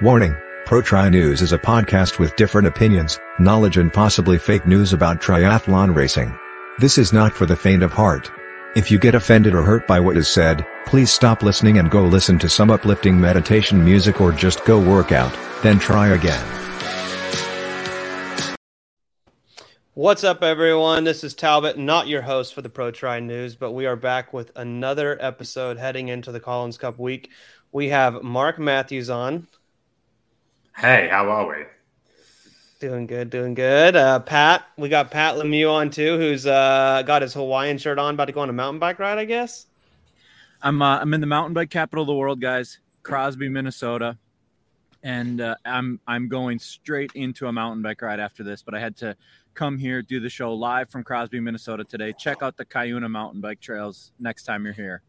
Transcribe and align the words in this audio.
Warning 0.00 0.36
Pro 0.64 0.80
Tri 0.80 1.08
News 1.08 1.42
is 1.42 1.52
a 1.52 1.58
podcast 1.58 2.20
with 2.20 2.36
different 2.36 2.68
opinions, 2.68 3.18
knowledge, 3.40 3.78
and 3.78 3.92
possibly 3.92 4.38
fake 4.38 4.64
news 4.64 4.92
about 4.92 5.20
triathlon 5.20 5.92
racing. 5.92 6.38
This 6.78 6.98
is 6.98 7.12
not 7.12 7.32
for 7.32 7.46
the 7.46 7.56
faint 7.56 7.82
of 7.82 7.92
heart. 7.92 8.30
If 8.76 8.92
you 8.92 8.98
get 9.00 9.16
offended 9.16 9.56
or 9.56 9.62
hurt 9.62 9.88
by 9.88 9.98
what 9.98 10.16
is 10.16 10.28
said, 10.28 10.64
please 10.86 11.10
stop 11.10 11.42
listening 11.42 11.78
and 11.78 11.90
go 11.90 12.04
listen 12.04 12.38
to 12.38 12.48
some 12.48 12.70
uplifting 12.70 13.20
meditation 13.20 13.84
music 13.84 14.20
or 14.20 14.30
just 14.30 14.64
go 14.64 14.78
work 14.78 15.10
out, 15.10 15.36
then 15.64 15.80
try 15.80 16.10
again. 16.10 16.46
What's 19.94 20.22
up, 20.22 20.44
everyone? 20.44 21.02
This 21.02 21.24
is 21.24 21.34
Talbot, 21.34 21.76
not 21.76 22.06
your 22.06 22.22
host 22.22 22.54
for 22.54 22.62
the 22.62 22.68
Pro 22.68 22.92
Tri 22.92 23.18
News, 23.18 23.56
but 23.56 23.72
we 23.72 23.84
are 23.86 23.96
back 23.96 24.32
with 24.32 24.52
another 24.54 25.18
episode 25.20 25.76
heading 25.76 26.06
into 26.06 26.30
the 26.30 26.38
Collins 26.38 26.78
Cup 26.78 27.00
week. 27.00 27.30
We 27.72 27.88
have 27.88 28.22
Mark 28.22 28.60
Matthews 28.60 29.10
on. 29.10 29.48
Hey, 30.78 31.08
how 31.10 31.28
are 31.28 31.48
we? 31.48 31.64
Doing 32.78 33.08
good, 33.08 33.30
doing 33.30 33.54
good. 33.54 33.96
Uh, 33.96 34.20
Pat, 34.20 34.64
we 34.76 34.88
got 34.88 35.10
Pat 35.10 35.34
Lemieux 35.34 35.72
on 35.72 35.90
too, 35.90 36.16
who's 36.16 36.46
uh, 36.46 37.02
got 37.04 37.22
his 37.22 37.34
Hawaiian 37.34 37.78
shirt 37.78 37.98
on, 37.98 38.14
about 38.14 38.26
to 38.26 38.32
go 38.32 38.42
on 38.42 38.48
a 38.48 38.52
mountain 38.52 38.78
bike 38.78 39.00
ride, 39.00 39.18
I 39.18 39.24
guess. 39.24 39.66
I'm 40.62 40.80
uh, 40.80 41.00
I'm 41.00 41.12
in 41.14 41.20
the 41.20 41.26
mountain 41.26 41.52
bike 41.52 41.70
capital 41.70 42.04
of 42.04 42.06
the 42.06 42.14
world, 42.14 42.40
guys, 42.40 42.78
Crosby, 43.02 43.48
Minnesota, 43.48 44.18
and 45.02 45.40
uh, 45.40 45.56
I'm 45.64 45.98
I'm 46.06 46.28
going 46.28 46.60
straight 46.60 47.10
into 47.16 47.48
a 47.48 47.52
mountain 47.52 47.82
bike 47.82 48.00
ride 48.00 48.20
after 48.20 48.44
this. 48.44 48.62
But 48.62 48.76
I 48.76 48.78
had 48.78 48.96
to 48.98 49.16
come 49.54 49.78
here, 49.78 50.00
do 50.00 50.20
the 50.20 50.30
show 50.30 50.54
live 50.54 50.90
from 50.90 51.02
Crosby, 51.02 51.40
Minnesota 51.40 51.82
today. 51.82 52.12
Check 52.16 52.40
out 52.40 52.56
the 52.56 52.64
Cuyuna 52.64 53.10
mountain 53.10 53.40
bike 53.40 53.58
trails 53.58 54.12
next 54.20 54.44
time 54.44 54.64
you're 54.64 54.74
here. 54.74 55.02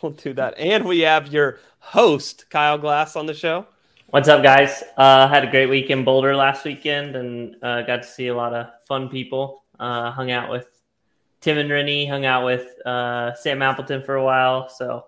We'll 0.00 0.12
do 0.12 0.32
that, 0.32 0.56
and 0.56 0.86
we 0.86 1.00
have 1.00 1.28
your 1.28 1.58
host 1.78 2.46
Kyle 2.48 2.78
Glass 2.78 3.16
on 3.16 3.26
the 3.26 3.34
show. 3.34 3.66
What's 4.16 4.28
up, 4.28 4.42
guys? 4.42 4.82
Uh, 4.96 5.28
had 5.28 5.44
a 5.44 5.50
great 5.50 5.66
week 5.66 5.90
in 5.90 6.02
Boulder 6.02 6.34
last 6.34 6.64
weekend 6.64 7.16
and 7.16 7.54
uh, 7.62 7.82
got 7.82 8.00
to 8.00 8.08
see 8.08 8.28
a 8.28 8.34
lot 8.34 8.54
of 8.54 8.68
fun 8.88 9.10
people. 9.10 9.62
Uh, 9.78 10.10
hung 10.10 10.30
out 10.30 10.50
with 10.50 10.66
Tim 11.42 11.58
and 11.58 11.68
Rinny, 11.68 12.08
hung 12.08 12.24
out 12.24 12.42
with 12.42 12.80
uh, 12.86 13.34
Sam 13.34 13.60
Appleton 13.60 14.02
for 14.02 14.14
a 14.14 14.24
while. 14.24 14.70
So 14.70 15.04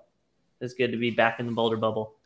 it's 0.61 0.75
good 0.75 0.93
to 0.93 0.99
be 0.99 1.11
back 1.11 1.41
in 1.41 1.47
the 1.47 1.53
Boulder 1.53 1.79
bubble. 1.79 2.17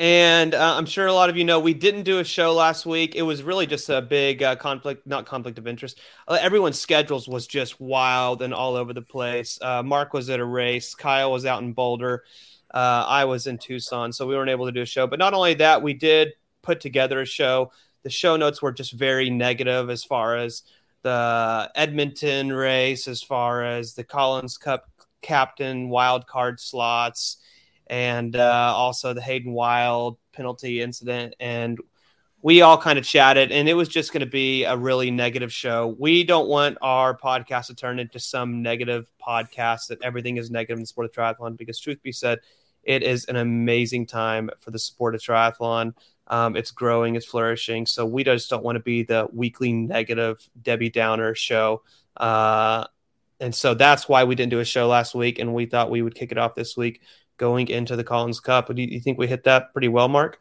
And 0.00 0.56
uh, 0.56 0.74
I'm 0.76 0.86
sure 0.86 1.06
a 1.06 1.12
lot 1.12 1.30
of 1.30 1.36
you 1.36 1.44
know 1.44 1.60
we 1.60 1.72
didn't 1.72 2.02
do 2.02 2.18
a 2.18 2.24
show 2.24 2.52
last 2.52 2.84
week. 2.84 3.14
It 3.14 3.22
was 3.22 3.44
really 3.44 3.68
just 3.68 3.88
a 3.88 4.02
big 4.02 4.42
uh, 4.42 4.56
conflict, 4.56 5.06
not 5.06 5.24
conflict 5.24 5.56
of 5.56 5.68
interest. 5.68 6.00
Uh, 6.26 6.36
everyone's 6.40 6.80
schedules 6.80 7.28
was 7.28 7.46
just 7.46 7.80
wild 7.80 8.42
and 8.42 8.52
all 8.52 8.74
over 8.74 8.92
the 8.92 9.02
place. 9.02 9.56
Uh, 9.62 9.84
Mark 9.84 10.12
was 10.12 10.30
at 10.30 10.40
a 10.40 10.44
race, 10.44 10.96
Kyle 10.96 11.30
was 11.30 11.46
out 11.46 11.62
in 11.62 11.74
Boulder. 11.74 12.24
Uh, 12.76 13.06
I 13.08 13.24
was 13.24 13.46
in 13.46 13.56
Tucson, 13.56 14.12
so 14.12 14.26
we 14.26 14.36
weren't 14.36 14.50
able 14.50 14.66
to 14.66 14.72
do 14.72 14.82
a 14.82 14.86
show. 14.86 15.06
But 15.06 15.18
not 15.18 15.32
only 15.32 15.54
that, 15.54 15.82
we 15.82 15.94
did 15.94 16.34
put 16.60 16.78
together 16.78 17.22
a 17.22 17.24
show. 17.24 17.72
The 18.02 18.10
show 18.10 18.36
notes 18.36 18.60
were 18.60 18.70
just 18.70 18.92
very 18.92 19.30
negative 19.30 19.88
as 19.88 20.04
far 20.04 20.36
as 20.36 20.62
the 21.00 21.70
Edmonton 21.74 22.52
race, 22.52 23.08
as 23.08 23.22
far 23.22 23.64
as 23.64 23.94
the 23.94 24.04
Collins 24.04 24.58
Cup 24.58 24.90
captain 25.22 25.88
wild 25.88 26.26
card 26.26 26.60
slots, 26.60 27.38
and 27.86 28.36
uh, 28.36 28.72
also 28.76 29.14
the 29.14 29.22
Hayden 29.22 29.54
Wilde 29.54 30.18
penalty 30.32 30.82
incident. 30.82 31.34
And 31.40 31.80
we 32.42 32.60
all 32.60 32.76
kind 32.76 32.98
of 32.98 33.06
chatted, 33.06 33.52
and 33.52 33.70
it 33.70 33.74
was 33.74 33.88
just 33.88 34.12
going 34.12 34.20
to 34.20 34.26
be 34.26 34.64
a 34.64 34.76
really 34.76 35.10
negative 35.10 35.50
show. 35.50 35.96
We 35.98 36.24
don't 36.24 36.46
want 36.46 36.76
our 36.82 37.16
podcast 37.16 37.68
to 37.68 37.74
turn 37.74 38.00
into 38.00 38.18
some 38.20 38.60
negative 38.60 39.08
podcast 39.26 39.86
that 39.88 40.02
everything 40.02 40.36
is 40.36 40.50
negative 40.50 40.76
in 40.76 40.82
the 40.82 40.86
sport 40.86 41.06
of 41.06 41.12
triathlon, 41.12 41.56
because 41.56 41.80
truth 41.80 42.02
be 42.02 42.12
said, 42.12 42.40
it 42.86 43.02
is 43.02 43.26
an 43.26 43.36
amazing 43.36 44.06
time 44.06 44.48
for 44.60 44.70
the 44.70 44.78
sport 44.78 45.14
of 45.14 45.20
triathlon. 45.20 45.94
Um, 46.28 46.56
it's 46.56 46.70
growing, 46.70 47.14
it's 47.14 47.26
flourishing. 47.26 47.86
So 47.86 48.06
we 48.06 48.24
just 48.24 48.48
don't 48.48 48.64
want 48.64 48.76
to 48.76 48.82
be 48.82 49.02
the 49.02 49.28
weekly 49.32 49.72
negative 49.72 50.38
Debbie 50.62 50.90
Downer 50.90 51.34
show. 51.34 51.82
Uh, 52.16 52.86
and 53.40 53.54
so 53.54 53.74
that's 53.74 54.08
why 54.08 54.24
we 54.24 54.34
didn't 54.34 54.50
do 54.50 54.60
a 54.60 54.64
show 54.64 54.88
last 54.88 55.14
week, 55.14 55.38
and 55.38 55.52
we 55.54 55.66
thought 55.66 55.90
we 55.90 56.02
would 56.02 56.14
kick 56.14 56.32
it 56.32 56.38
off 56.38 56.54
this 56.54 56.76
week 56.76 57.02
going 57.36 57.68
into 57.68 57.94
the 57.94 58.04
Collins 58.04 58.40
Cup. 58.40 58.74
Do 58.74 58.80
you 58.80 59.00
think 59.00 59.18
we 59.18 59.26
hit 59.26 59.44
that 59.44 59.72
pretty 59.72 59.88
well, 59.88 60.08
Mark? 60.08 60.40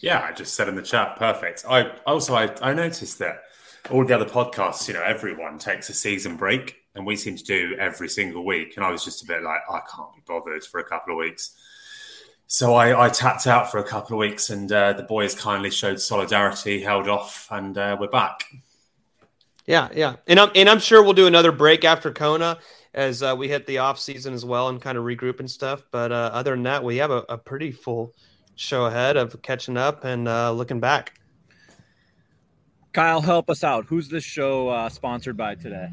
Yeah, 0.00 0.20
I 0.20 0.32
just 0.32 0.54
said 0.54 0.68
in 0.68 0.76
the 0.76 0.82
chat, 0.82 1.16
perfect. 1.16 1.64
I 1.68 1.92
also 2.06 2.34
I, 2.34 2.54
I 2.62 2.72
noticed 2.72 3.18
that 3.18 3.42
all 3.90 4.04
the 4.04 4.14
other 4.14 4.26
podcasts, 4.26 4.86
you 4.86 4.94
know, 4.94 5.02
everyone 5.02 5.58
takes 5.58 5.88
a 5.90 5.94
season 5.94 6.36
break, 6.36 6.76
and 6.94 7.04
we 7.04 7.16
seem 7.16 7.36
to 7.36 7.44
do 7.44 7.76
every 7.78 8.08
single 8.08 8.44
week. 8.44 8.76
And 8.76 8.84
I 8.84 8.90
was 8.90 9.04
just 9.04 9.22
a 9.22 9.26
bit 9.26 9.42
like, 9.42 9.60
I 9.68 9.80
can't 9.92 10.14
be 10.14 10.22
bothered 10.26 10.64
for 10.64 10.80
a 10.80 10.84
couple 10.84 11.14
of 11.14 11.18
weeks. 11.18 11.56
So 12.52 12.74
I, 12.74 13.06
I 13.06 13.08
tapped 13.08 13.46
out 13.46 13.70
for 13.70 13.78
a 13.78 13.84
couple 13.84 14.16
of 14.16 14.18
weeks, 14.18 14.50
and 14.50 14.70
uh, 14.72 14.92
the 14.94 15.04
boys 15.04 15.36
kindly 15.36 15.70
showed 15.70 16.00
solidarity, 16.00 16.82
held 16.82 17.06
off, 17.06 17.46
and 17.52 17.78
uh, 17.78 17.96
we're 17.98 18.08
back. 18.08 18.42
Yeah, 19.66 19.88
yeah, 19.94 20.16
and 20.26 20.40
I'm 20.40 20.50
and 20.56 20.68
I'm 20.68 20.80
sure 20.80 21.00
we'll 21.04 21.12
do 21.12 21.28
another 21.28 21.52
break 21.52 21.84
after 21.84 22.10
Kona 22.10 22.58
as 22.92 23.22
uh, 23.22 23.36
we 23.38 23.46
hit 23.46 23.68
the 23.68 23.78
off 23.78 24.00
season 24.00 24.34
as 24.34 24.44
well 24.44 24.68
and 24.68 24.82
kind 24.82 24.98
of 24.98 25.04
regroup 25.04 25.38
and 25.38 25.48
stuff. 25.48 25.84
But 25.92 26.10
uh, 26.10 26.30
other 26.32 26.50
than 26.50 26.64
that, 26.64 26.82
we 26.82 26.96
have 26.96 27.12
a, 27.12 27.24
a 27.28 27.38
pretty 27.38 27.70
full 27.70 28.16
show 28.56 28.86
ahead 28.86 29.16
of 29.16 29.40
catching 29.42 29.76
up 29.76 30.02
and 30.02 30.26
uh, 30.26 30.50
looking 30.50 30.80
back. 30.80 31.20
Kyle, 32.92 33.20
help 33.20 33.48
us 33.48 33.62
out. 33.62 33.84
Who's 33.86 34.08
this 34.08 34.24
show 34.24 34.70
uh, 34.70 34.88
sponsored 34.88 35.36
by 35.36 35.54
today? 35.54 35.88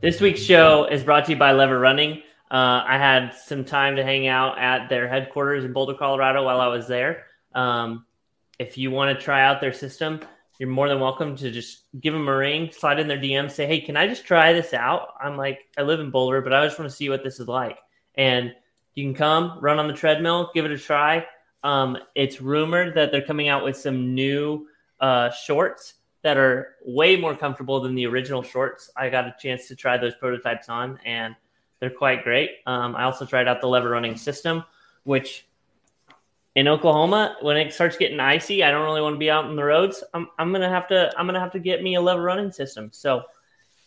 This 0.00 0.20
week's 0.20 0.42
show 0.42 0.86
is 0.86 1.04
brought 1.04 1.26
to 1.26 1.30
you 1.30 1.38
by 1.38 1.52
Lever 1.52 1.78
Running. 1.78 2.24
Uh, 2.50 2.84
I 2.86 2.96
had 2.98 3.34
some 3.34 3.64
time 3.64 3.96
to 3.96 4.04
hang 4.04 4.28
out 4.28 4.58
at 4.58 4.88
their 4.88 5.08
headquarters 5.08 5.64
in 5.64 5.72
Boulder, 5.72 5.94
Colorado 5.94 6.44
while 6.44 6.60
I 6.60 6.68
was 6.68 6.86
there. 6.86 7.24
Um, 7.54 8.06
if 8.58 8.78
you 8.78 8.90
want 8.90 9.16
to 9.16 9.24
try 9.24 9.44
out 9.44 9.60
their 9.60 9.72
system, 9.72 10.20
you're 10.58 10.68
more 10.68 10.88
than 10.88 11.00
welcome 11.00 11.36
to 11.36 11.50
just 11.50 11.82
give 12.00 12.14
them 12.14 12.28
a 12.28 12.36
ring, 12.36 12.70
slide 12.72 12.98
in 12.98 13.08
their 13.08 13.18
DM, 13.18 13.50
say, 13.50 13.66
Hey, 13.66 13.80
can 13.80 13.96
I 13.96 14.06
just 14.06 14.24
try 14.24 14.52
this 14.52 14.72
out? 14.72 15.14
I'm 15.20 15.36
like, 15.36 15.60
I 15.76 15.82
live 15.82 16.00
in 16.00 16.10
Boulder, 16.10 16.40
but 16.40 16.52
I 16.52 16.64
just 16.64 16.78
want 16.78 16.90
to 16.90 16.96
see 16.96 17.10
what 17.10 17.24
this 17.24 17.40
is 17.40 17.48
like. 17.48 17.78
And 18.14 18.54
you 18.94 19.04
can 19.04 19.14
come 19.14 19.58
run 19.60 19.78
on 19.78 19.88
the 19.88 19.92
treadmill, 19.92 20.50
give 20.54 20.64
it 20.64 20.70
a 20.70 20.78
try. 20.78 21.26
Um, 21.62 21.98
it's 22.14 22.40
rumored 22.40 22.94
that 22.94 23.10
they're 23.10 23.26
coming 23.26 23.48
out 23.48 23.64
with 23.64 23.76
some 23.76 24.14
new 24.14 24.68
uh, 25.00 25.30
shorts 25.30 25.94
that 26.22 26.36
are 26.36 26.76
way 26.84 27.16
more 27.16 27.36
comfortable 27.36 27.80
than 27.80 27.94
the 27.94 28.06
original 28.06 28.42
shorts. 28.42 28.90
I 28.96 29.10
got 29.10 29.26
a 29.26 29.34
chance 29.38 29.68
to 29.68 29.76
try 29.76 29.98
those 29.98 30.14
prototypes 30.14 30.68
on, 30.68 30.98
and 31.04 31.36
they're 31.80 31.90
quite 31.90 32.24
great. 32.24 32.50
Um, 32.66 32.96
I 32.96 33.04
also 33.04 33.24
tried 33.24 33.48
out 33.48 33.60
the 33.60 33.68
lever 33.68 33.90
running 33.90 34.16
system, 34.16 34.64
which 35.04 35.46
in 36.54 36.68
Oklahoma, 36.68 37.36
when 37.42 37.56
it 37.56 37.72
starts 37.72 37.96
getting 37.96 38.18
icy, 38.18 38.64
I 38.64 38.70
don't 38.70 38.84
really 38.84 39.02
want 39.02 39.14
to 39.14 39.18
be 39.18 39.30
out 39.30 39.44
on 39.44 39.56
the 39.56 39.64
roads. 39.64 40.02
I'm, 40.14 40.28
I'm 40.38 40.52
gonna 40.52 40.70
have 40.70 40.88
to 40.88 41.12
I'm 41.16 41.26
gonna 41.26 41.40
have 41.40 41.52
to 41.52 41.58
get 41.58 41.82
me 41.82 41.96
a 41.96 42.00
lever 42.00 42.22
running 42.22 42.50
system. 42.50 42.88
So, 42.92 43.24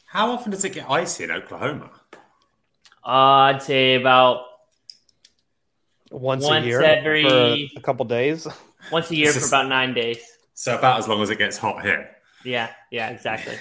how 0.05 0.31
often 0.31 0.51
does 0.51 0.63
it 0.63 0.73
get 0.73 0.89
icy 0.89 1.23
in 1.23 1.31
Oklahoma? 1.31 1.89
Uh, 3.05 3.09
I'd 3.53 3.63
say 3.63 3.95
about 3.95 4.45
once, 6.11 6.43
once 6.43 6.65
a 6.65 6.67
year 6.67 6.81
every 6.81 7.71
for 7.73 7.79
a 7.79 7.81
couple 7.81 8.05
days. 8.05 8.47
Once 8.91 9.09
a 9.09 9.15
year 9.15 9.31
for 9.31 9.47
about 9.47 9.67
nine 9.67 9.93
days. 9.93 10.19
So 10.53 10.77
about 10.77 10.99
as 10.99 11.07
long 11.07 11.21
as 11.21 11.29
it 11.29 11.37
gets 11.37 11.57
hot 11.57 11.81
here. 11.83 12.15
Yeah, 12.43 12.69
yeah, 12.91 13.09
exactly. 13.09 13.55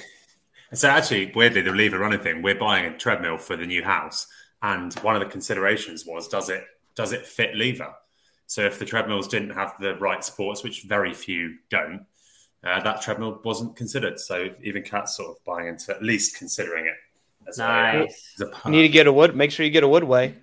So 0.74 0.88
actually, 0.88 1.32
weirdly, 1.34 1.62
the 1.62 1.72
lever 1.72 1.98
running 1.98 2.20
thing, 2.20 2.42
we're 2.42 2.54
buying 2.54 2.86
a 2.86 2.96
treadmill 2.96 3.38
for 3.38 3.56
the 3.56 3.66
new 3.66 3.82
house, 3.82 4.26
and 4.62 4.92
one 5.00 5.16
of 5.16 5.20
the 5.20 5.28
considerations 5.28 6.04
was 6.04 6.28
does 6.28 6.50
it 6.50 6.64
does 6.94 7.12
it 7.12 7.26
fit 7.26 7.54
lever? 7.54 7.94
So 8.46 8.62
if 8.62 8.78
the 8.78 8.84
treadmills 8.84 9.28
didn't 9.28 9.50
have 9.50 9.74
the 9.78 9.94
right 9.96 10.24
supports, 10.24 10.64
which 10.64 10.82
very 10.82 11.12
few 11.12 11.56
don't, 11.70 12.06
uh, 12.64 12.80
that 12.82 13.02
treadmill 13.02 13.40
wasn't 13.44 13.76
considered. 13.76 14.18
So 14.18 14.48
even 14.62 14.82
Cat's 14.82 15.16
sort 15.16 15.30
of 15.30 15.44
buying 15.44 15.68
into 15.68 15.94
at 15.94 16.02
least 16.02 16.36
considering 16.36 16.86
it. 16.86 16.94
As 17.46 17.58
nice. 17.58 18.34
A, 18.40 18.44
as 18.44 18.50
a 18.50 18.60
you 18.64 18.70
need 18.70 18.82
to 18.82 18.88
get 18.88 19.06
a 19.06 19.12
wood. 19.12 19.36
Make 19.36 19.50
sure 19.50 19.64
you 19.64 19.70
get 19.70 19.84
a 19.84 19.88
woodway. 19.88 20.34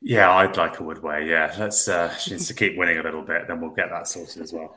Yeah, 0.00 0.32
I'd 0.32 0.56
like 0.56 0.80
a 0.80 0.82
woodway. 0.82 1.28
Yeah, 1.28 1.54
let's. 1.58 1.86
Uh, 1.88 2.14
she 2.16 2.32
needs 2.32 2.48
to 2.48 2.54
keep 2.54 2.76
winning 2.76 2.98
a 2.98 3.02
little 3.02 3.22
bit, 3.22 3.46
then 3.46 3.60
we'll 3.60 3.70
get 3.70 3.90
that 3.90 4.08
sorted 4.08 4.42
as 4.42 4.52
well. 4.52 4.76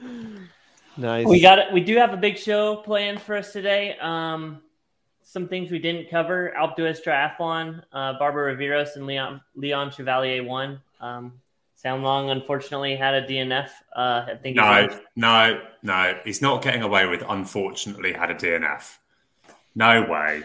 Nice. 0.96 1.26
We 1.26 1.40
got 1.40 1.58
it. 1.58 1.72
We 1.72 1.80
do 1.80 1.96
have 1.96 2.12
a 2.12 2.16
big 2.16 2.38
show 2.38 2.76
planned 2.76 3.20
for 3.20 3.36
us 3.36 3.52
today. 3.52 3.96
Um, 4.00 4.62
some 5.22 5.48
things 5.48 5.70
we 5.70 5.78
didn't 5.78 6.08
cover: 6.10 6.54
Alpe 6.56 6.76
d'Huez 6.76 7.02
Triathlon, 7.04 7.82
uh, 7.92 8.18
Barbara 8.18 8.56
Riveros 8.56 8.96
and 8.96 9.06
Leon 9.06 9.40
Leon 9.54 9.90
Chevalier 9.90 10.42
won. 10.42 10.80
Um, 11.00 11.34
Sam 11.74 12.02
Long 12.02 12.30
unfortunately 12.30 12.96
had 12.96 13.14
a 13.14 13.26
DNF. 13.26 13.68
Uh, 13.94 14.26
I 14.28 14.34
think. 14.42 14.56
No, 14.56 14.88
no, 15.14 15.60
no. 15.82 16.18
He's 16.24 16.40
not 16.40 16.62
getting 16.62 16.82
away 16.82 17.06
with. 17.06 17.22
Unfortunately, 17.28 18.12
had 18.12 18.30
a 18.30 18.34
DNF. 18.34 18.96
No 19.74 20.06
way. 20.08 20.42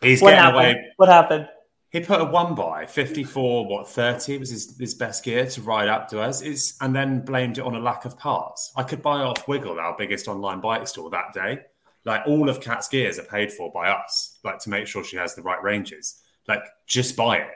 He's 0.00 0.22
what 0.22 0.30
getting 0.30 0.44
happened? 0.44 0.60
away. 0.60 0.92
What 0.96 1.08
happened? 1.08 1.48
He 1.92 2.00
put 2.00 2.22
a 2.22 2.24
one 2.24 2.54
by 2.54 2.86
54, 2.86 3.66
what, 3.66 3.86
30 3.86 4.38
was 4.38 4.48
his, 4.48 4.78
his 4.78 4.94
best 4.94 5.22
gear 5.22 5.46
to 5.46 5.60
ride 5.60 5.88
up 5.88 6.08
to 6.08 6.20
us. 6.22 6.40
It's, 6.40 6.74
and 6.80 6.96
then 6.96 7.20
blamed 7.20 7.58
it 7.58 7.64
on 7.64 7.74
a 7.74 7.80
lack 7.80 8.06
of 8.06 8.18
parts. 8.18 8.72
I 8.74 8.82
could 8.82 9.02
buy 9.02 9.20
off 9.20 9.46
Wiggle, 9.46 9.78
our 9.78 9.94
biggest 9.96 10.26
online 10.26 10.60
bike 10.62 10.88
store, 10.88 11.10
that 11.10 11.34
day. 11.34 11.60
Like 12.06 12.22
all 12.26 12.48
of 12.48 12.62
Cat's 12.62 12.88
gears 12.88 13.18
are 13.18 13.24
paid 13.24 13.52
for 13.52 13.70
by 13.70 13.90
us, 13.90 14.38
like 14.42 14.58
to 14.60 14.70
make 14.70 14.86
sure 14.86 15.04
she 15.04 15.18
has 15.18 15.34
the 15.34 15.42
right 15.42 15.62
ranges. 15.62 16.22
Like 16.48 16.62
just 16.86 17.14
buy 17.14 17.36
it. 17.36 17.50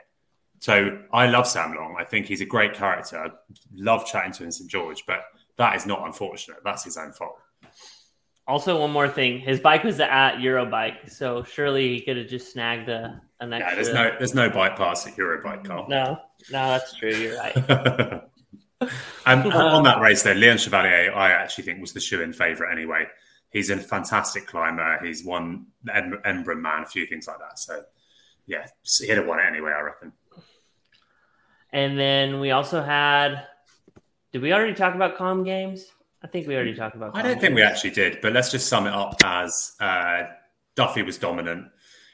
So 0.59 0.99
I 1.11 1.27
love 1.27 1.47
Sam 1.47 1.73
Long. 1.75 1.95
I 1.99 2.03
think 2.03 2.27
he's 2.27 2.41
a 2.41 2.45
great 2.45 2.75
character. 2.75 3.17
I 3.17 3.29
love 3.75 4.05
chatting 4.05 4.33
to 4.33 4.43
him 4.43 4.47
in 4.47 4.51
St 4.51 4.69
George, 4.69 5.03
but 5.07 5.23
that 5.57 5.75
is 5.75 5.87
not 5.87 6.05
unfortunate. 6.05 6.59
That's 6.63 6.83
his 6.83 6.95
own 6.95 7.11
fault. 7.11 7.39
Also, 8.47 8.79
one 8.79 8.91
more 8.91 9.09
thing: 9.09 9.39
his 9.39 9.59
bike 9.59 9.83
was 9.83 9.99
at 9.99 10.35
Eurobike, 10.37 11.09
so 11.11 11.43
surely 11.43 11.89
he 11.89 12.01
could 12.01 12.17
have 12.17 12.27
just 12.27 12.53
snagged 12.53 12.87
a 12.87 13.21
an 13.39 13.53
extra. 13.53 13.69
Yeah, 13.69 13.75
there's 13.75 13.93
no 13.93 14.15
there's 14.17 14.35
no 14.35 14.49
bike 14.49 14.77
pass 14.77 15.05
at 15.05 15.15
Eurobike, 15.15 15.65
Carl. 15.65 15.87
No, 15.89 16.19
no, 16.51 16.67
that's 16.69 16.95
true. 16.95 17.13
You're 17.13 17.37
right. 17.37 17.55
and 17.57 18.21
um, 19.25 19.51
on 19.51 19.83
that 19.83 19.99
race, 19.99 20.23
though, 20.23 20.31
Leon 20.31 20.57
Chevalier, 20.57 21.13
I 21.13 21.31
actually 21.31 21.65
think 21.65 21.81
was 21.81 21.93
the 21.93 21.99
shoe-in 21.99 22.31
favourite 22.31 22.71
anyway. 22.71 23.05
He's 23.51 23.69
a 23.69 23.77
fantastic 23.77 24.47
climber. 24.47 24.99
He's 25.03 25.23
won 25.25 25.67
Ed- 25.89 26.21
Embrunman, 26.25 26.83
a 26.83 26.85
few 26.85 27.05
things 27.05 27.27
like 27.27 27.39
that. 27.39 27.59
So, 27.59 27.83
yeah, 28.45 28.67
he'd 28.99 29.09
have 29.09 29.25
won 29.25 29.39
it 29.39 29.45
anyway, 29.45 29.71
I 29.71 29.81
reckon. 29.81 30.13
And 31.71 31.97
then 31.99 32.39
we 32.39 32.51
also 32.51 32.81
had. 32.81 33.45
Did 34.31 34.41
we 34.41 34.53
already 34.53 34.73
talk 34.73 34.95
about 34.95 35.17
com 35.17 35.43
games? 35.43 35.85
I 36.21 36.27
think 36.27 36.47
we 36.47 36.55
already 36.55 36.75
talked 36.75 36.95
about. 36.95 37.15
I 37.15 37.21
don't 37.21 37.39
think 37.39 37.55
we 37.55 37.61
actually 37.61 37.91
did, 37.91 38.19
but 38.21 38.33
let's 38.33 38.51
just 38.51 38.67
sum 38.67 38.87
it 38.87 38.93
up 38.93 39.15
as 39.23 39.73
uh, 39.79 40.23
Duffy 40.75 41.03
was 41.03 41.17
dominant. 41.17 41.67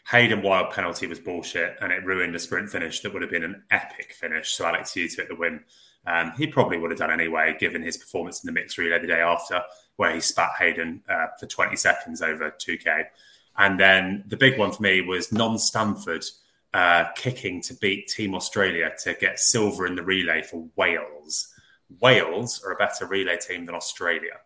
Hayden 0.09 0.41
Wilde 0.41 0.71
penalty 0.71 1.07
was 1.07 1.19
bullshit, 1.19 1.77
and 1.81 1.91
it 1.91 2.03
ruined 2.03 2.35
a 2.35 2.39
sprint 2.39 2.69
finish 2.69 2.99
that 3.01 3.13
would 3.13 3.21
have 3.21 3.31
been 3.31 3.43
an 3.43 3.63
epic 3.71 4.13
finish. 4.13 4.51
So 4.51 4.65
Alex 4.65 4.95
Yee 4.95 5.07
took 5.07 5.29
the 5.29 5.35
win. 5.35 5.61
Um, 6.05 6.33
he 6.37 6.47
probably 6.47 6.77
would 6.77 6.91
have 6.91 6.99
done 6.99 7.11
anyway, 7.11 7.55
given 7.57 7.81
his 7.81 7.95
performance 7.95 8.43
in 8.43 8.47
the 8.47 8.51
mixed 8.51 8.77
relay 8.77 8.99
the 8.99 9.07
day 9.07 9.21
after, 9.21 9.61
where 9.95 10.13
he 10.13 10.19
spat 10.19 10.51
Hayden 10.59 11.01
uh, 11.07 11.27
for 11.39 11.45
20 11.45 11.77
seconds 11.77 12.21
over 12.21 12.51
2K. 12.51 13.05
And 13.57 13.79
then 13.79 14.25
the 14.27 14.35
big 14.35 14.59
one 14.59 14.71
for 14.71 14.83
me 14.83 14.99
was 14.99 15.31
Non 15.31 15.57
Stanford 15.57 16.25
uh, 16.73 17.05
kicking 17.15 17.61
to 17.61 17.73
beat 17.75 18.07
Team 18.07 18.35
Australia 18.35 18.91
to 19.03 19.13
get 19.13 19.39
silver 19.39 19.85
in 19.85 19.95
the 19.95 20.03
relay 20.03 20.41
for 20.41 20.67
Wales. 20.75 21.52
Wales 21.99 22.61
are 22.65 22.71
a 22.71 22.75
better 22.75 23.05
relay 23.05 23.37
team 23.37 23.65
than 23.65 23.75
Australia. 23.75 24.39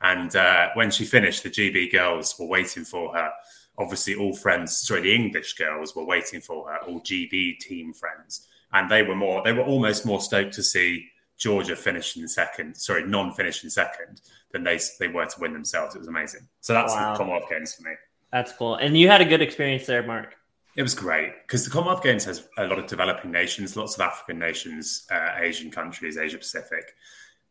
And 0.00 0.34
uh, 0.34 0.70
when 0.74 0.90
she 0.90 1.04
finished, 1.04 1.42
the 1.42 1.50
GB 1.50 1.92
girls 1.92 2.34
were 2.38 2.46
waiting 2.46 2.84
for 2.84 3.14
her. 3.14 3.30
Obviously, 3.78 4.14
all 4.14 4.34
friends, 4.34 4.76
sorry, 4.76 5.02
the 5.02 5.14
English 5.14 5.54
girls 5.54 5.94
were 5.94 6.04
waiting 6.04 6.40
for 6.40 6.68
her, 6.68 6.78
all 6.86 7.00
GB 7.00 7.58
team 7.58 7.92
friends. 7.92 8.48
And 8.72 8.90
they 8.90 9.02
were 9.02 9.14
more, 9.14 9.42
they 9.42 9.52
were 9.52 9.64
almost 9.64 10.04
more 10.04 10.20
stoked 10.20 10.54
to 10.54 10.62
see 10.62 11.08
Georgia 11.38 11.76
finish 11.76 12.16
in 12.16 12.26
second, 12.28 12.76
sorry, 12.76 13.04
Non 13.04 13.32
finish 13.32 13.64
in 13.64 13.70
second 13.70 14.20
than 14.52 14.64
they, 14.64 14.78
they 14.98 15.08
were 15.08 15.26
to 15.26 15.40
win 15.40 15.52
themselves. 15.52 15.94
It 15.94 15.98
was 15.98 16.08
amazing. 16.08 16.48
So 16.60 16.72
that's 16.72 16.92
wow. 16.92 17.12
the 17.12 17.18
Commonwealth 17.18 17.48
Games 17.48 17.74
for 17.74 17.82
me. 17.82 17.92
That's 18.32 18.52
cool. 18.52 18.76
And 18.76 18.96
you 18.96 19.08
had 19.08 19.20
a 19.20 19.24
good 19.24 19.42
experience 19.42 19.86
there, 19.86 20.02
Mark. 20.02 20.36
It 20.74 20.82
was 20.82 20.94
great 20.94 21.32
because 21.42 21.64
the 21.64 21.70
Commonwealth 21.70 22.02
Games 22.02 22.24
has 22.24 22.48
a 22.56 22.66
lot 22.66 22.78
of 22.78 22.86
developing 22.86 23.30
nations, 23.30 23.76
lots 23.76 23.94
of 23.94 24.00
African 24.00 24.38
nations, 24.38 25.06
uh, 25.10 25.32
Asian 25.38 25.70
countries, 25.70 26.16
Asia 26.16 26.38
Pacific, 26.38 26.94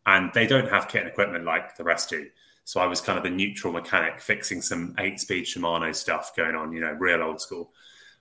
and 0.07 0.31
they 0.33 0.47
don't 0.47 0.69
have 0.69 0.87
kit 0.87 1.01
and 1.01 1.09
equipment 1.09 1.45
like 1.45 1.75
the 1.77 1.83
rest 1.83 2.09
do. 2.09 2.27
So 2.63 2.79
I 2.79 2.87
was 2.87 3.01
kind 3.01 3.17
of 3.17 3.23
the 3.23 3.29
neutral 3.29 3.73
mechanic 3.73 4.19
fixing 4.19 4.61
some 4.61 4.95
eight 4.97 5.19
speed 5.19 5.45
Shimano 5.45 5.95
stuff 5.95 6.35
going 6.35 6.55
on, 6.55 6.73
you 6.73 6.81
know, 6.81 6.93
real 6.93 7.21
old 7.21 7.41
school. 7.41 7.71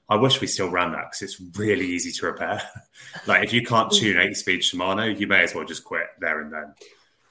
I 0.09 0.17
wish 0.17 0.41
we 0.41 0.49
still 0.49 0.69
ran 0.69 0.93
that 0.93 1.05
because 1.11 1.23
it's 1.23 1.59
really 1.59 1.87
easy 1.87 2.11
to 2.13 2.27
repair. 2.27 2.61
like 3.27 3.45
if 3.45 3.53
you 3.53 3.63
can't 3.63 3.91
tune 3.93 4.19
eight 4.19 4.37
speed 4.37 4.61
Shimano, 4.61 5.19
you 5.19 5.27
may 5.27 5.45
as 5.45 5.55
well 5.55 5.65
just 5.65 5.85
quit 5.85 6.07
there 6.19 6.41
and 6.41 6.53
then. 6.53 6.75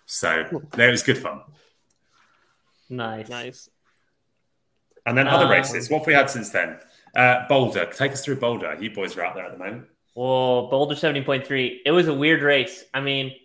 So 0.06 0.64
it 0.78 0.90
was 0.90 1.04
good 1.04 1.18
fun. 1.18 1.42
Nice. 2.90 3.30
Nice. 3.30 3.70
And 5.06 5.18
then 5.18 5.28
other 5.28 5.46
um, 5.46 5.52
races. 5.52 5.90
What 5.90 6.00
have 6.00 6.08
we 6.08 6.14
had 6.14 6.30
since 6.30 6.50
then? 6.50 6.80
Uh, 7.16 7.48
Boulder, 7.48 7.86
take 7.86 8.12
us 8.12 8.24
through 8.24 8.38
Boulder. 8.38 8.78
You 8.80 8.92
boys 8.92 9.18
are 9.18 9.26
out 9.26 9.36
there 9.36 9.46
at 9.46 9.52
the 9.52 9.58
moment. 9.58 9.88
Well, 10.16 10.68
Boulder 10.70 10.96
70.3. 10.96 11.80
It 11.86 11.92
was 11.92 12.08
a 12.08 12.14
weird 12.14 12.42
race. 12.42 12.84
I 12.94 13.02
mean, 13.02 13.36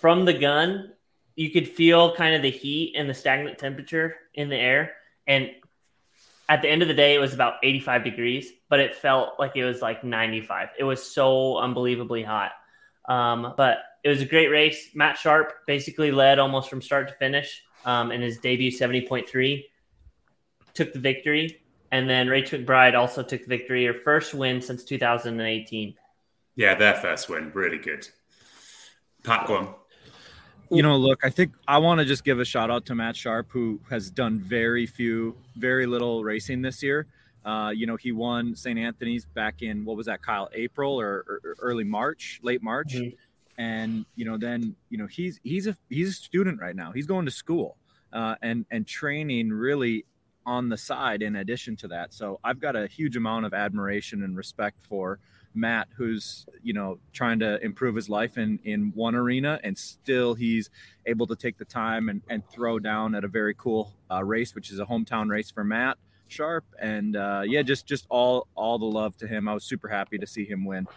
from 0.00 0.24
the 0.24 0.34
gun, 0.34 0.92
you 1.34 1.50
could 1.50 1.68
feel 1.68 2.14
kind 2.14 2.34
of 2.34 2.42
the 2.42 2.50
heat 2.50 2.94
and 2.96 3.08
the 3.08 3.14
stagnant 3.14 3.58
temperature 3.58 4.16
in 4.34 4.48
the 4.48 4.56
air. 4.56 4.92
And 5.26 5.50
at 6.48 6.62
the 6.62 6.68
end 6.68 6.82
of 6.82 6.88
the 6.88 6.94
day, 6.94 7.14
it 7.14 7.18
was 7.18 7.32
about 7.32 7.54
85 7.62 8.04
degrees, 8.04 8.52
but 8.68 8.80
it 8.80 8.94
felt 8.94 9.38
like 9.38 9.56
it 9.56 9.64
was 9.64 9.80
like 9.80 10.04
95. 10.04 10.68
It 10.78 10.84
was 10.84 11.02
so 11.02 11.58
unbelievably 11.58 12.24
hot. 12.24 12.52
Um, 13.08 13.54
but 13.56 13.78
it 14.04 14.08
was 14.08 14.20
a 14.20 14.26
great 14.26 14.48
race. 14.48 14.90
Matt 14.94 15.16
Sharp 15.16 15.52
basically 15.66 16.10
led 16.10 16.38
almost 16.38 16.68
from 16.68 16.82
start 16.82 17.08
to 17.08 17.14
finish 17.14 17.62
um, 17.84 18.10
in 18.12 18.20
his 18.20 18.38
debut 18.38 18.70
70.3, 18.70 19.64
took 20.74 20.92
the 20.92 20.98
victory. 20.98 21.62
And 21.92 22.08
then 22.08 22.28
Rachel 22.28 22.60
McBride 22.60 22.94
also 22.94 23.22
took 23.22 23.44
victory, 23.46 23.86
her 23.86 23.94
first 23.94 24.34
win 24.34 24.60
since 24.62 24.84
2018. 24.84 25.94
Yeah, 26.56 26.74
their 26.74 26.94
first 26.94 27.28
win. 27.28 27.50
Really 27.52 27.78
good. 27.78 28.08
Pat, 29.24 29.48
one. 29.48 29.68
You 30.70 30.84
know, 30.84 30.96
look, 30.96 31.24
I 31.24 31.30
think 31.30 31.54
I 31.66 31.78
want 31.78 31.98
to 31.98 32.04
just 32.04 32.24
give 32.24 32.38
a 32.38 32.44
shout 32.44 32.70
out 32.70 32.86
to 32.86 32.94
Matt 32.94 33.16
Sharp, 33.16 33.48
who 33.50 33.80
has 33.90 34.08
done 34.08 34.38
very 34.38 34.86
few, 34.86 35.36
very 35.56 35.84
little 35.86 36.22
racing 36.22 36.62
this 36.62 36.80
year. 36.80 37.06
Uh, 37.44 37.72
you 37.74 37.86
know, 37.86 37.96
he 37.96 38.12
won 38.12 38.54
St. 38.54 38.78
Anthony's 38.78 39.24
back 39.24 39.62
in 39.62 39.84
what 39.84 39.96
was 39.96 40.06
that, 40.06 40.22
Kyle? 40.22 40.48
April 40.52 41.00
or, 41.00 41.40
or 41.44 41.56
early 41.60 41.82
March, 41.82 42.38
late 42.42 42.62
March, 42.62 42.94
mm-hmm. 42.94 43.16
and 43.60 44.04
you 44.14 44.24
know, 44.24 44.36
then 44.36 44.76
you 44.90 44.98
know 44.98 45.06
he's 45.06 45.40
he's 45.42 45.66
a 45.66 45.76
he's 45.88 46.10
a 46.10 46.12
student 46.12 46.60
right 46.60 46.76
now. 46.76 46.92
He's 46.92 47.06
going 47.06 47.24
to 47.24 47.32
school 47.32 47.76
uh, 48.12 48.36
and 48.42 48.66
and 48.70 48.86
training 48.86 49.50
really 49.50 50.04
on 50.50 50.68
the 50.68 50.76
side 50.76 51.22
in 51.22 51.36
addition 51.36 51.76
to 51.76 51.86
that. 51.86 52.12
So 52.12 52.40
I've 52.42 52.58
got 52.58 52.74
a 52.74 52.88
huge 52.88 53.16
amount 53.16 53.46
of 53.46 53.54
admiration 53.54 54.24
and 54.24 54.36
respect 54.36 54.80
for 54.82 55.20
Matt, 55.54 55.86
who's 55.96 56.44
you 56.60 56.72
know 56.72 56.98
trying 57.12 57.38
to 57.38 57.64
improve 57.64 57.94
his 57.94 58.08
life 58.08 58.36
in 58.36 58.58
in 58.64 58.90
one 58.96 59.14
arena, 59.14 59.60
and 59.62 59.78
still 59.78 60.34
he's 60.34 60.68
able 61.06 61.26
to 61.28 61.36
take 61.36 61.56
the 61.56 61.64
time 61.64 62.08
and, 62.08 62.20
and 62.28 62.42
throw 62.50 62.80
down 62.80 63.14
at 63.14 63.22
a 63.22 63.28
very 63.28 63.54
cool 63.54 63.94
uh, 64.10 64.24
race, 64.24 64.54
which 64.56 64.72
is 64.72 64.80
a 64.80 64.84
hometown 64.84 65.30
race 65.30 65.52
for 65.52 65.62
Matt 65.62 65.98
Sharp. 66.26 66.64
And 66.80 67.14
uh, 67.14 67.42
yeah, 67.46 67.62
just 67.62 67.86
just 67.86 68.06
all 68.08 68.48
all 68.56 68.78
the 68.78 68.86
love 68.86 69.16
to 69.18 69.28
him. 69.28 69.48
I 69.48 69.54
was 69.54 69.62
super 69.62 69.88
happy 69.88 70.18
to 70.18 70.26
see 70.26 70.44
him 70.44 70.64
win. 70.64 70.88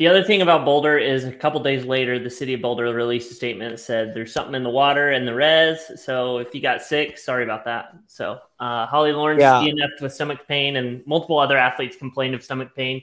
The 0.00 0.08
other 0.08 0.24
thing 0.24 0.40
about 0.40 0.64
Boulder 0.64 0.96
is 0.96 1.26
a 1.26 1.30
couple 1.30 1.62
days 1.62 1.84
later, 1.84 2.18
the 2.18 2.30
city 2.30 2.54
of 2.54 2.62
Boulder 2.62 2.84
released 2.84 3.30
a 3.32 3.34
statement 3.34 3.72
that 3.72 3.82
said 3.82 4.14
there's 4.14 4.32
something 4.32 4.54
in 4.54 4.62
the 4.62 4.70
water 4.70 5.10
and 5.10 5.28
the 5.28 5.34
res. 5.34 5.78
So 6.02 6.38
if 6.38 6.54
you 6.54 6.62
got 6.62 6.80
sick, 6.80 7.18
sorry 7.18 7.44
about 7.44 7.66
that. 7.66 7.92
So 8.06 8.38
uh, 8.58 8.86
Holly 8.86 9.12
Lawrence 9.12 9.42
yeah. 9.42 9.60
DNF'd 9.60 10.00
with 10.00 10.14
stomach 10.14 10.48
pain, 10.48 10.76
and 10.76 11.06
multiple 11.06 11.38
other 11.38 11.58
athletes 11.58 11.96
complained 11.98 12.34
of 12.34 12.42
stomach 12.42 12.74
pain. 12.74 13.02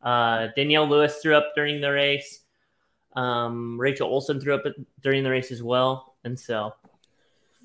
Uh, 0.00 0.46
Danielle 0.54 0.88
Lewis 0.88 1.16
threw 1.20 1.34
up 1.34 1.50
during 1.56 1.80
the 1.80 1.90
race. 1.90 2.42
Um, 3.16 3.76
Rachel 3.76 4.08
Olson 4.08 4.40
threw 4.40 4.54
up 4.54 4.62
during 5.02 5.24
the 5.24 5.30
race 5.30 5.50
as 5.50 5.64
well. 5.64 6.14
And 6.22 6.38
so, 6.38 6.76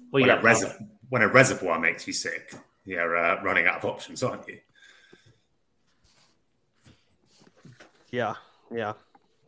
when 0.09 0.27
a, 0.27 0.37
reserv- 0.37 0.87
when 1.09 1.21
a 1.21 1.27
reservoir 1.27 1.79
makes 1.79 2.07
you 2.07 2.13
sick, 2.13 2.55
you're 2.85 3.15
uh, 3.15 3.43
running 3.43 3.67
out 3.67 3.77
of 3.77 3.85
options, 3.85 4.23
aren't 4.23 4.47
you? 4.47 4.57
Yeah. 8.09 8.33
Yeah. 8.73 8.93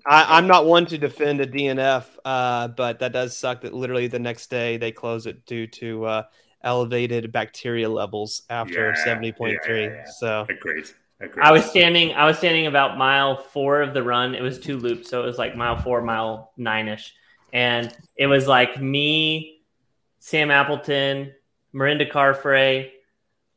I, 0.05 0.37
am 0.37 0.47
not 0.47 0.65
one 0.65 0.85
to 0.87 0.97
defend 0.97 1.39
a 1.39 1.47
DNF, 1.47 2.05
uh, 2.25 2.67
but 2.69 2.99
that 2.99 3.13
does 3.13 3.37
suck 3.37 3.61
that 3.61 3.73
literally 3.73 4.07
the 4.07 4.19
next 4.19 4.49
day 4.49 4.77
they 4.77 4.91
close 4.91 5.25
it 5.27 5.45
due 5.45 5.65
to 5.67 6.05
uh, 6.05 6.23
elevated 6.61 7.31
bacteria 7.31 7.89
levels 7.89 8.43
after 8.49 8.93
yeah, 8.95 9.05
70.3. 9.05 9.57
Yeah, 9.65 9.75
yeah, 9.75 10.03
so 10.19 10.45
agreed. 10.49 10.89
Agreed. 11.21 11.43
I 11.43 11.51
was 11.53 11.63
standing. 11.65 12.13
I 12.13 12.25
was 12.25 12.37
standing 12.37 12.67
about 12.67 12.97
mile 12.97 13.37
four 13.37 13.81
of 13.81 13.93
the 13.93 14.03
run. 14.03 14.35
It 14.35 14.41
was 14.41 14.59
two 14.59 14.77
loops, 14.77 15.09
so 15.09 15.23
it 15.23 15.25
was 15.25 15.37
like 15.37 15.55
mile 15.55 15.77
four, 15.77 16.01
mile 16.01 16.51
nine 16.57 16.89
ish, 16.89 17.13
and 17.53 17.95
it 18.17 18.27
was 18.27 18.45
like 18.45 18.81
me, 18.81 19.61
Sam 20.19 20.51
Appleton, 20.51 21.31
Mirinda 21.73 22.11
Carfrae, 22.11 22.91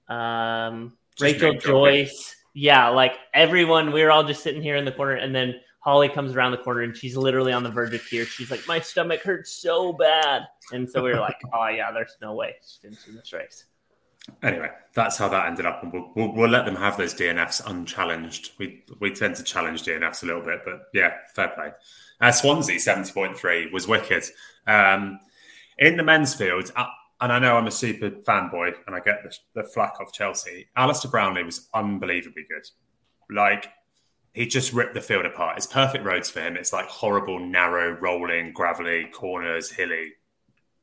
um, 0.09 0.97
Rachel 1.19 1.55
Joyce 1.55 2.37
yeah, 2.57 2.89
like 2.89 3.19
everyone, 3.35 3.93
we 3.93 4.03
were 4.03 4.11
all 4.11 4.25
just 4.25 4.43
sitting 4.43 4.63
here 4.63 4.77
in 4.77 4.87
the 4.87 4.93
corner, 4.93 5.13
and 5.13 5.35
then 5.35 5.57
Holly 5.81 6.09
comes 6.09 6.35
around 6.35 6.53
the 6.53 6.59
corner 6.59 6.81
and 6.83 6.97
she's 6.97 7.15
literally 7.15 7.53
on 7.53 7.63
the 7.63 7.71
verge 7.71 7.93
of 7.93 8.09
tears. 8.09 8.29
She's 8.29 8.51
like, 8.51 8.67
"My 8.67 8.81
stomach 8.81 9.21
hurts 9.21 9.53
so 9.53 9.93
bad," 9.93 10.43
and 10.73 10.91
so 10.91 11.03
we 11.03 11.11
were 11.11 11.21
like, 11.21 11.37
"Oh 11.53 11.69
yeah, 11.69 11.93
there's 11.93 12.17
no 12.23 12.35
way 12.35 12.55
she's 12.63 12.79
finishing 12.81 13.15
this 13.15 13.31
race." 13.35 13.67
Anyway, 14.43 14.71
that's 14.95 15.19
how 15.19 15.29
that 15.29 15.47
ended 15.47 15.67
up, 15.67 15.83
and 15.83 15.93
we'll, 15.93 16.11
we'll, 16.17 16.33
we'll 16.33 16.51
let 16.51 16.65
them 16.65 16.77
have 16.77 16.97
those 16.97 17.15
DNFs 17.15 17.63
unchallenged. 17.67 18.53
We 18.59 18.85
we 19.01 19.13
tend 19.13 19.37
to 19.37 19.43
challenge 19.43 19.83
DNFs 19.83 20.23
a 20.23 20.27
little 20.27 20.43
bit, 20.43 20.61
but 20.65 20.81
yeah, 20.95 21.13
fair 21.35 21.49
play. 21.49 21.73
Uh, 22.23 22.33
Swansea 22.33 22.81
seventy 22.81 23.13
point 23.13 23.37
three 23.37 23.71
was 23.71 23.87
wicked. 23.87 24.25
Um, 24.67 25.21
in 25.79 25.99
the 25.99 26.03
men's 26.03 26.33
field, 26.33 26.73
and 27.21 27.33
I 27.33 27.39
know 27.39 27.57
I'm 27.57 27.67
a 27.67 27.71
super 27.71 28.11
fanboy 28.11 28.75
and 28.87 28.95
I 28.95 29.01
get 29.01 29.23
the, 29.23 29.63
the 29.63 29.69
flack 29.69 29.95
of 30.01 30.13
Chelsea. 30.13 30.69
Alistair 30.77 31.11
Brownlee 31.11 31.45
was 31.45 31.69
unbelievably 31.73 32.45
good. 32.49 32.67
Like, 33.35 33.71
he 34.35 34.47
just 34.47 34.73
ripped 34.75 34.95
the 34.95 35.01
field 35.01 35.25
apart. 35.25 35.57
It's 35.57 35.67
perfect 35.67 36.05
roads 36.05 36.29
for 36.29 36.41
him. 36.41 36.57
It's 36.57 36.73
like 36.73 36.87
horrible, 36.87 37.39
narrow, 37.39 37.93
rolling, 37.93 38.53
gravelly, 38.53 39.07
corners, 39.07 39.71
hilly. 39.71 40.13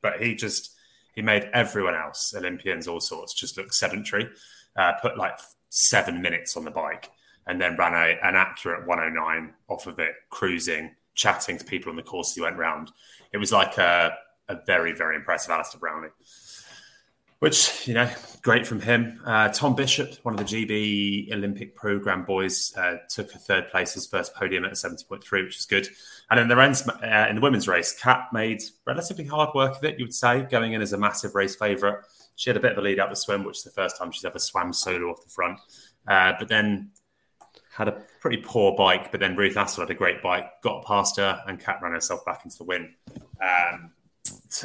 But 0.01 0.21
he 0.21 0.33
just, 0.33 0.75
he 1.13 1.21
made 1.21 1.49
everyone 1.53 1.93
else, 1.93 2.33
Olympians, 2.35 2.87
all 2.87 2.99
sorts, 2.99 3.33
just 3.35 3.55
look 3.57 3.71
sedentary. 3.71 4.29
Uh, 4.75 4.93
put 5.01 5.17
like 5.17 5.37
seven 5.69 6.19
minutes 6.19 6.57
on 6.57 6.65
the 6.65 6.71
bike. 6.71 7.11
and 7.45 7.59
then 7.59 7.75
ran 7.75 7.93
a, 7.93 8.17
an 8.25 8.35
accurate 8.35 8.87
109 8.87 9.53
off 9.67 9.85
of 9.87 9.99
it, 9.99 10.13
cruising, 10.29 10.95
chatting 11.13 11.57
to 11.57 11.65
people 11.65 11.89
on 11.89 11.95
the 11.95 12.03
course 12.03 12.33
he 12.33 12.41
went 12.41 12.57
round. 12.57 12.91
It 13.33 13.37
was 13.37 13.51
like 13.51 13.77
a, 13.77 14.17
a 14.53 14.63
very, 14.65 14.93
very 14.93 15.15
impressive 15.15 15.51
Alistair 15.51 15.79
Brownlee 15.79 16.09
which 17.43 17.89
you 17.89 17.93
know, 17.93 18.09
great 18.41 18.65
from 18.65 18.79
him. 18.79 19.21
Uh, 19.25 19.49
Tom 19.49 19.75
Bishop, 19.75 20.15
one 20.23 20.33
of 20.33 20.39
the 20.39 20.45
GB 20.45 21.29
Olympic 21.33 21.75
program 21.75 22.23
boys, 22.23 22.73
uh, 22.77 22.95
took 23.09 23.35
a 23.35 23.37
third 23.37 23.67
place, 23.67 23.95
his 23.95 24.07
first 24.07 24.33
podium 24.33 24.63
at 24.63 24.77
seventy 24.77 25.03
point 25.03 25.21
three, 25.25 25.43
which 25.43 25.59
is 25.59 25.65
good. 25.65 25.85
And 26.31 26.39
in 26.39 26.47
the 26.47 26.57
uh, 26.57 27.27
in 27.29 27.35
the 27.35 27.41
women's 27.41 27.67
race, 27.67 27.99
Kat 27.99 28.29
made 28.31 28.61
relatively 28.87 29.25
hard 29.25 29.49
work 29.53 29.75
of 29.75 29.83
it. 29.83 29.99
You 29.99 30.05
would 30.05 30.13
say, 30.13 30.43
going 30.43 30.71
in 30.71 30.81
as 30.81 30.93
a 30.93 30.97
massive 30.97 31.35
race 31.35 31.53
favourite. 31.57 31.97
She 32.37 32.49
had 32.49 32.55
a 32.55 32.61
bit 32.61 32.71
of 32.71 32.77
a 32.77 32.81
lead 32.81 33.01
out 33.01 33.09
the 33.09 33.15
swim, 33.17 33.43
which 33.43 33.57
is 33.57 33.63
the 33.63 33.71
first 33.71 33.97
time 33.97 34.09
she's 34.11 34.23
ever 34.23 34.39
swam 34.39 34.71
solo 34.71 35.11
off 35.11 35.21
the 35.21 35.29
front. 35.29 35.59
Uh, 36.07 36.31
but 36.39 36.47
then 36.47 36.91
had 37.73 37.89
a 37.89 38.03
pretty 38.21 38.37
poor 38.37 38.73
bike. 38.77 39.11
But 39.11 39.19
then 39.19 39.35
Ruth 39.35 39.55
Astle 39.55 39.79
had 39.79 39.89
a 39.89 39.95
great 39.95 40.23
bike, 40.23 40.49
got 40.61 40.85
past 40.85 41.17
her, 41.17 41.41
and 41.45 41.59
Kat 41.59 41.79
ran 41.83 41.91
herself 41.91 42.23
back 42.23 42.45
into 42.45 42.57
the 42.57 42.63
win. 42.63 42.93
Um, 43.41 43.91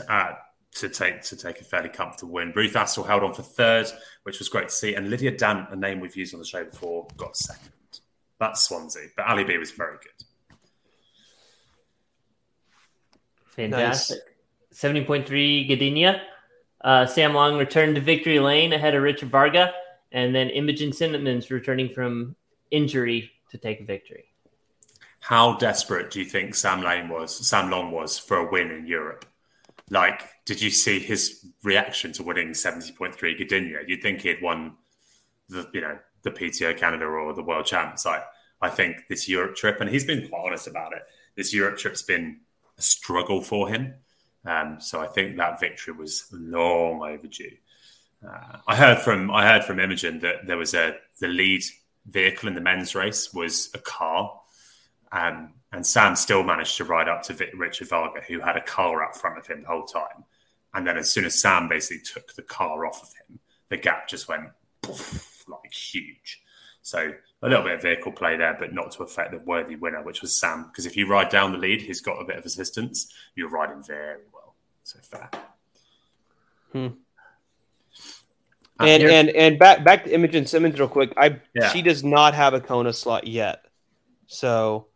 uh, 0.08 0.32
to 0.76 0.88
take 0.88 1.22
to 1.22 1.36
take 1.36 1.60
a 1.60 1.64
fairly 1.64 1.88
comfortable 1.88 2.32
win. 2.34 2.52
Ruth 2.54 2.74
Astle 2.74 3.06
held 3.06 3.22
on 3.22 3.34
for 3.34 3.42
third, 3.42 3.86
which 4.22 4.38
was 4.38 4.48
great 4.48 4.68
to 4.68 4.74
see, 4.74 4.94
and 4.94 5.10
Lydia 5.10 5.36
Dant, 5.36 5.70
a 5.70 5.76
name 5.76 6.00
we've 6.00 6.16
used 6.16 6.34
on 6.34 6.40
the 6.40 6.46
show 6.46 6.64
before, 6.64 7.06
got 7.16 7.36
second. 7.36 7.72
That's 8.38 8.62
Swansea, 8.62 9.08
but 9.16 9.26
Ali 9.26 9.44
B 9.44 9.58
was 9.58 9.72
very 9.72 9.96
good. 9.96 10.26
Fantastic. 13.46 14.18
Nice. 14.72 14.94
70.3 14.94 15.68
Gdynia. 15.68 16.20
Uh, 16.80 17.04
Sam 17.06 17.34
Long 17.34 17.58
returned 17.58 17.96
to 17.96 18.00
victory 18.00 18.38
lane 18.38 18.72
ahead 18.72 18.94
of 18.94 19.02
Richard 19.02 19.30
Varga, 19.30 19.72
and 20.12 20.32
then 20.32 20.48
Imogen 20.50 20.92
Simmonds 20.92 21.50
returning 21.50 21.88
from 21.88 22.36
injury 22.70 23.32
to 23.50 23.58
take 23.58 23.80
a 23.80 23.84
victory. 23.84 24.26
How 25.20 25.56
desperate 25.56 26.12
do 26.12 26.20
you 26.20 26.24
think 26.24 26.54
Sam 26.54 26.82
Lane 26.82 27.08
was, 27.08 27.46
Sam 27.46 27.70
Long 27.70 27.90
was 27.90 28.18
for 28.18 28.36
a 28.36 28.50
win 28.50 28.70
in 28.70 28.86
Europe? 28.86 29.24
Like, 29.90 30.28
did 30.44 30.60
you 30.60 30.70
see 30.70 30.98
his 30.98 31.44
reaction 31.62 32.12
to 32.14 32.22
winning 32.22 32.50
70.3 32.50 33.16
Gdynia? 33.16 33.88
You'd 33.88 34.02
think 34.02 34.20
he'd 34.20 34.42
won 34.42 34.76
the, 35.48 35.68
you 35.72 35.80
know, 35.80 35.98
the 36.22 36.30
PTO 36.30 36.76
Canada 36.76 37.04
or 37.04 37.32
the 37.32 37.42
World 37.42 37.66
Champs. 37.66 38.04
Like, 38.04 38.24
I 38.60 38.68
think 38.68 39.06
this 39.08 39.28
Europe 39.28 39.56
trip, 39.56 39.80
and 39.80 39.88
he's 39.88 40.04
been 40.04 40.28
quite 40.28 40.42
honest 40.46 40.66
about 40.66 40.92
it, 40.92 41.02
this 41.36 41.54
Europe 41.54 41.78
trip's 41.78 42.02
been 42.02 42.40
a 42.76 42.82
struggle 42.82 43.40
for 43.40 43.68
him. 43.68 43.94
Um, 44.44 44.78
so 44.80 45.00
I 45.00 45.06
think 45.06 45.36
that 45.36 45.60
victory 45.60 45.94
was 45.94 46.26
long 46.32 47.02
overdue. 47.02 47.56
Uh, 48.26 48.58
I 48.66 48.74
heard 48.74 48.98
from 48.98 49.30
I 49.30 49.46
heard 49.46 49.64
from 49.64 49.78
Imogen 49.78 50.20
that 50.20 50.46
there 50.46 50.56
was 50.56 50.74
a 50.74 50.96
the 51.20 51.28
lead 51.28 51.62
vehicle 52.06 52.48
in 52.48 52.54
the 52.54 52.60
men's 52.60 52.94
race 52.94 53.32
was 53.32 53.70
a 53.74 53.78
car, 53.78 54.40
um, 55.12 55.52
and 55.72 55.86
Sam 55.86 56.16
still 56.16 56.42
managed 56.42 56.76
to 56.78 56.84
ride 56.84 57.08
up 57.08 57.22
to 57.24 57.48
Richard 57.54 57.88
Varga, 57.88 58.20
who 58.26 58.40
had 58.40 58.56
a 58.56 58.62
car 58.62 59.02
out 59.04 59.16
front 59.16 59.38
of 59.38 59.46
him 59.46 59.62
the 59.62 59.68
whole 59.68 59.84
time. 59.84 60.24
And 60.74 60.86
then 60.86 60.96
as 60.96 61.10
soon 61.10 61.24
as 61.24 61.40
Sam 61.40 61.68
basically 61.68 62.02
took 62.02 62.34
the 62.34 62.42
car 62.42 62.86
off 62.86 63.02
of 63.02 63.08
him, 63.08 63.38
the 63.68 63.76
gap 63.76 64.08
just 64.08 64.28
went 64.28 64.44
poof, 64.82 65.44
like 65.48 65.72
huge. 65.72 66.42
So 66.82 67.12
a 67.42 67.48
little 67.48 67.64
bit 67.64 67.74
of 67.74 67.82
vehicle 67.82 68.12
play 68.12 68.36
there, 68.36 68.56
but 68.58 68.72
not 68.72 68.92
to 68.92 69.02
affect 69.02 69.32
the 69.32 69.38
worthy 69.38 69.76
winner, 69.76 70.02
which 70.02 70.22
was 70.22 70.40
Sam. 70.40 70.64
Because 70.68 70.86
if 70.86 70.96
you 70.96 71.06
ride 71.06 71.28
down 71.28 71.52
the 71.52 71.58
lead, 71.58 71.82
he's 71.82 72.00
got 72.00 72.20
a 72.20 72.24
bit 72.24 72.36
of 72.36 72.46
assistance. 72.46 73.12
You're 73.34 73.50
riding 73.50 73.82
very 73.82 74.22
well. 74.32 74.54
So 74.84 74.98
fair. 75.02 75.30
Hmm. 76.72 76.86
Uh, 78.80 78.84
and 78.84 79.02
and 79.02 79.28
and 79.30 79.58
back 79.58 79.84
back 79.84 80.04
to 80.04 80.14
Imogen 80.14 80.46
Simmonds 80.46 80.78
real 80.78 80.88
quick. 80.88 81.12
I 81.16 81.40
yeah. 81.54 81.68
she 81.70 81.82
does 81.82 82.04
not 82.04 82.34
have 82.34 82.54
a 82.54 82.60
Kona 82.60 82.92
slot 82.92 83.26
yet, 83.26 83.66
so 84.28 84.86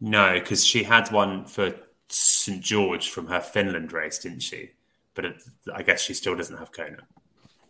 no, 0.00 0.34
because 0.34 0.64
she 0.64 0.82
had 0.84 1.10
one 1.10 1.44
for 1.44 1.74
St 2.08 2.62
George 2.62 3.10
from 3.10 3.26
her 3.26 3.40
Finland 3.40 3.92
race, 3.92 4.18
didn't 4.18 4.40
she? 4.40 4.70
But 5.14 5.24
it, 5.24 5.42
I 5.74 5.82
guess 5.82 6.00
she 6.00 6.14
still 6.14 6.36
doesn't 6.36 6.56
have 6.56 6.72
Kona. 6.72 7.06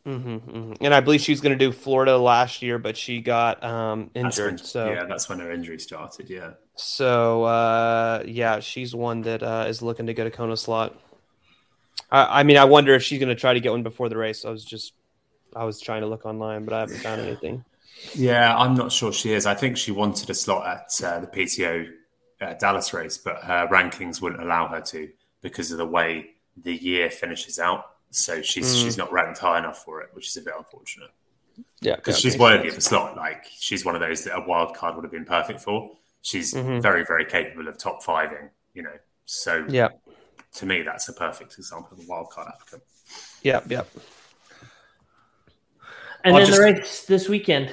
Mm-hmm, 0.07 0.29
mm-hmm. 0.29 0.73
And 0.81 0.95
I 0.95 1.01
believe 1.01 1.21
she 1.21 1.33
was 1.33 1.41
going 1.41 1.57
to 1.57 1.63
do 1.63 1.73
Florida 1.73 2.17
last 2.17 2.63
year, 2.63 2.79
but 2.79 2.97
she 2.97 3.21
got 3.21 3.63
um, 3.63 4.11
injured. 4.15 4.53
When, 4.53 4.59
so 4.59 4.91
yeah, 4.91 5.05
that's 5.05 5.29
when 5.29 5.41
her 5.41 5.51
injury 5.51 5.79
started. 5.79 6.31
Yeah. 6.31 6.53
So 6.75 7.45
uh, 7.45 8.23
yeah, 8.27 8.61
she's 8.61 8.95
one 8.95 9.23
that 9.23 9.43
uh, 9.43 9.67
is 9.69 9.83
looking 9.83 10.07
to 10.07 10.15
get 10.15 10.27
a 10.27 10.31
Kona 10.31 10.57
slot. 10.57 10.99
I, 12.11 12.41
I 12.41 12.43
mean, 12.45 12.57
I 12.57 12.65
wonder 12.65 12.95
if 12.95 13.03
she's 13.03 13.19
going 13.19 13.29
to 13.29 13.35
try 13.35 13.53
to 13.53 13.61
get 13.61 13.73
one 13.73 13.83
before 13.83 14.09
the 14.09 14.17
race. 14.17 14.45
I 14.45 14.51
was 14.51 14.65
just, 14.65 14.95
I 15.55 15.65
was 15.65 15.81
trying 15.81 16.01
to 16.01 16.07
look 16.07 16.25
online, 16.25 16.65
but 16.65 16.75
I 16.75 16.81
haven't 16.81 16.99
found 16.99 17.21
anything. 17.21 17.65
Yeah, 18.15 18.57
I'm 18.57 18.75
not 18.75 18.93
sure 18.93 19.13
she 19.13 19.33
is. 19.33 19.45
I 19.45 19.55
think 19.55 19.77
she 19.77 19.93
wanted 19.93 20.31
a 20.31 20.35
slot 20.35 20.67
at 20.67 21.05
uh, 21.05 21.21
the 21.21 21.27
PTO 21.27 21.91
uh, 22.41 22.55
Dallas 22.55 22.93
race, 22.93 23.19
but 23.19 23.43
her 23.45 23.69
rankings 23.69 24.21
wouldn't 24.21 24.43
allow 24.43 24.67
her 24.69 24.81
to 24.81 25.11
because 25.43 25.71
of 25.73 25.79
the 25.79 25.87
way 25.87 26.31
the 26.57 26.75
year 26.75 27.11
finishes 27.11 27.59
out. 27.59 27.85
So 28.11 28.43
she's 28.43 28.75
mm. 28.75 28.83
she's 28.83 28.97
not 28.97 29.13
ranked 29.13 29.39
high 29.39 29.59
enough 29.59 29.85
for 29.85 30.01
it, 30.01 30.11
which 30.13 30.29
is 30.29 30.37
a 30.37 30.43
bit 30.43 30.55
unfortunate. 30.57 31.11
Yeah, 31.81 31.97
because 31.97 32.19
she's 32.19 32.39
worthy 32.39 32.69
of 32.69 32.77
a 32.77 32.81
slot. 32.81 33.17
Like 33.17 33.45
she's 33.59 33.85
one 33.85 33.95
of 33.95 34.01
those 34.01 34.25
that 34.25 34.37
a 34.37 34.45
wild 34.47 34.75
card 34.75 34.97
would 34.97 35.05
have 35.05 35.13
been 35.13 35.25
perfect 35.25 35.61
for. 35.61 35.93
She's 36.23 36.53
mm-hmm. 36.53 36.81
very 36.81 37.05
very 37.05 37.25
capable 37.25 37.69
of 37.69 37.79
top 37.79 38.03
fiving. 38.03 38.51
You 38.75 38.83
know, 38.83 38.97
so 39.27 39.65
yeah, 39.69 39.89
to 40.55 40.67
me 40.67 40.83
that's 40.83 41.09
a 41.09 41.13
perfect 41.13 41.57
example 41.59 41.91
of 41.93 42.05
a 42.05 42.07
wild 42.09 42.31
card 42.31 42.49
applicant. 42.49 42.83
Yep, 43.43 43.71
yep. 43.71 43.89
And 46.25 46.35
I'll 46.35 46.41
then 46.41 46.47
just, 46.47 46.59
the 46.59 46.65
race 46.65 47.05
this 47.05 47.29
weekend. 47.29 47.73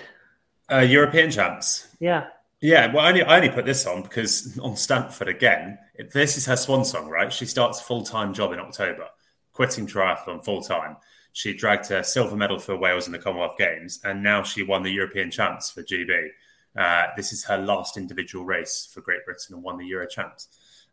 Uh, 0.72 0.80
European 0.80 1.32
champs. 1.32 1.88
Yeah. 2.00 2.28
Yeah, 2.62 2.92
well, 2.92 3.06
I 3.06 3.10
only, 3.10 3.24
I 3.24 3.36
only 3.36 3.50
put 3.50 3.66
this 3.66 3.86
on 3.86 4.02
because 4.02 4.56
Non 4.58 4.76
Stanford 4.76 5.28
again, 5.28 5.78
this 6.14 6.38
is 6.38 6.46
her 6.48 6.56
swan 6.56 6.86
song, 6.86 7.08
right? 7.10 7.32
She 7.32 7.46
starts 7.46 7.80
a 7.80 7.84
full 7.84 8.04
time 8.04 8.34
job 8.34 8.52
in 8.52 8.60
October, 8.60 9.06
quitting 9.54 9.86
triathlon 9.86 10.44
full 10.44 10.62
time. 10.62 10.98
She 11.34 11.54
dragged 11.54 11.92
a 11.92 12.04
silver 12.04 12.36
medal 12.36 12.58
for 12.58 12.76
Wales 12.76 13.06
in 13.06 13.14
the 13.14 13.20
Commonwealth 13.20 13.58
Games, 13.60 14.00
and 14.04 14.24
now 14.24 14.42
she 14.42 14.64
won 14.64 14.82
the 14.82 14.92
European 14.92 15.30
Champs 15.30 15.70
for 15.70 15.84
GB. 15.84 16.30
Uh, 16.76 17.08
this 17.16 17.32
is 17.32 17.44
her 17.46 17.58
last 17.58 17.96
individual 17.96 18.44
race 18.44 18.90
for 18.92 19.02
Great 19.02 19.24
Britain 19.26 19.54
and 19.56 19.64
won 19.64 19.78
the 19.78 19.86
Euro 19.86 20.08
Champs. 20.08 20.48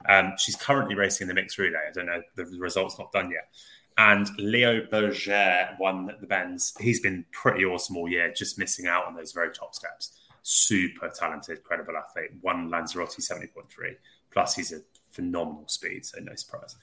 Um, 0.07 0.35
she's 0.37 0.57
currently 0.57 0.95
racing 0.95 1.29
the 1.29 1.35
mixed 1.35 1.57
relay. 1.57 1.79
I 1.89 1.93
don't 1.93 2.07
know, 2.07 2.21
the 2.37 2.45
result's 2.59 2.99
not 2.99 3.11
done 3.13 3.31
yet. 3.31 3.49
And 3.97 4.29
Leo 4.39 4.83
Bergere 4.83 5.79
won 5.79 6.11
the 6.21 6.27
Benz. 6.27 6.75
He's 6.81 7.01
been 7.01 7.25
pretty 7.33 7.65
awesome 7.65 7.97
all 7.97 8.09
year, 8.09 8.33
just 8.33 8.59
missing 8.59 8.87
out 8.87 9.07
on 9.07 9.15
those 9.15 9.33
very 9.33 9.53
top 9.53 9.75
steps 9.75 10.19
super 10.45 11.09
talented, 11.09 11.65
credible 11.65 11.97
athlete. 11.97 12.31
Won 12.43 12.71
Lanzarote 12.71 13.17
70.3. 13.19 13.97
Plus, 14.31 14.55
he's 14.55 14.73
a 14.73 14.81
phenomenal 15.11 15.65
speed, 15.67 16.05
so 16.05 16.21
no 16.21 16.35
surprise. 16.35 16.77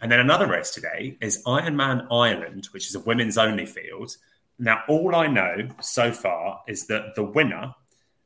And 0.00 0.12
then 0.12 0.20
another 0.20 0.46
race 0.46 0.70
today 0.70 1.16
is 1.20 1.42
Ironman 1.44 2.06
Ireland, 2.12 2.66
which 2.72 2.88
is 2.88 2.94
a 2.94 3.00
women's 3.00 3.38
only 3.38 3.64
field. 3.64 4.14
Now, 4.58 4.82
all 4.86 5.14
I 5.14 5.26
know 5.26 5.68
so 5.80 6.12
far 6.12 6.60
is 6.68 6.86
that 6.88 7.14
the 7.14 7.22
winner, 7.22 7.74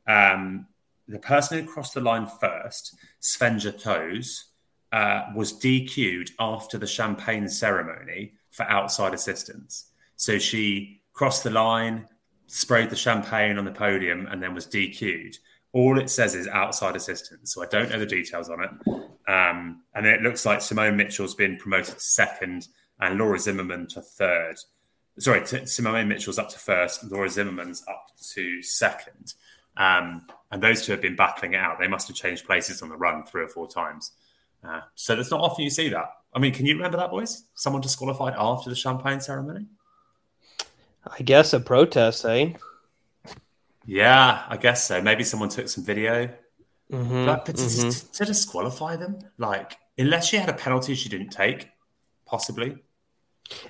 um, 0.07 0.67
the 1.07 1.19
person 1.19 1.59
who 1.59 1.71
crossed 1.71 1.93
the 1.93 2.01
line 2.01 2.27
first, 2.27 2.95
Svenja 3.21 3.71
Thoes, 3.79 4.45
uh, 4.91 5.23
was 5.33 5.53
DQ'd 5.53 6.31
after 6.37 6.77
the 6.77 6.87
champagne 6.87 7.47
ceremony 7.47 8.33
for 8.49 8.63
outside 8.63 9.13
assistance. 9.13 9.85
So 10.17 10.37
she 10.37 11.01
crossed 11.13 11.45
the 11.45 11.49
line, 11.49 12.07
sprayed 12.51 12.89
the 12.89 12.95
champagne 12.97 13.57
on 13.57 13.63
the 13.63 13.71
podium 13.71 14.27
and 14.29 14.43
then 14.43 14.53
was 14.53 14.67
DQ'd. 14.67 15.39
All 15.71 15.97
it 15.97 16.09
says 16.09 16.35
is 16.35 16.49
outside 16.49 16.97
assistance. 16.97 17.53
So 17.53 17.63
I 17.63 17.65
don't 17.65 17.89
know 17.89 17.97
the 17.97 18.05
details 18.05 18.49
on 18.49 18.61
it. 18.61 18.69
Um, 19.31 19.83
and 19.95 20.05
it 20.05 20.21
looks 20.21 20.45
like 20.45 20.61
Simone 20.61 20.97
Mitchell's 20.97 21.33
been 21.33 21.55
promoted 21.55 21.95
to 21.95 21.99
second 22.01 22.67
and 22.99 23.17
Laura 23.17 23.39
Zimmerman 23.39 23.87
to 23.87 24.01
third. 24.01 24.57
Sorry, 25.17 25.45
t- 25.45 25.65
Simone 25.65 26.09
Mitchell's 26.09 26.37
up 26.37 26.49
to 26.49 26.59
first, 26.59 27.09
Laura 27.09 27.29
Zimmerman's 27.29 27.83
up 27.87 28.07
to 28.33 28.61
second. 28.61 29.33
Um, 29.77 30.27
and 30.51 30.61
those 30.61 30.85
two 30.85 30.91
have 30.91 31.01
been 31.01 31.15
battling 31.15 31.53
it 31.53 31.57
out. 31.57 31.79
They 31.79 31.87
must 31.87 32.09
have 32.09 32.17
changed 32.17 32.45
places 32.45 32.81
on 32.81 32.89
the 32.89 32.97
run 32.97 33.23
three 33.23 33.43
or 33.43 33.47
four 33.47 33.69
times. 33.69 34.11
Uh, 34.61 34.81
so 34.95 35.15
that's 35.15 35.31
not 35.31 35.39
often 35.39 35.63
you 35.63 35.69
see 35.69 35.87
that. 35.87 36.11
I 36.33 36.39
mean, 36.39 36.51
can 36.51 36.65
you 36.65 36.75
remember 36.75 36.97
that, 36.97 37.11
boys? 37.11 37.45
Someone 37.53 37.81
disqualified 37.81 38.33
after 38.37 38.69
the 38.69 38.75
champagne 38.75 39.21
ceremony? 39.21 39.67
I 41.05 41.23
guess 41.23 41.53
a 41.53 41.59
protest, 41.59 42.25
eh? 42.25 42.53
Yeah, 43.85 44.43
I 44.47 44.57
guess 44.57 44.87
so. 44.87 45.01
Maybe 45.01 45.23
someone 45.23 45.49
took 45.49 45.67
some 45.67 45.83
video. 45.83 46.29
Mm-hmm, 46.91 47.25
but, 47.25 47.45
but 47.45 47.55
mm-hmm. 47.55 47.89
to, 47.89 48.11
to, 48.11 48.25
disqualify 48.25 48.97
them, 48.97 49.19
like 49.37 49.77
unless 49.97 50.27
she 50.27 50.35
had 50.35 50.49
a 50.49 50.53
penalty 50.53 50.93
she 50.93 51.07
didn't 51.07 51.29
take, 51.29 51.69
possibly. 52.25 52.75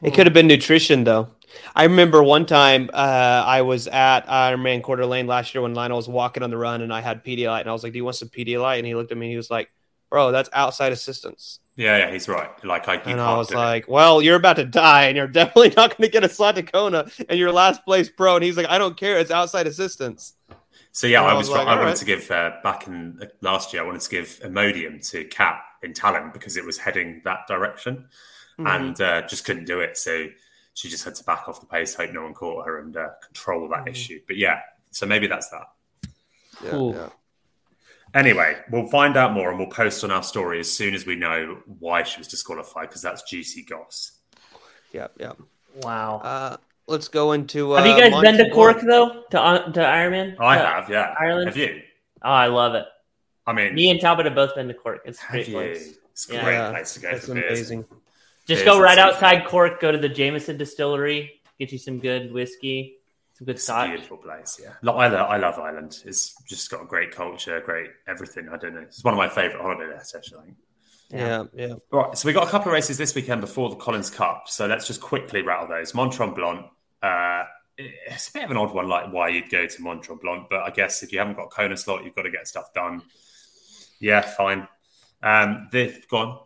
It 0.02 0.14
could 0.16 0.26
have 0.26 0.34
been 0.34 0.48
nutrition, 0.48 1.04
though. 1.04 1.30
I 1.76 1.84
remember 1.84 2.24
one 2.24 2.46
time 2.46 2.90
uh, 2.94 3.44
I 3.46 3.62
was 3.62 3.88
at 3.88 4.26
Ironman 4.28 4.82
Coeur 4.82 4.96
d'Alene 4.98 5.28
last 5.28 5.54
year 5.54 5.62
when 5.62 5.74
Lionel 5.74 5.98
was 5.98 6.08
walking 6.08 6.42
on 6.44 6.50
the 6.50 6.58
run, 6.58 6.82
and 6.82 6.92
I 6.92 7.02
had 7.02 7.24
Pedialyte, 7.24 7.62
and 7.62 7.70
I 7.70 7.74
was 7.74 7.84
like, 7.84 7.94
"Do 7.94 7.98
you 7.98 8.06
want 8.06 8.16
some 8.16 8.30
Pedialyte?" 8.30 8.78
And 8.78 8.88
he 8.88 8.96
looked 8.96 9.12
at 9.12 9.18
me, 9.18 9.28
and 9.28 9.32
he 9.32 9.38
was 9.38 9.52
like, 9.52 9.70
"Bro, 10.12 10.32
that's 10.34 10.50
outside 10.54 10.92
assistance." 10.92 11.60
Yeah, 11.78 11.98
yeah, 11.98 12.12
he's 12.12 12.28
right. 12.28 12.52
Like, 12.66 12.88
I, 12.88 12.96
and 12.98 13.20
I 13.20 13.36
was 13.38 13.50
like, 13.52 13.84
it. 13.84 13.90
"Well, 13.90 14.22
you're 14.22 14.36
about 14.36 14.58
to 14.58 14.66
die, 14.66 15.06
and 15.06 15.18
you're 15.18 15.28
definitely 15.40 15.70
not 15.76 15.98
going 15.98 16.08
to 16.08 16.10
get 16.10 16.24
a 16.24 16.30
slot 16.30 16.56
to 16.56 16.64
Kona, 16.64 17.10
and 17.30 17.40
your 17.40 17.52
last 17.52 17.84
place 17.86 18.10
pro." 18.10 18.36
And 18.36 18.44
he's 18.44 18.58
like, 18.58 18.68
"I 18.70 18.78
don't 18.78 18.96
care. 18.98 19.18
It's 19.18 19.32
outside 19.32 19.66
assistance." 19.66 20.34
So 20.92 21.08
yeah, 21.08 21.24
I 21.24 21.32
I 21.32 21.34
was. 21.34 21.48
was 21.50 21.58
like, 21.58 21.68
I 21.68 21.76
wanted 21.76 21.86
right. 21.86 21.96
to 21.96 22.06
give 22.06 22.30
uh, 22.30 22.52
back 22.64 22.86
in 22.88 23.18
uh, 23.22 23.26
last 23.42 23.74
year. 23.74 23.82
I 23.82 23.86
wanted 23.86 24.02
to 24.02 24.10
give 24.10 24.28
Imodium 24.44 25.02
to 25.12 25.24
Cap 25.26 25.64
in 25.82 25.94
talent 25.94 26.34
because 26.34 26.58
it 26.58 26.66
was 26.66 26.78
heading 26.78 27.22
that 27.24 27.48
direction, 27.48 28.10
Mhm. 28.60 28.76
and 28.76 29.02
uh, 29.02 29.22
just 29.28 29.46
couldn't 29.46 29.66
do 29.66 29.80
it. 29.80 29.98
So 29.98 30.28
she 30.74 30.90
just 30.90 31.06
had 31.06 31.16
to 31.16 31.24
back 31.24 31.48
off 31.48 31.62
the 31.62 31.66
pace, 31.68 31.96
hope 31.96 32.12
no 32.12 32.24
one 32.24 32.34
caught 32.34 32.66
her, 32.66 32.80
and 32.80 32.96
uh, 32.98 33.10
control 33.26 33.70
that 33.70 33.86
Mhm. 33.86 33.92
issue. 33.92 34.20
But 34.28 34.36
yeah, 34.38 34.60
so 34.92 35.06
maybe 35.06 35.28
that's 35.28 35.50
that. 35.50 35.68
Yeah, 36.64 36.70
Cool. 36.72 36.94
yeah. 36.96 37.10
Anyway, 38.14 38.58
we'll 38.70 38.88
find 38.88 39.16
out 39.16 39.34
more 39.34 39.50
and 39.50 39.58
we'll 39.60 39.70
post 39.70 40.04
on 40.04 40.12
our 40.12 40.24
story 40.24 40.60
as 40.60 40.72
soon 40.72 40.94
as 40.94 41.06
we 41.06 41.16
know 41.16 41.60
why 41.80 42.04
she 42.04 42.20
was 42.20 42.28
disqualified 42.28 42.90
because 42.90 43.02
that's 43.02 43.22
juicy 43.24 43.64
goss. 43.64 44.20
yeah, 44.92 45.08
yeah. 45.18 45.32
Wow. 45.82 46.18
Uh, 46.18 46.58
let's 46.88 47.08
go 47.08 47.32
into. 47.32 47.72
Uh, 47.74 47.78
have 47.84 47.86
you 47.86 47.94
guys 48.02 48.12
been 48.22 48.38
to 48.38 48.44
Montreal. 48.44 48.54
Cork 48.54 48.82
though? 48.86 49.24
To 49.32 49.42
uh, 49.42 49.72
to 49.72 49.80
Ironman? 49.80 50.36
I 50.40 50.58
To- 50.58 50.66
have, 50.66 50.90
yeah. 50.90 51.16
Ireland? 51.18 51.48
Have 51.48 51.58
you? 51.58 51.82
Oh, 52.22 52.30
I 52.30 52.48
love 52.48 52.76
it. 52.76 52.86
I 53.48 53.54
mean, 53.54 53.74
Me 53.74 53.90
and 53.90 54.00
Talbot 54.00 54.26
have 54.26 54.36
both 54.36 54.54
been 54.56 54.68
to 54.68 54.74
Cork. 54.74 55.02
It's 55.06 55.24
a 55.24 55.32
great 55.32 55.48
you? 55.48 55.54
place. 55.54 55.94
It's 56.12 56.30
a 56.30 56.34
Yeah. 56.34 56.44
great 56.44 56.54
Yeah, 56.56 56.70
place 56.72 56.94
to 56.96 57.00
go 57.00 57.12
That's 57.12 57.26
for 57.26 57.34
beers. 57.34 57.50
amazing. 57.60 57.86
Just 58.46 58.64
It 58.64 58.66
go 58.66 58.82
right 58.82 58.98
outside 58.98 59.46
Cork. 59.46 59.80
Go 59.80 59.92
to 59.94 59.98
the 59.98 60.10
Jameson 60.10 60.58
Distillery. 60.58 61.40
Get 61.58 61.72
you 61.72 61.78
some 61.78 62.00
good 62.00 62.34
whiskey, 62.34 62.98
some 63.42 63.46
good 63.46 63.56
It's 63.56 63.70
a 63.70 63.88
beautiful 63.88 64.18
place, 64.18 64.60
yeah. 64.62 64.74
Lo- 64.82 64.96
I 64.96 65.08
love, 65.08 65.30
I 65.30 65.38
love 65.38 65.60
Ireland. 65.60 66.02
It's 66.06 66.36
just 66.44 66.70
got 66.70 66.84
a 66.84 66.86
great 66.86 67.12
culture, 67.12 67.60
great 67.62 67.90
everything. 68.08 68.50
I 68.50 68.58
don't 68.58 68.76
know. 68.76 68.82
It's 68.82 69.04
one 69.04 69.14
of 69.14 69.18
my 69.18 69.30
favourite 69.30 69.62
holiday 69.62 69.92
destinations, 69.92 70.40
I 70.40 70.46
think. 70.46 70.58
Yeah, 71.10 71.44
yeah. 71.54 71.74
Right, 71.92 72.18
so 72.18 72.28
we 72.28 72.34
got 72.34 72.48
a 72.48 72.50
couple 72.50 72.70
of 72.70 72.74
races 72.74 72.98
this 72.98 73.14
weekend 73.16 73.42
before 73.42 73.70
the 73.70 73.76
Collins 73.76 74.10
Cup. 74.10 74.44
So 74.48 74.66
let's 74.68 74.88
just 74.88 75.02
quickly 75.02 75.42
rattle 75.42 75.68
those. 75.68 75.94
Mont 75.94 76.14
Tremblant, 76.14 76.70
uh, 77.04 77.44
it's 77.78 78.30
a 78.30 78.34
bit 78.34 78.44
of 78.46 78.52
an 78.52 78.58
odd 78.58 78.74
one, 78.74 78.88
like 78.88 79.12
why 79.12 79.30
you'd 79.30 79.50
go 79.50 79.66
to 79.66 79.82
Mont 79.82 80.04
Tremblant, 80.04 80.48
but 80.50 80.62
I 80.62 80.70
guess 80.70 81.04
if 81.04 81.12
you 81.12 81.20
haven't 81.20 81.36
got 81.36 81.46
a 81.46 81.50
Kona 81.50 81.76
slot, 81.76 82.06
you've 82.06 82.16
got 82.16 82.24
to 82.24 82.32
get 82.32 82.48
stuff 82.48 82.74
done. 82.74 83.02
Yeah, 84.00 84.22
fine. 84.22 84.68
Um, 85.24 85.68
they've 85.72 86.08
gone, 86.08 86.40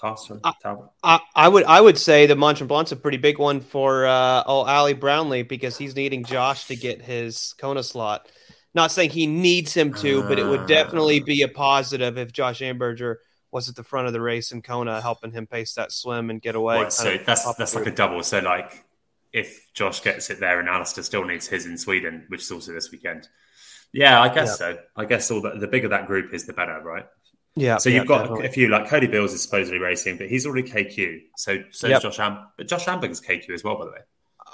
Pat, 0.00 0.16
Carson, 0.16 0.40
Talbot. 0.62 0.90
I, 1.02 1.20
I 1.34 1.48
would 1.48 1.64
I 1.64 1.80
would 1.80 1.98
say 1.98 2.26
the 2.26 2.36
Mont 2.36 2.58
Tremblant's 2.58 2.92
a 2.92 2.96
pretty 2.96 3.18
big 3.18 3.38
one 3.38 3.60
for 3.60 4.06
uh, 4.06 4.42
oh 4.46 4.64
Ali 4.64 4.94
Brownlee 4.94 5.42
because 5.42 5.76
he's 5.76 5.96
needing 5.96 6.24
Josh 6.24 6.66
to 6.66 6.76
get 6.76 7.02
his 7.02 7.54
Kona 7.58 7.82
slot. 7.82 8.28
Not 8.74 8.92
saying 8.92 9.10
he 9.10 9.26
needs 9.26 9.74
him 9.74 9.92
to, 9.94 10.22
but 10.22 10.38
it 10.38 10.44
would 10.44 10.66
definitely 10.66 11.20
be 11.20 11.42
a 11.42 11.48
positive 11.48 12.16
if 12.18 12.32
Josh 12.32 12.60
Amberger 12.60 13.16
was 13.50 13.68
at 13.68 13.74
the 13.74 13.82
front 13.82 14.06
of 14.06 14.12
the 14.12 14.20
race 14.20 14.52
in 14.52 14.62
Kona, 14.62 15.00
helping 15.00 15.32
him 15.32 15.46
pace 15.46 15.74
that 15.74 15.90
swim 15.90 16.30
and 16.30 16.40
get 16.40 16.54
away. 16.54 16.82
Right, 16.82 16.92
so 16.92 17.18
that's 17.26 17.52
that's 17.54 17.72
through. 17.72 17.84
like 17.84 17.92
a 17.92 17.96
double. 17.96 18.22
So 18.22 18.38
like 18.38 18.84
if 19.32 19.72
Josh 19.74 20.02
gets 20.02 20.30
it 20.30 20.40
there 20.40 20.60
and 20.60 20.68
Alistair 20.68 21.04
still 21.04 21.24
needs 21.24 21.46
his 21.46 21.66
in 21.66 21.78
Sweden, 21.78 22.26
which 22.28 22.42
is 22.42 22.50
also 22.50 22.72
this 22.72 22.90
weekend. 22.90 23.28
Yeah, 23.92 24.20
I 24.20 24.32
guess 24.32 24.58
so. 24.58 24.78
I 24.96 25.04
guess 25.04 25.30
all 25.30 25.40
the, 25.40 25.50
the 25.58 25.66
bigger 25.66 25.88
that 25.88 26.06
group 26.06 26.32
is, 26.32 26.46
the 26.46 26.52
better, 26.52 26.80
right? 26.80 27.06
Yeah. 27.56 27.78
So 27.78 27.90
you've 27.90 28.06
got 28.06 28.22
definitely. 28.22 28.46
a 28.46 28.50
few 28.52 28.68
like 28.68 28.88
Cody 28.88 29.06
Beals 29.06 29.32
is 29.32 29.42
supposedly 29.42 29.78
racing, 29.78 30.16
but 30.18 30.28
he's 30.28 30.46
already 30.46 30.68
KQ. 30.68 31.20
So 31.36 31.58
so 31.70 31.88
Yep. 31.88 31.96
is 31.98 32.02
Josh 32.02 32.18
Am, 32.20 32.46
but 32.56 32.68
Josh 32.68 32.86
Amberger's 32.86 33.20
KQ 33.20 33.50
as 33.54 33.64
well, 33.64 33.76
by 33.76 33.84
the 33.86 33.90
way, 33.90 33.98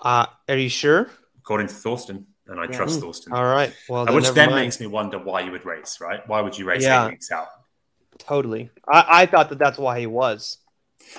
Uh, 0.02 0.26
are 0.48 0.56
you 0.56 0.68
sure? 0.68 1.10
according 1.38 1.66
to 1.68 1.74
Thorsten, 1.74 2.26
and 2.46 2.58
I 2.58 2.64
Yeah. 2.64 2.76
trust 2.76 2.98
Mm. 2.98 3.02
Thorsten. 3.02 3.32
All 3.32 3.44
right. 3.44 3.72
Well, 3.88 4.06
then 4.06 4.14
which 4.14 4.30
then 4.30 4.50
mind. 4.50 4.62
makes 4.66 4.80
me 4.80 4.86
wonder 4.86 5.18
why 5.18 5.40
you 5.40 5.52
would 5.52 5.64
race, 5.66 5.98
right? 6.00 6.26
Why 6.26 6.40
would 6.40 6.56
you 6.58 6.64
race 6.66 6.82
Yeah. 6.82 7.06
eight 7.06 7.10
weeks 7.12 7.30
out? 7.30 7.48
totally. 8.18 8.70
I, 8.88 9.22
I 9.22 9.26
thought 9.26 9.50
that 9.50 9.58
that's 9.58 9.76
why 9.78 10.00
he 10.00 10.06
was. 10.06 10.58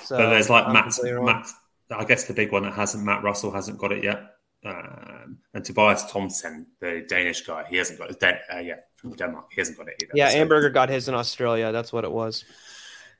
So 0.02 0.16
but 0.18 0.30
there's 0.30 0.50
like 0.50 0.66
Matt. 0.72 0.92
Matt. 1.04 1.46
I 1.90 2.04
guess 2.04 2.24
the 2.24 2.34
big 2.34 2.50
one 2.52 2.64
that 2.64 2.74
hasn't 2.74 3.04
Matt 3.04 3.22
Russell 3.22 3.52
hasn't 3.52 3.78
got 3.78 3.92
it 3.92 4.02
yet, 4.02 4.20
um, 4.64 5.38
and 5.54 5.64
Tobias 5.64 6.10
Thompson, 6.10 6.66
the 6.80 7.04
Danish 7.08 7.42
guy, 7.42 7.64
he 7.68 7.76
hasn't 7.76 7.98
got 7.98 8.10
it. 8.10 8.20
Den- 8.20 8.38
uh, 8.52 8.58
yeah, 8.58 8.74
from 8.96 9.14
Denmark, 9.14 9.46
he 9.54 9.60
hasn't 9.60 9.78
got 9.78 9.88
it 9.88 9.94
either. 10.02 10.12
Yeah, 10.14 10.30
So- 10.30 10.44
Amberger 10.44 10.72
got 10.72 10.88
his 10.88 11.08
in 11.08 11.14
Australia. 11.14 11.72
That's 11.72 11.92
what 11.92 12.04
it 12.04 12.10
was. 12.12 12.44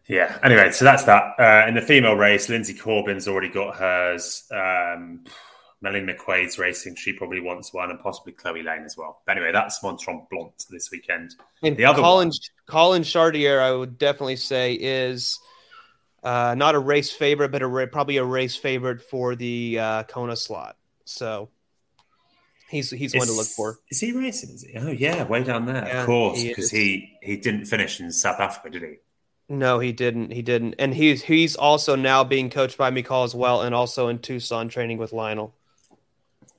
Yeah. 0.06 0.38
Anyway, 0.42 0.70
so 0.72 0.84
that's 0.84 1.04
that. 1.04 1.34
Uh, 1.38 1.68
in 1.68 1.74
the 1.74 1.82
female 1.82 2.14
race, 2.14 2.48
Lindsay 2.48 2.72
Corbin's 2.74 3.28
already 3.28 3.50
got 3.50 3.76
hers. 3.76 4.44
Um, 4.50 5.24
Melanie 5.80 6.12
McQuaid's 6.12 6.58
racing. 6.58 6.96
She 6.96 7.12
probably 7.12 7.40
wants 7.40 7.72
one, 7.72 7.90
and 7.90 8.00
possibly 8.00 8.32
Chloe 8.32 8.62
Lane 8.62 8.82
as 8.84 8.96
well. 8.96 9.22
But 9.26 9.36
anyway, 9.36 9.52
that's 9.52 9.80
Mont 9.82 10.00
Tremblant 10.00 10.66
this 10.70 10.90
weekend. 10.90 11.34
And 11.62 11.76
The 11.76 11.84
other 11.84 12.00
Colin, 12.02 12.32
Colin 12.66 13.04
Chartier, 13.04 13.60
I 13.60 13.70
would 13.70 13.98
definitely 13.98 14.36
say 14.36 14.72
is 14.72 15.38
uh, 16.24 16.54
not 16.56 16.74
a 16.74 16.78
race 16.78 17.12
favorite, 17.12 17.50
but 17.50 17.62
a 17.62 17.86
probably 17.86 18.16
a 18.16 18.24
race 18.24 18.56
favorite 18.56 19.02
for 19.02 19.36
the 19.36 19.78
uh, 19.78 20.02
Kona 20.04 20.34
slot. 20.36 20.76
So 21.08 21.48
he's 22.68 22.90
he's 22.90 23.14
one 23.14 23.26
to 23.26 23.32
look 23.32 23.46
for. 23.46 23.78
Is 23.90 24.00
he 24.00 24.12
racing? 24.12 24.50
Is 24.50 24.62
he? 24.62 24.76
Oh 24.78 24.90
yeah, 24.90 25.24
way 25.24 25.42
down 25.42 25.66
there. 25.66 25.86
Yeah, 25.86 26.00
of 26.00 26.06
course, 26.06 26.42
because 26.42 26.66
is. 26.66 26.70
he, 26.70 27.16
he 27.22 27.36
didn't 27.36 27.64
finish 27.64 27.98
in 28.00 28.12
South 28.12 28.40
Africa, 28.40 28.70
did 28.70 28.82
he? 28.82 28.94
No, 29.48 29.78
he 29.78 29.92
didn't. 29.92 30.32
He 30.32 30.42
didn't. 30.42 30.74
And 30.78 30.94
he's 30.94 31.22
he's 31.22 31.56
also 31.56 31.96
now 31.96 32.24
being 32.24 32.50
coached 32.50 32.76
by 32.76 32.90
Mikal 32.90 33.24
as 33.24 33.34
well, 33.34 33.62
and 33.62 33.74
also 33.74 34.08
in 34.08 34.18
Tucson 34.18 34.68
training 34.68 34.98
with 34.98 35.12
Lionel. 35.12 35.54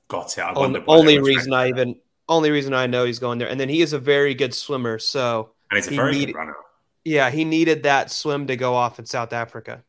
Got 0.08 0.36
it. 0.36 0.40
I 0.40 0.48
On, 0.50 0.54
wondered 0.56 0.86
why 0.86 0.96
they 0.96 1.00
only 1.00 1.18
reason 1.20 1.52
I 1.52 1.68
even 1.68 1.96
only 2.28 2.50
reason 2.50 2.74
I 2.74 2.86
know 2.88 3.04
he's 3.04 3.20
going 3.20 3.38
there. 3.38 3.48
And 3.48 3.60
then 3.60 3.68
he 3.68 3.80
is 3.80 3.92
a 3.92 3.98
very 4.00 4.34
good 4.34 4.52
swimmer. 4.54 4.98
So 4.98 5.50
and 5.70 5.76
he's 5.78 5.86
a 5.86 5.90
he 5.90 5.96
very 5.96 6.12
needed- 6.12 6.32
good 6.32 6.38
runner. 6.38 6.56
yeah, 7.04 7.30
he 7.30 7.44
needed 7.44 7.84
that 7.84 8.10
swim 8.10 8.48
to 8.48 8.56
go 8.56 8.74
off 8.74 8.98
in 8.98 9.06
South 9.06 9.32
Africa. 9.32 9.84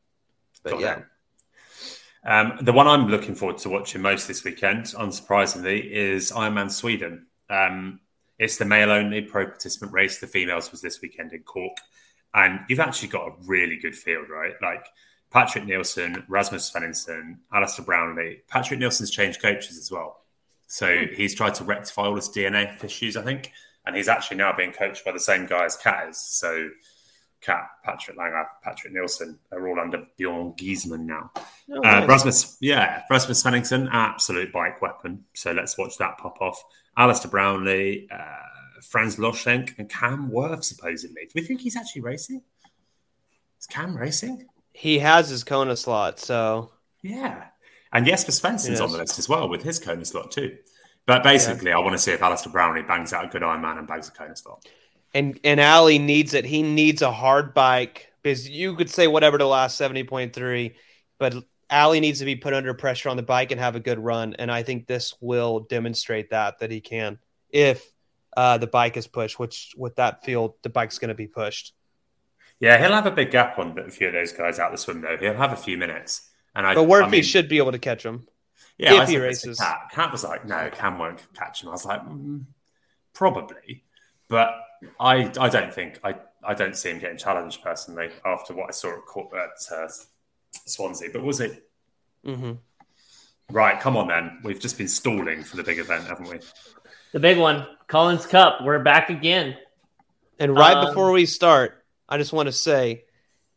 But 0.61 0.73
Got 0.73 0.79
yeah. 0.81 0.97
it. 0.99 1.05
Um, 2.23 2.53
the 2.61 2.73
one 2.73 2.87
I'm 2.87 3.07
looking 3.07 3.35
forward 3.35 3.57
to 3.59 3.69
watching 3.69 4.01
most 4.01 4.27
this 4.27 4.43
weekend, 4.43 4.85
unsurprisingly, 4.85 5.83
is 5.89 6.31
Ironman 6.31 6.71
Sweden. 6.71 7.25
Um, 7.49 7.99
it's 8.37 8.57
the 8.57 8.65
male 8.65 8.91
only 8.91 9.21
pro 9.21 9.47
participant 9.47 9.91
race. 9.91 10.19
The 10.19 10.27
females 10.27 10.71
was 10.71 10.81
this 10.81 11.01
weekend 11.01 11.33
in 11.33 11.43
Cork. 11.43 11.77
And 12.33 12.61
you've 12.69 12.79
actually 12.79 13.09
got 13.09 13.27
a 13.27 13.33
really 13.45 13.77
good 13.77 13.95
field, 13.95 14.29
right? 14.29 14.53
Like 14.61 14.85
Patrick 15.31 15.65
Nielsen, 15.65 16.23
Rasmus 16.27 16.71
Svenningsson, 16.71 17.37
Alistair 17.53 17.85
Brownlee. 17.85 18.41
Patrick 18.47 18.79
Nielsen's 18.79 19.11
changed 19.11 19.41
coaches 19.41 19.77
as 19.77 19.91
well. 19.91 20.21
So 20.67 21.05
he's 21.13 21.35
tried 21.35 21.55
to 21.55 21.63
rectify 21.63 22.03
all 22.03 22.15
his 22.15 22.29
DNA 22.29 22.81
issues, 22.83 23.17
I 23.17 23.23
think. 23.23 23.51
And 23.85 23.95
he's 23.95 24.07
actually 24.07 24.37
now 24.37 24.55
being 24.55 24.71
coached 24.71 25.03
by 25.03 25.11
the 25.11 25.19
same 25.19 25.45
guy 25.45 25.65
as 25.65 25.75
Kat 25.75 26.09
is. 26.09 26.19
So 26.19 26.69
Kat, 27.41 27.67
Patrick 27.83 28.17
Lange, 28.17 28.45
Patrick 28.63 28.93
Nielsen 28.93 29.39
are 29.51 29.67
all 29.67 29.79
under 29.79 30.05
Bjorn 30.17 30.53
Geesmann 30.53 31.01
now. 31.05 31.31
Oh, 31.35 31.77
Uh, 31.77 31.99
nice. 32.01 32.07
Rasmus, 32.09 32.57
yeah, 32.61 33.01
Rasmus 33.09 33.41
Svenningsson, 33.43 33.89
absolute 33.91 34.53
bike 34.53 34.81
weapon. 34.81 35.25
So 35.33 35.51
let's 35.51 35.77
watch 35.77 35.97
that 35.97 36.17
pop 36.17 36.39
off. 36.41 36.61
Alistair 36.97 37.31
Brownlee, 37.31 38.07
uh, 38.11 38.81
Franz 38.83 39.15
Löschke, 39.15 39.73
and 39.79 39.89
Cam 39.89 40.29
Wurf, 40.29 40.63
supposedly. 40.63 41.23
Do 41.25 41.31
we 41.35 41.41
think 41.41 41.61
he's 41.61 41.75
actually 41.75 42.01
racing? 42.01 42.41
Is 43.59 43.67
Cam 43.67 43.95
racing? 43.97 44.47
he 44.73 44.99
has 44.99 45.29
his 45.29 45.43
Kona 45.43 45.75
slot, 45.75 46.19
so 46.19 46.71
Yeah. 47.01 47.45
And 47.91 48.05
Jesper 48.05 48.31
Svensson's 48.31 48.79
on 48.79 48.91
the 48.91 48.97
list 48.99 49.19
as 49.19 49.27
well 49.27 49.49
with 49.49 49.63
his 49.63 49.79
Kona 49.79 50.05
slot 50.05 50.31
too. 50.31 50.57
But 51.05 51.23
basically, 51.23 51.73
I 51.73 51.79
want 51.79 51.91
to 51.93 51.97
see 51.97 52.11
if 52.11 52.21
Alistair 52.21 52.53
Brownlee 52.53 52.83
bangs 52.83 53.11
out 53.11 53.25
a 53.25 53.27
good 53.27 53.41
Ironman 53.41 53.79
and 53.79 53.87
bags 53.87 54.07
a 54.07 54.11
Kona 54.11 54.35
slot. 54.35 54.65
And 55.13 55.39
and 55.43 55.59
Ali 55.59 55.99
needs 55.99 56.33
it. 56.33 56.45
He 56.45 56.63
needs 56.63 57.01
a 57.01 57.11
hard 57.11 57.53
bike 57.53 58.11
because 58.21 58.49
you 58.49 58.75
could 58.75 58.89
say 58.89 59.07
whatever 59.07 59.37
to 59.37 59.45
last 59.45 59.77
seventy 59.77 60.03
point 60.03 60.33
three, 60.33 60.75
but 61.19 61.35
Ali 61.69 61.99
needs 61.99 62.19
to 62.19 62.25
be 62.25 62.35
put 62.35 62.53
under 62.53 62.73
pressure 62.73 63.09
on 63.09 63.17
the 63.17 63.23
bike 63.23 63.51
and 63.51 63.59
have 63.59 63.75
a 63.75 63.79
good 63.79 63.99
run. 63.99 64.35
And 64.37 64.51
I 64.51 64.63
think 64.63 64.87
this 64.87 65.15
will 65.21 65.61
demonstrate 65.61 66.29
that 66.31 66.59
that 66.59 66.71
he 66.71 66.81
can 66.81 67.19
if 67.49 67.85
uh, 68.35 68.57
the 68.57 68.67
bike 68.67 68.97
is 68.97 69.07
pushed. 69.07 69.39
Which 69.39 69.73
with 69.77 69.95
that 69.97 70.23
field, 70.23 70.55
the 70.63 70.69
bike's 70.69 70.99
going 70.99 71.09
to 71.09 71.15
be 71.15 71.27
pushed. 71.27 71.73
Yeah, 72.59 72.77
he'll 72.77 72.93
have 72.93 73.07
a 73.07 73.11
big 73.11 73.31
gap 73.31 73.57
on 73.57 73.77
a 73.79 73.89
few 73.89 74.07
of 74.07 74.13
those 74.13 74.33
guys 74.33 74.59
out 74.59 74.71
the 74.71 74.77
swim 74.77 75.01
though. 75.01 75.17
He'll 75.17 75.33
have 75.33 75.51
a 75.51 75.57
few 75.57 75.77
minutes. 75.77 76.29
And 76.53 76.67
I, 76.67 76.75
But 76.75 76.83
I 76.83 76.85
Worthy 76.85 77.11
mean, 77.11 77.23
should 77.23 77.49
be 77.49 77.57
able 77.57 77.71
to 77.71 77.79
catch 77.79 78.05
him. 78.05 78.27
Yeah, 78.77 78.93
if 78.95 79.01
I 79.01 79.05
he 79.05 79.13
said 79.13 79.21
this 79.23 79.41
to 79.41 79.47
races. 79.49 79.59
Cat. 79.59 79.77
Cat 79.91 80.11
was 80.11 80.23
like, 80.23 80.45
no, 80.45 80.69
Cam 80.71 80.99
won't 80.99 81.21
catch 81.33 81.63
him. 81.63 81.69
I 81.69 81.71
was 81.71 81.85
like, 81.85 82.01
mm, 82.01 82.45
probably, 83.13 83.83
but 84.27 84.53
I 84.99 85.31
I 85.39 85.49
don't 85.49 85.73
think 85.73 85.99
I 86.03 86.15
I 86.43 86.53
don't 86.53 86.75
see 86.75 86.89
him 86.89 86.99
getting 86.99 87.17
challenged 87.17 87.61
personally 87.63 88.09
after 88.25 88.53
what 88.53 88.67
I 88.67 88.71
saw 88.71 88.93
at, 88.93 89.05
Cor- 89.05 89.29
at 89.37 89.49
uh, 89.75 89.87
Swansea. 90.65 91.09
But 91.13 91.23
was 91.23 91.39
it 91.39 91.67
Mm-hmm. 92.25 92.51
right? 93.49 93.79
Come 93.79 93.97
on, 93.97 94.07
then. 94.07 94.39
We've 94.43 94.59
just 94.59 94.77
been 94.77 94.87
stalling 94.87 95.43
for 95.43 95.57
the 95.57 95.63
big 95.63 95.79
event, 95.79 96.05
haven't 96.05 96.29
we? 96.29 96.39
The 97.13 97.19
big 97.19 97.37
one, 97.39 97.65
Collins 97.87 98.25
Cup. 98.27 98.59
We're 98.63 98.79
back 98.83 99.09
again. 99.09 99.57
And 100.39 100.55
right 100.55 100.77
Um, 100.77 100.85
before 100.87 101.11
we 101.11 101.25
start, 101.25 101.83
I 102.07 102.17
just 102.17 102.31
want 102.33 102.47
to 102.47 102.51
say 102.53 103.05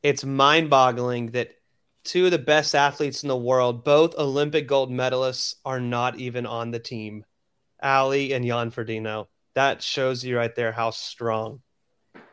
it's 0.03 0.25
mind 0.25 0.71
boggling 0.71 1.33
that 1.33 1.51
two 2.05 2.25
of 2.27 2.31
the 2.31 2.39
best 2.39 2.75
athletes 2.75 3.23
in 3.23 3.29
the 3.29 3.37
world, 3.37 3.85
both 3.85 4.15
Olympic 4.17 4.67
gold 4.67 4.91
medalists, 4.91 5.57
are 5.65 5.81
not 5.81 6.19
even 6.19 6.47
on 6.47 6.71
the 6.71 6.79
team. 6.79 7.25
Ali 7.83 8.33
and 8.33 8.47
Jan 8.47 8.71
Frodeno. 8.71 9.27
That 9.55 9.83
shows 9.83 10.25
you 10.25 10.37
right 10.37 10.55
there 10.55 10.73
how 10.73 10.91
strong 10.91 11.61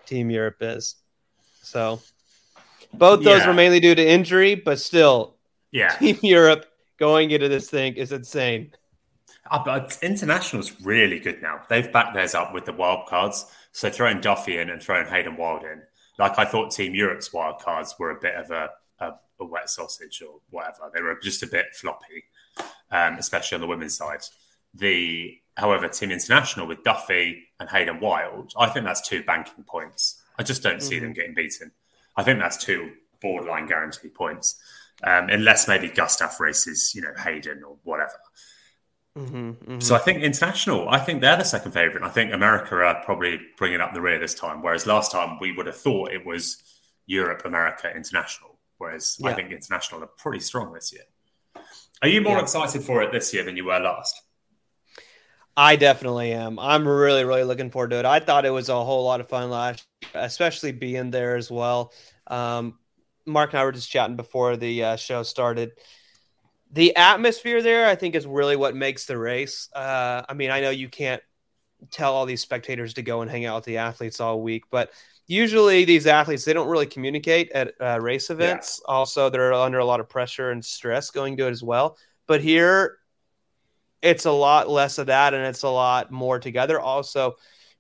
Team 0.06 0.30
Europe 0.30 0.58
is. 0.62 0.96
So 1.62 2.02
both 2.94 3.24
those 3.24 3.42
Yeah. 3.42 3.48
were 3.48 3.54
mainly 3.54 3.80
due 3.80 3.96
to 3.96 4.06
injury, 4.08 4.56
but 4.56 4.80
still, 4.80 5.38
Yeah. 5.72 5.90
Team 5.98 6.18
Europe 6.22 6.66
going 6.98 7.32
into 7.32 7.48
this 7.48 7.70
thing 7.70 7.96
is 7.96 8.12
insane. 8.12 8.74
Uh, 9.50 9.64
but 9.64 9.98
international's 10.02 10.82
really 10.82 11.20
good 11.20 11.42
now. 11.42 11.62
They've 11.70 11.92
backed 11.92 12.14
theirs 12.14 12.36
up 12.36 12.54
with 12.54 12.66
the 12.66 12.74
wild 12.74 13.08
cards. 13.08 13.46
So 13.72 13.90
throwing 13.90 14.22
Duffy 14.22 14.58
in 14.58 14.70
and 14.70 14.82
throwing 14.82 15.08
Hayden 15.08 15.38
Wilde 15.38 15.64
in. 15.64 15.82
Like 16.18 16.38
I 16.38 16.46
thought 16.46 16.72
Team 16.72 16.94
Europe's 16.94 17.32
wild 17.34 17.60
cards 17.60 17.96
were 17.98 18.12
a 18.12 18.20
bit 18.20 18.36
of 18.36 18.52
a, 18.52 18.70
a, 19.00 19.14
a 19.40 19.46
wet 19.46 19.70
sausage 19.70 20.22
or 20.22 20.40
whatever. 20.50 20.92
They 20.94 21.02
were 21.02 21.18
just 21.22 21.42
a 21.44 21.48
bit 21.48 21.68
floppy, 21.74 22.26
um, 22.92 23.16
especially 23.16 23.56
on 23.56 23.62
the 23.62 23.68
women's 23.68 23.96
side. 23.98 24.22
The 24.74 25.41
however, 25.58 25.88
Team 25.88 26.12
International 26.12 26.68
with 26.68 26.84
Duffy 26.84 27.44
and 27.60 27.70
Hayden 27.70 28.00
Wilde, 28.00 28.54
I 28.58 28.68
think 28.68 28.86
that's 28.86 29.08
two 29.08 29.24
banking 29.24 29.64
points. 29.64 30.22
I 30.38 30.44
just 30.44 30.64
don't 30.64 30.78
mm-hmm. 30.78 30.82
see 30.82 31.00
them 31.00 31.10
mm-hmm. 31.10 31.14
getting 31.14 31.34
beaten. 31.34 31.72
I 32.16 32.24
think 32.24 32.40
that's 32.40 32.58
two 32.58 32.92
borderline 33.22 33.68
guaranteed 33.68 34.14
points, 34.14 34.60
um, 35.04 35.30
unless 35.30 35.68
maybe 35.68 35.90
Gustav 35.90 36.40
races, 36.40 36.94
you 36.96 37.02
know, 37.02 37.14
Hayden 37.18 37.64
or 37.64 37.78
whatever. 37.84 38.14
Mm-hmm, 39.18 39.36
mm-hmm. 39.36 39.80
So 39.80 39.96
I 39.96 40.00
think 40.00 40.24
international. 40.24 40.90
I 40.90 40.98
think 41.00 41.22
they're 41.22 41.38
the 41.38 41.44
second 41.44 41.74
favourite. 41.74 42.06
I 42.06 42.10
think 42.10 42.34
America 42.34 42.76
are 42.76 43.04
probably 43.04 43.40
bringing 43.58 43.82
up 43.82 43.94
the 43.94 44.02
rear 44.02 44.20
this 44.20 44.34
time, 44.34 44.62
whereas 44.62 44.88
last 44.88 45.12
time 45.12 45.38
we 45.40 45.52
would 45.52 45.66
have 45.66 45.76
thought 45.76 46.12
it 46.12 46.26
was 46.26 46.64
Europe, 47.06 47.44
America, 47.46 47.94
international. 47.94 48.58
Whereas 48.78 49.18
yeah. 49.20 49.30
I 49.30 49.34
think 49.34 49.52
international 49.52 50.04
are 50.04 50.08
pretty 50.08 50.40
strong 50.40 50.74
this 50.74 50.94
year. 50.94 51.04
Are 52.02 52.08
you 52.08 52.22
more 52.22 52.38
yeah. 52.38 52.42
excited 52.42 52.82
for 52.84 53.04
it 53.04 53.12
this 53.12 53.34
year 53.34 53.44
than 53.44 53.58
you 53.58 53.66
were 53.66 53.80
last? 53.80 54.22
I 55.56 55.76
definitely 55.76 56.32
am. 56.32 56.60
I'm 56.60 56.88
really, 56.88 57.26
really 57.26 57.44
looking 57.44 57.72
forward 57.72 57.92
to 57.92 58.00
it. 58.00 58.06
I 58.06 58.20
thought 58.20 58.46
it 58.46 58.52
was 58.52 58.70
a 58.70 58.84
whole 58.84 59.04
lot 59.04 59.20
of 59.20 59.30
fun 59.30 59.50
last, 59.50 59.86
year, 60.02 60.24
especially 60.24 60.72
being 60.72 61.12
there 61.12 61.36
as 61.36 61.52
well. 61.52 61.94
Um, 62.28 62.80
Mark 63.26 63.54
and 63.54 63.60
I 63.60 63.66
were 63.66 63.72
just 63.72 63.92
chatting 63.92 64.16
before 64.16 64.58
the 64.58 64.84
uh, 64.84 64.96
show 64.96 65.24
started 65.24 65.74
the 66.74 66.96
atmosphere 66.96 67.62
there, 67.62 67.88
I 67.88 67.96
think, 67.96 68.16
is 68.16 68.26
really 68.26 68.56
what 68.56 68.76
makes 68.76 69.06
the 69.06 69.18
race. 69.18 69.70
Uh, 69.74 70.24
I 70.28 70.34
mean, 70.34 70.52
I 70.52 70.62
know 70.62 70.70
you 70.70 70.90
can't 70.90 71.22
tell 71.90 72.14
all 72.14 72.26
these 72.26 72.42
spectators 72.42 72.94
to 72.94 73.02
go 73.02 73.22
and 73.22 73.30
hang 73.30 73.46
out 73.46 73.56
with 73.56 73.66
the 73.66 73.78
athletes 73.78 74.20
all 74.20 74.42
week, 74.42 74.66
but 74.72 74.92
usually 75.28 75.84
these 75.86 76.08
athletes 76.08 76.46
they 76.46 76.54
don't 76.54 76.70
really 76.70 76.86
communicate 76.86 77.52
at 77.52 77.74
uh, 77.82 78.00
race 78.00 78.30
events. 78.30 78.82
Yeah. 78.88 78.94
Also, 78.94 79.30
they're 79.30 79.54
under 79.54 79.80
a 79.80 79.86
lot 79.86 80.00
of 80.00 80.08
pressure 80.08 80.52
and 80.52 80.64
stress 80.64 81.12
going 81.12 81.36
to 81.38 81.48
it 81.48 81.52
as 81.52 81.64
well. 81.64 81.98
But 82.28 82.42
here, 82.42 83.00
it's 84.02 84.26
a 84.26 84.32
lot 84.32 84.70
less 84.70 84.98
of 84.98 85.08
that, 85.08 85.34
and 85.34 85.46
it's 85.46 85.64
a 85.64 85.70
lot 85.70 86.12
more 86.12 86.40
together. 86.40 86.80
Also, 86.80 87.36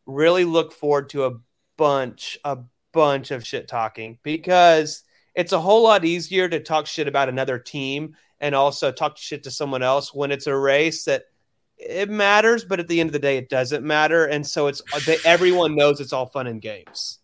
really 0.05 0.45
look 0.45 0.71
forward 0.71 1.09
to 1.09 1.25
a 1.25 1.33
bunch, 1.77 2.37
a 2.43 2.59
bunch 2.91 3.31
of 3.31 3.45
shit 3.45 3.67
talking 3.67 4.19
because 4.23 5.03
it's 5.35 5.53
a 5.53 5.59
whole 5.59 5.83
lot 5.83 6.05
easier 6.05 6.47
to 6.49 6.59
talk 6.59 6.87
shit 6.87 7.07
about 7.07 7.29
another 7.29 7.57
team 7.57 8.15
and 8.39 8.55
also 8.55 8.91
talk 8.91 9.17
shit 9.17 9.43
to 9.43 9.51
someone 9.51 9.83
else 9.83 10.13
when 10.13 10.31
it's 10.31 10.47
a 10.47 10.55
race 10.55 11.05
that 11.05 11.23
it 11.77 12.09
matters, 12.09 12.63
but 12.65 12.79
at 12.79 12.87
the 12.87 12.99
end 12.99 13.09
of 13.09 13.13
the 13.13 13.19
day, 13.19 13.37
it 13.37 13.49
doesn't 13.49 13.83
matter. 13.83 14.25
And 14.25 14.45
so 14.45 14.67
it's 14.67 14.81
everyone 15.25 15.75
knows 15.75 15.99
it's 15.99 16.13
all 16.13 16.27
fun 16.27 16.47
and 16.47 16.61
games. 16.61 17.19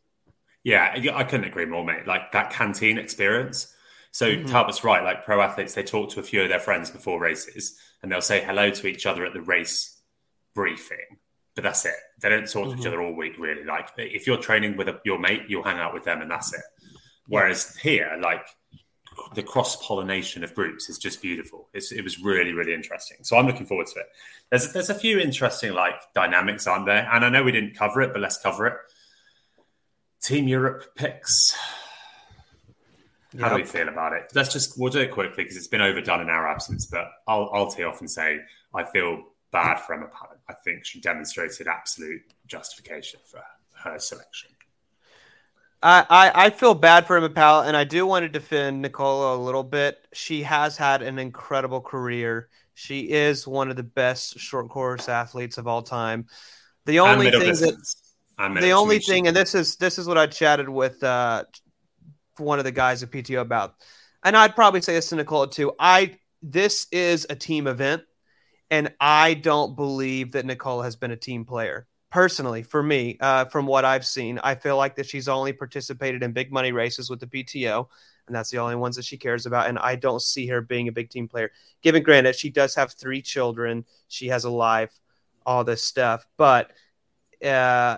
Yeah, 0.64 0.96
I 1.14 1.24
couldn't 1.24 1.46
agree 1.46 1.66
more, 1.66 1.86
mate. 1.86 2.08
Like 2.08 2.32
that 2.32 2.52
canteen 2.52 2.98
experience. 2.98 3.74
So 4.12 4.28
mm-hmm. 4.28 4.48
Talbot's 4.48 4.84
right. 4.84 5.04
Like 5.04 5.24
pro 5.24 5.42
athletes, 5.42 5.76
they 5.76 5.84
talk 5.84 6.10
to 6.12 6.20
a 6.20 6.24
few 6.24 6.42
of 6.42 6.50
their 6.50 6.60
friends 6.60 6.90
before 6.90 7.20
races, 7.20 7.80
and 8.02 8.12
they'll 8.12 8.22
say 8.22 8.44
hello 8.44 8.70
to 8.70 8.88
each 8.88 9.06
other 9.06 9.26
at 9.26 9.34
the 9.34 9.42
race 9.42 10.02
briefing. 10.54 11.18
But 11.56 11.64
that's 11.64 11.86
it. 11.86 11.94
They 12.22 12.30
don't 12.30 12.50
talk 12.50 12.68
mm-hmm. 12.68 12.72
to 12.72 12.76
each 12.76 12.80
mm-hmm. 12.80 12.88
other 12.88 13.02
all 13.02 13.16
week, 13.16 13.38
really. 13.40 13.64
Like 13.64 13.90
if 13.98 14.28
you're 14.28 14.38
training 14.38 14.78
with 14.78 14.88
a, 14.90 15.00
your 15.04 15.18
mate, 15.20 15.44
you'll 15.48 15.64
hang 15.64 15.80
out 15.80 15.94
with 15.94 16.04
them, 16.04 16.22
and 16.22 16.30
that's 16.30 16.54
it. 16.54 16.62
Whereas 17.28 17.76
here, 17.78 18.18
like 18.22 18.46
the 19.34 19.44
cross 19.44 19.76
pollination 19.86 20.44
of 20.44 20.54
groups 20.54 20.90
is 20.90 20.98
just 20.98 21.22
beautiful. 21.22 21.68
It's, 21.74 21.92
it 21.92 22.04
was 22.04 22.20
really, 22.20 22.54
really 22.54 22.74
interesting. 22.74 23.18
So 23.24 23.38
I'm 23.38 23.48
looking 23.48 23.66
forward 23.66 23.88
to 23.88 24.00
it. 24.00 24.06
There's 24.50 24.72
there's 24.74 24.90
a 24.90 24.96
few 24.96 25.20
interesting 25.20 25.74
like 25.74 25.96
dynamics, 26.14 26.68
aren't 26.68 26.86
there? 26.86 27.10
And 27.12 27.26
I 27.26 27.30
know 27.30 27.44
we 27.44 27.52
didn't 27.52 27.76
cover 27.76 28.02
it, 28.02 28.14
but 28.14 28.22
let's 28.22 28.38
cover 28.38 28.68
it. 28.68 28.74
Team 30.22 30.48
Europe 30.48 30.96
picks. 30.96 31.56
How 33.34 33.48
yep. 33.48 33.50
do 33.52 33.56
we 33.58 33.64
feel 33.64 33.90
about 33.90 34.14
it? 34.14 34.32
Let's 34.34 34.54
just 34.54 34.80
we'll 34.80 34.92
do 34.92 35.00
it 35.00 35.12
quickly 35.12 35.44
because 35.44 35.58
it's 35.58 35.68
been 35.68 35.82
overdone 35.82 36.22
in 36.22 36.30
our 36.30 36.48
absence. 36.48 36.86
But 36.86 37.12
I'll 37.28 37.50
I'll 37.54 37.68
tee 37.70 37.84
off 37.84 38.00
and 38.00 38.10
say 38.10 38.40
I 38.74 38.84
feel 38.84 39.24
bad 39.52 39.80
for 39.80 39.94
Emma 39.94 40.08
Pallant. 40.08 40.40
I 40.48 40.54
think 40.54 40.86
she 40.86 41.02
demonstrated 41.02 41.68
absolute 41.68 42.22
justification 42.46 43.20
for 43.26 43.42
her 43.84 44.00
selection. 44.00 44.52
I, 45.84 46.32
I, 46.34 46.50
feel 46.50 46.74
bad 46.74 47.06
for 47.06 47.18
Emma 47.18 47.30
Powell, 47.30 47.62
and 47.62 47.78
I 47.78 47.84
do 47.84 48.08
want 48.08 48.24
to 48.24 48.30
defend 48.30 48.82
Nicola 48.82 49.36
a 49.36 49.38
little 49.38 49.64
bit. 49.64 50.08
She 50.12 50.42
has 50.42 50.76
had 50.76 51.04
an 51.04 51.20
incredible 51.20 51.82
career. 51.82 52.50
She 52.74 53.12
is 53.12 53.48
one 53.48 53.70
of 53.70 53.76
the 53.76 53.84
best 53.84 54.40
short 54.40 54.70
course 54.70 55.08
athletes 55.08 55.60
of 55.60 55.68
all 55.68 55.84
time. 55.84 56.26
The 56.86 57.00
only 57.00 57.30
thing 57.30 57.42
distance. 57.42 57.96
that 58.38 58.60
the 58.60 58.72
only 58.72 59.00
thing, 59.00 59.28
and 59.28 59.36
this 59.36 59.54
is 59.54 59.76
this 59.76 60.00
is 60.00 60.08
what 60.08 60.18
I 60.18 60.26
chatted 60.26 60.68
with 60.68 61.04
uh, 61.04 61.44
one 62.40 62.60
of 62.60 62.66
the 62.66 62.72
guys 62.72 63.04
at 63.04 63.12
PTO 63.12 63.42
about, 63.42 63.76
and 64.24 64.36
I'd 64.36 64.56
probably 64.56 64.82
say 64.82 64.94
this 64.94 65.10
to 65.10 65.16
Nicola 65.16 65.50
too. 65.50 65.74
I 65.80 66.18
this 66.42 66.88
is 66.92 67.26
a 67.30 67.36
team 67.36 67.68
event, 67.68 68.04
and 68.70 68.94
I 69.00 69.34
don't 69.34 69.76
believe 69.76 70.34
that 70.34 70.46
Nicola 70.46 70.84
has 70.84 70.96
been 70.96 71.12
a 71.12 71.18
team 71.18 71.46
player. 71.46 71.88
Personally 72.10 72.64
for 72.64 72.82
me 72.82 73.18
uh, 73.20 73.44
from 73.46 73.68
what 73.68 73.84
i've 73.84 74.06
seen 74.06 74.40
i 74.42 74.56
feel 74.56 74.78
like 74.78 74.96
that 74.96 75.06
she's 75.06 75.28
only 75.28 75.52
participated 75.52 76.24
in 76.24 76.32
big 76.32 76.54
money 76.54 76.72
races 76.72 77.10
with 77.10 77.20
the 77.20 77.28
pto 77.28 77.86
and 78.26 78.36
that's 78.36 78.50
the 78.50 78.58
only 78.58 78.78
ones 78.78 78.96
that 78.96 79.04
she 79.04 79.18
cares 79.18 79.46
about 79.46 79.68
and 79.68 79.78
i 79.78 79.94
don't 79.94 80.22
see 80.22 80.48
her 80.48 80.62
being 80.62 80.88
a 80.88 80.92
big 80.92 81.10
team 81.10 81.28
player. 81.28 81.52
Given 81.82 82.04
granted 82.04 82.38
she 82.38 82.50
does 82.50 82.76
have 82.76 82.94
three 82.94 83.22
children. 83.22 83.84
She 84.08 84.30
has 84.30 84.46
a 84.46 84.50
life 84.50 84.98
all 85.48 85.64
this 85.64 85.84
stuff. 85.84 86.28
But 86.38 86.72
uh, 87.44 87.98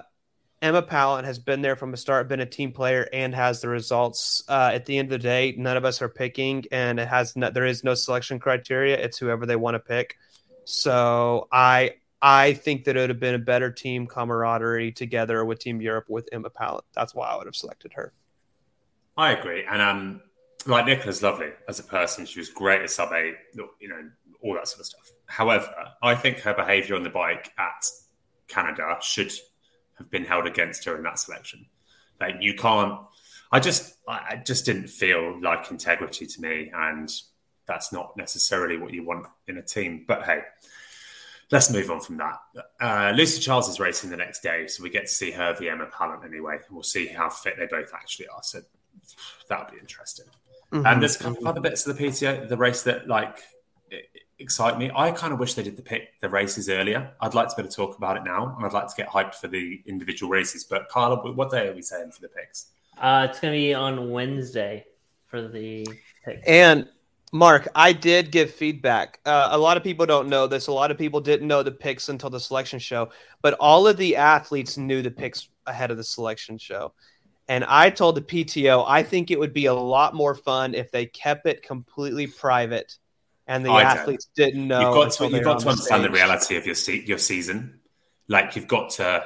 emma 0.62 0.82
pallant 0.82 1.26
has 1.26 1.40
been 1.40 1.62
there 1.62 1.76
from 1.76 1.92
the 1.92 1.98
start 1.98 2.28
been 2.28 2.40
a 2.40 2.46
team 2.46 2.72
player 2.72 3.08
and 3.14 3.34
has 3.34 3.62
the 3.62 3.68
results 3.68 4.44
uh, 4.50 4.72
at 4.74 4.86
the 4.86 4.98
end 4.98 5.08
of 5.08 5.12
the 5.12 5.28
day 5.28 5.54
none 5.58 5.78
of 5.78 5.86
us 5.86 6.02
are 6.02 6.10
picking 6.10 6.64
and 6.72 7.00
it 7.00 7.08
has 7.08 7.36
no, 7.36 7.50
there 7.50 7.66
is 7.66 7.84
no 7.84 7.94
selection 7.94 8.40
criteria 8.40 8.98
it's 8.98 9.18
whoever 9.18 9.46
they 9.46 9.56
want 9.56 9.76
to 9.76 9.80
pick 9.80 10.18
so 10.66 11.48
i 11.52 11.92
I 12.22 12.54
think 12.54 12.84
that 12.84 12.98
it 12.98 13.00
would 13.00 13.10
have 13.10 13.20
been 13.20 13.36
a 13.36 13.40
better 13.40 13.72
team 13.72 14.06
camaraderie 14.06 14.92
together 14.92 15.46
with 15.46 15.60
Team 15.60 15.82
Europe 15.82 16.10
with 16.10 16.28
Emma 16.32 16.50
Pallant. 16.50 16.84
That's 16.94 17.16
why 17.16 17.30
I 17.30 17.38
would 17.38 17.46
have 17.46 17.56
selected 17.56 17.94
her. 17.94 18.14
I 19.16 19.32
agree, 19.32 19.66
and 19.70 19.82
um, 19.82 20.22
like 20.66 20.86
Nicola's 20.86 21.24
lovely 21.24 21.50
as 21.68 21.80
a 21.80 21.84
person. 21.84 22.26
She 22.26 22.40
was 22.40 22.50
great 22.50 22.82
at 22.82 22.90
sub 22.90 23.14
eight, 23.14 23.36
you 23.54 23.90
know, 23.90 24.10
all 24.42 24.56
that 24.56 24.68
sort 24.68 24.82
of 24.82 24.86
stuff. 24.86 25.12
However, 25.26 25.74
I 26.02 26.16
think 26.16 26.40
her 26.40 26.54
behaviour 26.54 26.96
on 26.96 27.04
the 27.04 27.10
bike 27.10 27.52
at 27.58 27.86
Canada 28.48 28.98
should 29.02 29.32
have 30.00 30.10
been 30.10 30.26
held 30.26 30.48
against 30.48 30.86
her 30.86 30.98
in 30.98 31.04
that 31.04 31.20
selection. 31.20 31.66
Like 32.20 32.38
you 32.42 32.56
can't. 32.56 33.00
I 33.52 33.60
just, 33.60 33.96
I 34.08 34.42
just 34.46 34.66
didn't 34.66 34.90
feel 34.90 35.42
like 35.42 35.72
integrity 35.72 36.28
to 36.28 36.42
me, 36.42 36.72
and 36.74 37.12
that's 37.68 37.92
not 37.92 38.16
necessarily 38.16 38.78
what 38.78 38.94
you 38.94 39.04
want 39.04 39.26
in 39.48 39.58
a 39.58 39.62
team. 39.62 40.06
But 40.08 40.24
hey, 40.24 40.42
let's 41.52 41.72
move 41.72 41.90
on 41.90 42.00
from 42.00 42.18
that. 42.18 42.40
Uh, 42.80 43.12
Lucy 43.16 43.42
Charles 43.42 43.68
is 43.68 43.80
racing 43.80 44.10
the 44.10 44.18
next 44.18 44.42
day, 44.42 44.68
so 44.68 44.84
we 44.84 44.90
get 44.90 45.04
to 45.04 45.08
see 45.08 45.32
her 45.32 45.54
via 45.54 45.72
Emma 45.72 45.88
Pallant 45.88 46.26
anyway. 46.26 46.60
We'll 46.70 46.84
see 46.84 47.08
how 47.08 47.30
fit 47.30 47.56
they 47.58 47.66
both 47.66 47.92
actually 47.94 48.28
are. 48.28 48.42
So 48.44 48.62
that'll 49.48 49.72
be 49.72 49.80
interesting. 49.80 50.26
Mm-hmm. 50.72 50.86
And 50.86 51.02
there's 51.02 51.16
a 51.16 51.24
couple 51.24 51.42
of 51.42 51.48
other 51.48 51.62
bits 51.62 51.88
of 51.88 51.98
the 51.98 52.04
PTO, 52.04 52.48
the 52.48 52.58
race 52.58 52.84
that 52.84 53.08
like 53.08 53.40
excite 54.40 54.78
me. 54.78 54.90
I 54.96 55.12
kind 55.12 55.34
of 55.34 55.40
wish 55.40 55.54
they 55.54 55.64
did 55.64 55.76
the 55.76 55.82
pick 55.82 56.20
the 56.22 56.30
races 56.30 56.70
earlier. 56.70 57.12
I'd 57.22 57.34
like 57.34 57.50
to 57.50 57.56
be 57.56 57.62
able 57.62 57.70
to 57.70 57.76
talk 57.76 57.98
about 57.98 58.18
it 58.18 58.24
now, 58.24 58.56
and 58.56 58.66
I'd 58.66 58.74
like 58.74 58.88
to 58.88 58.96
get 58.96 59.10
hyped 59.10 59.36
for 59.36 59.48
the 59.48 59.82
individual 59.86 60.32
races. 60.32 60.64
But 60.64 60.90
Carla, 60.90 61.32
what 61.34 61.52
day 61.52 61.68
are 61.68 61.74
we 61.74 61.82
saying 61.82 62.12
for 62.12 62.22
the 62.22 62.30
picks? 62.30 62.68
Uh, 62.98 63.28
it's 63.30 63.40
going 63.40 63.54
to 63.54 63.58
be 63.58 63.74
on 63.74 64.12
Wednesday 64.12 64.86
for 65.28 65.48
the 65.48 65.88
picks. 66.26 66.48
And 66.48 66.88
Mark, 67.32 67.68
I 67.76 67.94
did 67.94 68.32
give 68.32 68.52
feedback. 68.52 69.20
Uh, 69.26 69.50
a 69.52 69.58
lot 69.58 69.78
of 69.78 69.84
people 69.84 70.06
don't 70.06 70.30
know 70.30 70.48
this. 70.48 70.68
A 70.68 70.72
lot 70.72 70.90
of 70.90 70.98
people 70.98 71.22
didn't 71.22 71.48
know 71.48 71.62
the 71.62 71.72
picks 71.72 72.10
until 72.10 72.30
the 72.30 72.40
selection 72.40 72.80
show, 72.80 73.10
but 73.42 73.54
all 73.60 73.88
of 73.88 73.98
the 73.98 74.16
athletes 74.16 74.78
knew 74.78 75.02
the 75.02 75.12
picks 75.12 75.50
ahead 75.68 75.92
of 75.92 75.98
the 75.98 76.04
selection 76.04 76.58
show. 76.58 76.94
And 77.48 77.64
I 77.66 77.90
told 77.90 78.16
the 78.16 78.22
PTO, 78.22 78.86
I 78.88 79.04
think 79.04 79.32
it 79.32 79.40
would 79.40 79.54
be 79.54 79.66
a 79.66 79.74
lot 79.74 80.14
more 80.14 80.36
fun 80.36 80.76
if 80.76 80.92
they 80.92 81.08
kept 81.08 81.46
it 81.48 81.64
completely 81.64 82.28
private 82.28 82.96
and 83.50 83.66
the 83.66 83.72
athletes 83.72 84.30
don't. 84.36 84.46
didn't 84.46 84.68
know. 84.68 84.80
You've 84.80 84.94
got 84.94 85.12
to, 85.12 85.28
you've 85.28 85.44
got 85.44 85.60
to 85.60 85.70
understand 85.70 86.06
the 86.06 86.12
reality 86.12 86.56
of 86.56 86.66
your 86.66 86.76
se- 86.76 87.04
your 87.06 87.18
season. 87.18 87.80
Like 88.28 88.56
you've 88.56 88.68
got 88.68 88.92
to. 88.92 89.26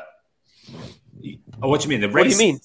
Oh, 1.62 1.70
what 1.70 1.82
do 1.82 1.86
you 1.86 1.90
mean? 1.90 2.02
The 2.02 2.10
race. 2.10 2.34
What 2.34 2.40
do 2.40 2.46
you 2.46 2.54
mean? 2.54 2.60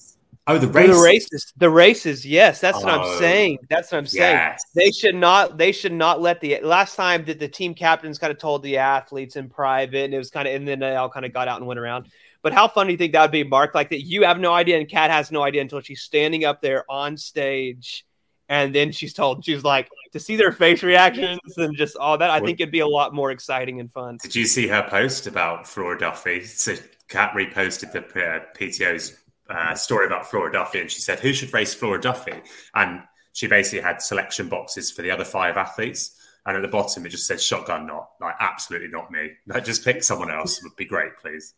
Oh, 0.47 0.57
the 0.57 0.67
races. 0.67 0.95
The 0.95 1.03
races. 1.03 1.53
The 1.57 1.69
races. 1.69 2.25
Yes, 2.25 2.59
that's 2.59 2.77
oh, 2.77 2.81
what 2.81 2.93
I'm 2.93 3.01
oh, 3.01 3.19
saying. 3.19 3.59
That's 3.69 3.91
what 3.91 3.99
I'm 3.99 4.07
saying. 4.07 4.31
Yes. 4.31 4.63
They 4.73 4.89
should 4.89 5.15
not. 5.15 5.57
They 5.57 5.71
should 5.71 5.93
not 5.93 6.21
let 6.21 6.41
the 6.41 6.59
last 6.61 6.95
time 6.95 7.25
that 7.25 7.39
the 7.39 7.47
team 7.47 7.75
captains 7.75 8.17
kind 8.17 8.31
of 8.31 8.39
told 8.39 8.63
the 8.63 8.77
athletes 8.77 9.35
in 9.35 9.49
private, 9.49 10.05
and 10.05 10.13
it 10.13 10.17
was 10.17 10.31
kind 10.31 10.47
of, 10.47 10.55
and 10.55 10.67
then 10.67 10.79
they 10.79 10.95
all 10.95 11.09
kind 11.09 11.25
of 11.25 11.33
got 11.33 11.47
out 11.47 11.57
and 11.57 11.67
went 11.67 11.79
around. 11.79 12.07
But 12.41 12.53
how 12.53 12.69
fun 12.69 12.87
do 12.87 12.93
you 12.93 12.97
think 12.97 13.11
that 13.13 13.21
would 13.21 13.31
be, 13.31 13.43
Mark? 13.43 13.75
Like 13.75 13.89
that, 13.89 14.01
you 14.01 14.23
have 14.23 14.39
no 14.39 14.53
idea, 14.53 14.79
and 14.79 14.87
Kat 14.87 15.11
has 15.11 15.29
no 15.29 15.43
idea 15.43 15.61
until 15.61 15.81
she's 15.81 16.01
standing 16.01 16.45
up 16.45 16.61
there 16.61 16.89
on 16.89 17.17
stage, 17.17 18.05
And 18.49 18.73
then 18.73 18.91
she's 18.91 19.13
told 19.13 19.45
she's 19.45 19.63
like 19.63 19.89
to 20.11 20.19
see 20.19 20.35
their 20.35 20.51
face 20.51 20.81
reactions 20.81 21.39
and 21.57 21.77
just 21.77 21.95
all 21.95 22.17
that. 22.17 22.31
I 22.31 22.39
think 22.39 22.59
it'd 22.59 22.71
be 22.71 22.79
a 22.79 22.87
lot 22.87 23.13
more 23.13 23.31
exciting 23.31 23.79
and 23.79 23.91
fun. 23.91 24.17
Did 24.21 24.35
you 24.35 24.45
see 24.45 24.67
her 24.67 24.85
post 24.89 25.27
about 25.27 25.67
Flora 25.67 25.99
Duffy? 25.99 26.43
So 26.43 26.75
Kat 27.07 27.31
reposted 27.33 27.91
the 27.91 27.99
uh, 27.99 28.39
PTO's 28.57 29.17
uh, 29.49 29.75
story 29.75 30.07
about 30.07 30.29
Flora 30.29 30.51
Duffy, 30.51 30.81
and 30.81 30.91
she 30.91 30.99
said, 30.99 31.19
"Who 31.19 31.31
should 31.31 31.53
race 31.53 31.73
Flora 31.73 32.01
Duffy?" 32.01 32.41
And 32.73 33.03
she 33.33 33.47
basically 33.47 33.81
had 33.81 34.01
selection 34.01 34.49
boxes 34.49 34.91
for 34.91 35.01
the 35.01 35.11
other 35.11 35.25
five 35.25 35.57
athletes. 35.57 36.15
And 36.45 36.57
at 36.57 36.61
the 36.61 36.67
bottom, 36.67 37.05
it 37.05 37.09
just 37.09 37.27
said 37.27 37.39
shotgun 37.39 37.85
not. 37.85 38.09
Like, 38.19 38.35
absolutely 38.39 38.87
not 38.87 39.11
me. 39.11 39.31
Like, 39.47 39.65
just 39.65 39.83
pick 39.83 40.03
someone 40.03 40.31
else 40.31 40.61
would 40.63 40.75
be 40.75 40.85
great, 40.85 41.15
please. 41.21 41.53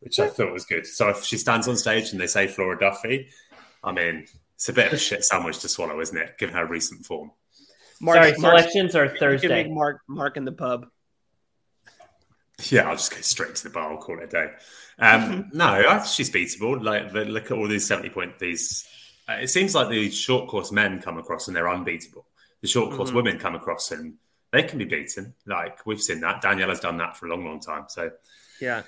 Which 0.00 0.20
I 0.20 0.28
thought 0.28 0.52
was 0.52 0.64
good. 0.66 0.86
So 0.86 1.08
if 1.08 1.24
she 1.24 1.38
stands 1.38 1.68
on 1.68 1.76
stage 1.76 2.12
and 2.12 2.20
they 2.20 2.26
say 2.26 2.46
Flora 2.46 2.78
Duffy, 2.78 3.28
I 3.82 3.92
mean, 3.92 4.26
it's 4.56 4.68
a 4.68 4.72
bit 4.72 4.88
of 4.88 4.94
a 4.94 4.98
shit 4.98 5.24
sandwich 5.24 5.60
to 5.60 5.68
swallow, 5.68 6.00
isn't 6.00 6.16
it? 6.16 6.38
Given 6.38 6.54
her 6.54 6.66
recent 6.66 7.04
form. 7.06 7.30
Mark, 8.00 8.16
Sorry, 8.16 8.34
selections 8.34 8.96
are 8.96 9.08
Thursday. 9.08 9.68
Mark, 9.68 10.00
Mark 10.08 10.36
in 10.36 10.44
the 10.44 10.52
pub. 10.52 10.86
Yeah, 12.64 12.88
I'll 12.88 12.96
just 12.96 13.10
go 13.10 13.20
straight 13.20 13.54
to 13.54 13.64
the 13.64 13.70
bar. 13.70 13.92
I'll 13.92 13.98
call 13.98 14.18
it 14.18 14.24
a 14.24 14.26
day. 14.28 14.46
Um, 14.98 15.50
no, 15.54 16.02
she's 16.06 16.30
beatable. 16.30 16.82
Like, 16.82 17.12
look 17.12 17.46
at 17.46 17.52
all 17.52 17.68
these 17.68 17.86
seventy 17.86 18.08
point. 18.08 18.38
These. 18.38 18.86
Uh, 19.28 19.34
it 19.34 19.48
seems 19.48 19.74
like 19.74 19.88
the 19.88 20.10
short 20.10 20.48
course 20.48 20.72
men 20.72 21.02
come 21.02 21.18
across 21.18 21.48
and 21.48 21.56
they're 21.56 21.68
unbeatable. 21.68 22.26
The 22.62 22.68
short 22.68 22.94
course 22.94 23.08
mm-hmm. 23.08 23.16
women 23.16 23.38
come 23.38 23.54
across 23.54 23.90
and 23.90 24.14
they 24.52 24.62
can 24.62 24.78
be 24.78 24.84
beaten. 24.84 25.34
Like 25.44 25.84
we've 25.84 26.00
seen 26.00 26.20
that. 26.20 26.42
Daniela's 26.42 26.80
done 26.80 26.96
that 26.98 27.16
for 27.16 27.26
a 27.26 27.30
long, 27.30 27.44
long 27.44 27.60
time. 27.60 27.84
So 27.88 28.10
yeah, 28.60 28.82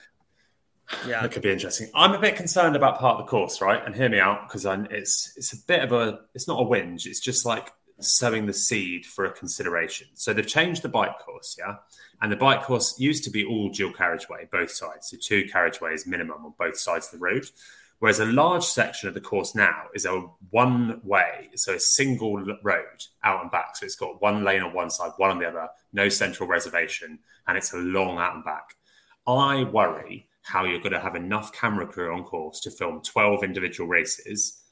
yeah, 1.07 1.22
that 1.22 1.33
could 1.33 1.42
be 1.42 1.51
interesting. 1.51 1.90
I'm 1.94 2.12
a 2.12 2.18
bit 2.18 2.37
concerned 2.37 2.77
about 2.77 2.98
part 2.98 3.18
of 3.18 3.27
the 3.27 3.31
course, 3.31 3.61
right? 3.61 3.85
And 3.85 3.94
hear 3.94 4.09
me 4.09 4.20
out 4.20 4.48
because 4.48 4.64
it's 4.90 5.33
it's 5.37 5.53
a 5.53 5.66
bit 5.66 5.83
of 5.83 5.92
a 5.92 6.20
it's 6.35 6.48
not 6.48 6.61
a 6.61 6.64
whinge. 6.64 7.07
It's 7.07 7.20
just 7.20 7.44
like 7.44 7.72
sowing 8.01 8.46
the 8.46 8.53
seed 8.53 9.05
for 9.05 9.24
a 9.24 9.33
consideration. 9.33 10.07
So 10.14 10.33
they've 10.33 10.46
changed 10.46 10.83
the 10.83 10.88
bike 10.88 11.18
course, 11.18 11.57
yeah, 11.59 11.77
and 12.22 12.33
the 12.33 12.37
bike 12.37 12.62
course 12.62 12.98
used 12.98 13.24
to 13.24 13.31
be 13.31 13.44
all 13.44 13.68
dual 13.68 13.92
carriageway, 13.92 14.48
both 14.51 14.70
sides, 14.70 15.09
so 15.11 15.16
two 15.20 15.44
carriageways 15.44 16.07
minimum 16.07 16.44
on 16.44 16.55
both 16.59 16.79
sides 16.79 17.07
of 17.07 17.18
the 17.18 17.24
road. 17.24 17.44
Whereas 18.01 18.20
a 18.20 18.27
large 18.27 18.62
section 18.62 19.09
of 19.09 19.14
the 19.14 19.20
course 19.20 19.57
now 19.57 19.87
is 19.92 20.05
a 20.05 20.24
one 20.51 21.01
way, 21.03 21.51
so 21.57 21.74
a 21.74 21.81
single 21.81 22.38
road 22.62 23.05
out 23.24 23.42
and 23.42 23.51
back. 23.51 23.77
So 23.77 23.87
it's 23.87 23.96
got 23.96 24.22
one 24.22 24.44
lane 24.44 24.62
on 24.62 24.72
one 24.72 24.88
side, 24.88 25.12
one 25.16 25.31
on 25.31 25.38
the 25.40 25.48
other, 25.48 25.68
no 25.92 26.09
central 26.09 26.48
reservation, 26.48 27.18
and 27.48 27.59
it's 27.59 27.72
a 27.72 27.79
long 27.79 28.18
out 28.18 28.37
and 28.37 28.44
back. 28.44 28.77
I 29.27 29.64
worry 29.64 30.27
how 30.48 30.64
you're 30.64 30.80
going 30.80 30.92
to 30.92 31.00
have 31.00 31.14
enough 31.14 31.52
camera 31.52 31.87
crew 31.87 32.14
on 32.14 32.24
course 32.24 32.61
to 32.61 32.70
film 32.70 33.02
12 33.02 33.44
individual 33.44 33.88
races 33.88 34.62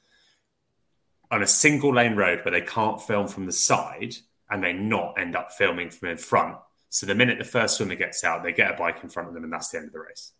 on 1.29 1.43
a 1.43 1.47
single 1.47 1.93
lane 1.93 2.15
road 2.15 2.43
where 2.43 2.51
they 2.51 2.65
can't 2.65 3.01
film 3.01 3.27
from 3.27 3.45
the 3.45 3.51
side 3.51 4.15
and 4.49 4.63
they 4.63 4.73
not 4.73 5.13
end 5.19 5.35
up 5.35 5.51
filming 5.51 5.89
from 5.89 6.09
in 6.09 6.17
front. 6.17 6.57
So 6.89 7.05
the 7.05 7.13
minute 7.13 7.37
the 7.37 7.45
first 7.45 7.77
swimmer 7.77 7.95
gets 7.95 8.23
out, 8.23 8.43
they 8.43 8.53
get 8.53 8.71
a 8.71 8.77
bike 8.77 8.99
in 9.03 9.09
front 9.09 9.27
of 9.27 9.33
them, 9.35 9.43
and 9.43 9.51
that's 9.51 9.69
the 9.69 9.77
end 9.77 9.87
of 9.87 9.93
the 9.93 9.99
race. 9.99 10.31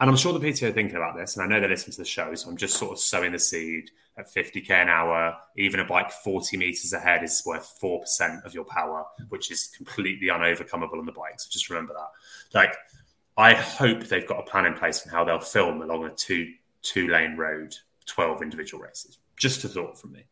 And 0.00 0.10
I'm 0.10 0.16
sure 0.16 0.32
the 0.32 0.40
PTO 0.40 0.70
are 0.70 0.72
thinking 0.72 0.96
about 0.96 1.16
this, 1.16 1.36
and 1.36 1.44
I 1.44 1.46
know 1.46 1.60
they 1.60 1.68
listen 1.68 1.92
to 1.92 1.98
the 1.98 2.04
show, 2.04 2.34
so 2.34 2.48
I'm 2.48 2.56
just 2.56 2.76
sort 2.76 2.92
of 2.92 2.98
sowing 2.98 3.32
the 3.32 3.38
seed 3.38 3.90
at 4.18 4.32
50k 4.34 4.70
an 4.70 4.88
hour. 4.88 5.36
Even 5.58 5.80
a 5.80 5.84
bike 5.84 6.10
40 6.10 6.56
meters 6.56 6.92
ahead 6.92 7.22
is 7.22 7.42
worth 7.46 7.78
4% 7.82 8.44
of 8.44 8.54
your 8.54 8.64
power, 8.64 9.04
which 9.28 9.50
is 9.50 9.68
completely 9.76 10.28
unovercomable 10.28 10.98
on 10.98 11.06
the 11.06 11.12
bike. 11.12 11.38
So 11.38 11.48
just 11.50 11.70
remember 11.70 11.94
that. 11.94 12.58
Like, 12.58 12.74
I 13.36 13.54
hope 13.54 14.04
they've 14.04 14.26
got 14.26 14.40
a 14.40 14.42
plan 14.42 14.66
in 14.66 14.74
place 14.74 15.06
on 15.06 15.12
how 15.12 15.24
they'll 15.24 15.40
film 15.40 15.82
along 15.82 16.04
a 16.04 16.10
two 16.10 16.52
two 16.82 17.08
lane 17.08 17.36
road, 17.36 17.74
12 18.06 18.42
individual 18.42 18.82
races. 18.82 19.18
Just 19.36 19.64
a 19.64 19.68
thought 19.68 20.00
from 20.00 20.12
me. 20.12 20.24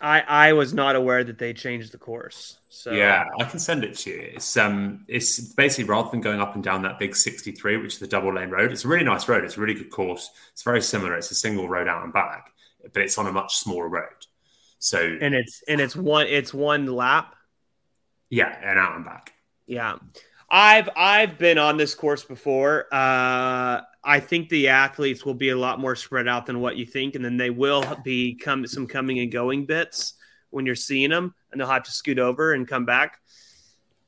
I 0.00 0.20
I 0.20 0.52
was 0.52 0.72
not 0.72 0.96
aware 0.96 1.24
that 1.24 1.38
they 1.38 1.52
changed 1.52 1.92
the 1.92 1.98
course. 1.98 2.58
So 2.68 2.92
yeah, 2.92 3.24
I 3.40 3.44
can 3.44 3.58
send 3.58 3.84
it 3.84 3.96
to 3.98 4.10
you. 4.10 4.30
It's 4.34 4.56
um 4.56 5.04
it's 5.08 5.40
basically 5.40 5.84
rather 5.84 6.10
than 6.10 6.20
going 6.20 6.40
up 6.40 6.54
and 6.54 6.62
down 6.62 6.82
that 6.82 6.98
big 6.98 7.16
63, 7.16 7.78
which 7.78 7.94
is 7.94 7.98
the 7.98 8.06
double 8.06 8.32
lane 8.32 8.50
road, 8.50 8.72
it's 8.72 8.84
a 8.84 8.88
really 8.88 9.04
nice 9.04 9.28
road. 9.28 9.44
It's 9.44 9.56
a 9.56 9.60
really 9.60 9.74
good 9.74 9.90
course. 9.90 10.30
It's 10.52 10.62
very 10.62 10.80
similar. 10.80 11.16
It's 11.16 11.30
a 11.30 11.34
single 11.34 11.68
road 11.68 11.88
out 11.88 12.04
and 12.04 12.12
back, 12.12 12.52
but 12.92 13.02
it's 13.02 13.18
on 13.18 13.26
a 13.26 13.32
much 13.32 13.56
smaller 13.56 13.88
road. 13.88 14.26
So 14.78 14.98
and 15.20 15.34
it's 15.34 15.62
and 15.68 15.80
it's 15.80 15.96
one 15.96 16.26
it's 16.26 16.54
one 16.54 16.86
lap. 16.86 17.34
Yeah, 18.30 18.56
and 18.62 18.78
out 18.78 18.96
and 18.96 19.04
back. 19.04 19.34
Yeah. 19.66 19.96
I've 20.54 20.90
I've 20.94 21.38
been 21.38 21.56
on 21.56 21.78
this 21.78 21.94
course 21.94 22.22
before. 22.22 22.86
Uh, 22.92 23.80
I 24.04 24.20
think 24.20 24.50
the 24.50 24.68
athletes 24.68 25.24
will 25.24 25.34
be 25.34 25.48
a 25.48 25.56
lot 25.56 25.80
more 25.80 25.96
spread 25.96 26.28
out 26.28 26.44
than 26.44 26.60
what 26.60 26.76
you 26.76 26.84
think, 26.84 27.14
and 27.14 27.24
then 27.24 27.38
they 27.38 27.48
will 27.48 27.84
be 28.04 28.34
come 28.34 28.66
some 28.66 28.86
coming 28.86 29.18
and 29.20 29.32
going 29.32 29.64
bits 29.64 30.14
when 30.50 30.66
you're 30.66 30.74
seeing 30.74 31.08
them, 31.08 31.34
and 31.50 31.60
they'll 31.60 31.68
have 31.68 31.84
to 31.84 31.90
scoot 31.90 32.18
over 32.18 32.52
and 32.52 32.68
come 32.68 32.84
back. 32.84 33.18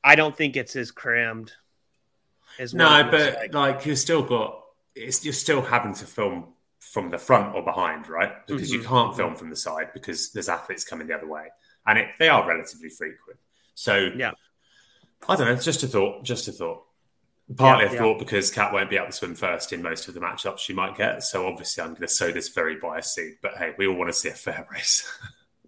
I 0.03 0.13
don't 0.13 0.37
think 0.37 0.55
it's 0.55 0.75
as 0.75 0.91
crammed 0.91 1.51
as 2.59 2.75
no, 2.75 3.07
but 3.09 3.35
like. 3.35 3.53
like 3.55 3.85
you're 3.87 3.95
still 3.95 4.21
got 4.21 4.61
it's 4.93 5.25
you're 5.25 5.33
still 5.33 5.63
having 5.63 5.95
to 5.95 6.05
film 6.05 6.53
from 6.79 7.09
the 7.09 7.17
front 7.17 7.55
or 7.55 7.63
behind, 7.63 8.07
right? 8.07 8.45
Because 8.45 8.71
mm-hmm. 8.71 8.81
you 8.83 8.87
can't 8.87 9.15
film 9.15 9.35
from 9.35 9.49
the 9.49 9.55
side 9.55 9.87
because 9.95 10.31
there's 10.31 10.47
athletes 10.47 10.83
coming 10.83 11.07
the 11.07 11.15
other 11.15 11.27
way, 11.27 11.47
and 11.87 11.97
it, 11.97 12.09
they 12.19 12.29
are 12.29 12.47
relatively 12.47 12.89
frequent. 12.89 13.39
So 13.73 14.11
yeah, 14.15 14.31
I 15.27 15.35
don't 15.35 15.47
know. 15.47 15.55
Just 15.55 15.83
a 15.83 15.87
thought. 15.87 16.23
Just 16.23 16.47
a 16.47 16.51
thought. 16.51 16.83
Partly 17.55 17.85
yeah, 17.85 17.91
a 17.91 17.93
yeah. 17.93 17.99
thought 17.99 18.19
because 18.19 18.49
Cat 18.49 18.73
won't 18.73 18.89
be 18.89 18.95
able 18.95 19.07
to 19.07 19.11
swim 19.11 19.35
first 19.35 19.71
in 19.71 19.83
most 19.83 20.07
of 20.07 20.15
the 20.15 20.19
matchups 20.19 20.59
she 20.59 20.73
might 20.73 20.97
get. 20.97 21.21
So 21.21 21.45
obviously, 21.45 21.83
I'm 21.83 21.89
going 21.89 22.01
to 22.01 22.07
sow 22.07 22.31
this 22.31 22.49
very 22.49 22.77
biased 22.77 23.13
seed. 23.13 23.33
But 23.41 23.57
hey, 23.57 23.73
we 23.77 23.85
all 23.85 23.95
want 23.95 24.09
to 24.09 24.13
see 24.13 24.29
a 24.29 24.33
fair 24.33 24.67
race. 24.71 25.07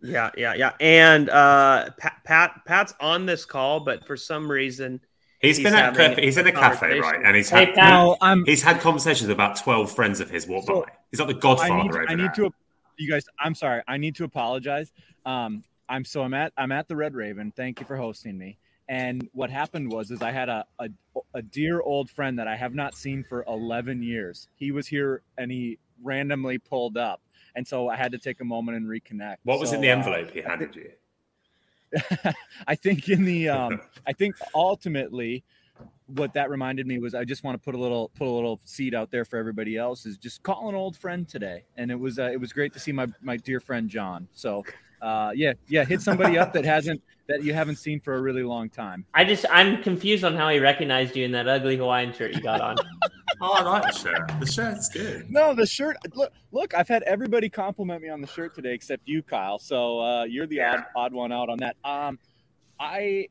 yeah, 0.02 0.32
yeah, 0.36 0.56
yeah. 0.56 0.72
And 0.80 1.30
uh, 1.30 1.90
Pat, 1.98 2.18
Pat, 2.24 2.62
Pat's 2.66 2.94
on 3.00 3.28
this 3.28 3.46
call, 3.46 3.82
but 3.82 4.06
for 4.08 4.18
some 4.18 4.50
reason. 4.50 5.00
He's, 5.40 5.58
he's 5.58 5.66
been 5.66 5.76
at 5.76 6.18
he's 6.18 6.38
in 6.38 6.48
a 6.48 6.52
cafe, 6.52 7.00
right? 7.00 7.22
And 7.24 7.36
he's 7.36 7.52
had 7.52 7.76
hey, 7.76 8.16
um, 8.22 8.44
he's 8.46 8.64
had 8.64 8.80
conversations 8.80 9.28
with 9.28 9.36
about 9.36 9.56
twelve 9.56 9.92
friends 9.92 10.20
of 10.20 10.32
his 10.32 10.48
walk 10.48 10.66
so 10.66 10.82
by. 10.82 10.92
He's 11.12 11.20
like 11.20 11.30
the 11.30 11.36
Godfather 11.36 11.74
I 11.74 11.84
need, 11.84 11.90
over 11.92 12.10
I 12.10 12.16
need 12.16 12.34
to, 12.34 12.52
you 12.98 13.08
guys. 13.08 13.24
I'm 13.40 13.54
sorry. 13.54 13.84
I 13.88 13.98
need 13.98 14.16
to 14.16 14.24
apologize. 14.24 14.92
Um, 15.28 15.64
I'm 15.88 16.06
so 16.06 16.24
I'm 16.24 16.34
at 16.34 16.54
I'm 16.58 16.72
at 16.72 16.88
the 16.88 16.96
Red 16.96 17.14
Raven. 17.14 17.54
Thank 17.56 17.80
you 17.80 17.86
for 17.86 17.96
hosting 17.96 18.36
me. 18.36 18.58
And 18.90 19.28
what 19.34 19.50
happened 19.50 19.92
was, 19.92 20.12
is 20.12 20.22
I 20.22 20.32
had 20.32 20.48
a, 20.50 20.66
a, 20.80 20.90
a 21.34 21.42
dear 21.42 21.82
old 21.82 22.10
friend 22.10 22.40
that 22.40 22.48
I 22.48 22.56
have 22.56 22.74
not 22.74 22.96
seen 22.96 23.24
for 23.24 23.44
11 23.48 24.02
years. 24.02 24.48
He 24.56 24.72
was 24.72 24.88
here 24.88 25.24
and 25.38 25.52
he 25.52 25.78
randomly 26.02 26.58
pulled 26.58 26.98
up, 26.98 27.22
and 27.56 27.68
so 27.68 27.90
I 27.90 27.96
had 27.98 28.12
to 28.14 28.18
take 28.18 28.40
a 28.40 28.46
moment 28.46 28.78
and 28.78 28.88
reconnect. 28.88 29.38
What 29.44 29.60
was 29.60 29.70
so, 29.70 29.76
in 29.76 29.82
the 29.82 29.90
uh, 29.90 29.98
envelope 29.98 30.30
uh, 30.30 30.32
he 30.32 30.42
handed 30.42 30.76
you? 30.76 30.92
I 32.68 32.76
think 32.76 33.10
in 33.10 33.26
the 33.26 33.50
um, 33.50 33.82
I 34.06 34.14
think 34.14 34.36
ultimately 34.54 35.44
what 36.08 36.34
that 36.34 36.50
reminded 36.50 36.88
me 36.88 37.00
was 37.00 37.14
I 37.14 37.26
just 37.26 37.44
want 37.44 37.56
to 37.56 37.64
put 37.64 37.76
a 37.76 37.78
little 37.78 38.10
put 38.16 38.28
a 38.28 38.32
little 38.32 38.60
seed 38.66 38.96
out 38.96 39.12
there 39.12 39.26
for 39.26 39.38
everybody 39.38 39.78
else 39.78 40.06
is 40.06 40.18
just 40.18 40.42
call 40.44 40.70
an 40.70 40.76
old 40.76 40.96
friend 40.96 41.28
today, 41.28 41.66
and 41.76 41.92
it 41.92 42.00
was 42.00 42.20
uh, 42.20 42.30
it 42.32 42.40
was 42.40 42.54
great 42.54 42.74
to 42.74 42.80
see 42.80 42.92
my 42.92 43.08
my 43.22 43.38
dear 43.38 43.60
friend 43.60 43.90
John. 43.90 44.28
So 44.34 44.64
uh, 45.02 45.32
yeah, 45.36 45.54
yeah, 45.68 45.86
hit 45.86 46.02
somebody 46.02 46.38
up 46.38 46.54
that 46.54 46.66
hasn't 46.66 47.02
that 47.28 47.44
you 47.44 47.54
haven't 47.54 47.76
seen 47.76 48.00
for 48.00 48.16
a 48.16 48.22
really 48.22 48.44
long 48.44 48.70
time. 48.70 49.06
I 49.14 49.24
just 49.24 49.46
I'm 49.52 49.84
confused 49.84 50.24
on 50.24 50.36
how 50.36 50.50
he 50.50 50.60
recognized 50.60 51.16
you 51.16 51.26
in 51.26 51.32
that 51.34 51.48
ugly 51.48 51.78
Hawaiian 51.78 52.14
shirt 52.14 52.34
you 52.34 52.42
got 52.42 52.62
on. 52.62 52.78
oh, 53.42 53.54
I 53.54 53.62
like 53.64 53.84
the 53.84 53.92
shirt. 53.92 54.32
The 54.40 54.46
shirt's 54.46 54.90
good. 54.90 55.30
No, 55.30 55.54
the 55.54 55.66
shirt. 55.66 55.98
Look, 56.16 56.32
look. 56.52 56.74
I've 56.74 56.88
had 56.88 57.04
everybody 57.04 57.50
compliment 57.50 58.02
me 58.02 58.10
on 58.10 58.22
the 58.22 58.28
shirt 58.28 58.56
today 58.56 58.74
except 58.74 59.04
you, 59.06 59.22
Kyle. 59.22 59.60
So 59.60 60.00
uh, 60.00 60.24
you're 60.24 60.48
the 60.48 60.58
yeah. 60.58 60.74
odd, 60.74 60.86
odd 60.96 61.14
one 61.14 61.32
out 61.32 61.50
on 61.50 61.58
that. 61.60 61.76
Um, 61.84 62.18
I, 62.80 63.28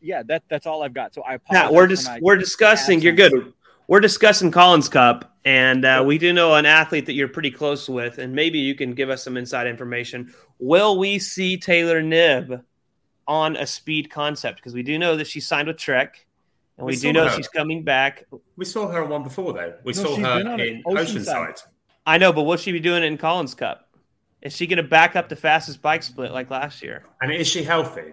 yeah, 0.00 0.22
that 0.24 0.44
that's 0.48 0.66
all 0.66 0.82
I've 0.82 0.94
got. 0.94 1.14
So 1.14 1.22
I 1.22 1.34
apologize. 1.34 1.70
Yeah, 1.70 1.76
we're 1.76 1.86
just 1.86 2.10
we're 2.20 2.36
discussing. 2.36 3.00
You're 3.00 3.12
good. 3.12 3.52
We're 3.90 3.98
discussing 3.98 4.52
Collins 4.52 4.88
Cup, 4.88 5.36
and 5.44 5.84
uh, 5.84 6.04
we 6.06 6.16
do 6.16 6.32
know 6.32 6.54
an 6.54 6.64
athlete 6.64 7.06
that 7.06 7.14
you're 7.14 7.26
pretty 7.26 7.50
close 7.50 7.88
with, 7.88 8.18
and 8.18 8.32
maybe 8.32 8.60
you 8.60 8.76
can 8.76 8.94
give 8.94 9.10
us 9.10 9.24
some 9.24 9.36
inside 9.36 9.66
information. 9.66 10.32
Will 10.60 10.96
we 10.96 11.18
see 11.18 11.56
Taylor 11.56 12.00
Knibb 12.00 12.62
on 13.26 13.56
a 13.56 13.66
speed 13.66 14.10
concept 14.10 14.58
because 14.58 14.74
we 14.74 14.84
do 14.84 14.98
know 14.98 15.16
that 15.16 15.26
she 15.26 15.40
signed 15.40 15.68
with 15.68 15.76
Trek. 15.76 16.26
And 16.76 16.86
we, 16.86 16.92
we 16.92 16.96
do 16.98 17.12
know 17.12 17.28
her. 17.28 17.36
she's 17.36 17.48
coming 17.48 17.84
back. 17.84 18.24
We 18.56 18.64
saw 18.64 18.88
her 18.88 19.04
one 19.04 19.22
before, 19.22 19.52
though. 19.52 19.74
We 19.84 19.92
no, 19.92 20.02
saw 20.04 20.16
her 20.16 20.40
in 20.40 20.82
Oceanside. 20.84 21.26
Oceanside. 21.26 21.62
I 22.06 22.18
know, 22.18 22.32
but 22.32 22.42
will 22.42 22.58
she 22.58 22.72
be 22.72 22.80
doing 22.80 23.02
it 23.02 23.06
in 23.06 23.18
Collins 23.18 23.54
Cup? 23.54 23.88
Is 24.42 24.56
she 24.56 24.66
going 24.66 24.78
to 24.78 24.82
back 24.82 25.16
up 25.16 25.28
the 25.28 25.36
fastest 25.36 25.82
bike 25.82 26.02
split 26.02 26.32
like 26.32 26.50
last 26.50 26.82
year? 26.82 27.04
And 27.20 27.30
is 27.32 27.46
she 27.48 27.64
healthy? 27.64 28.12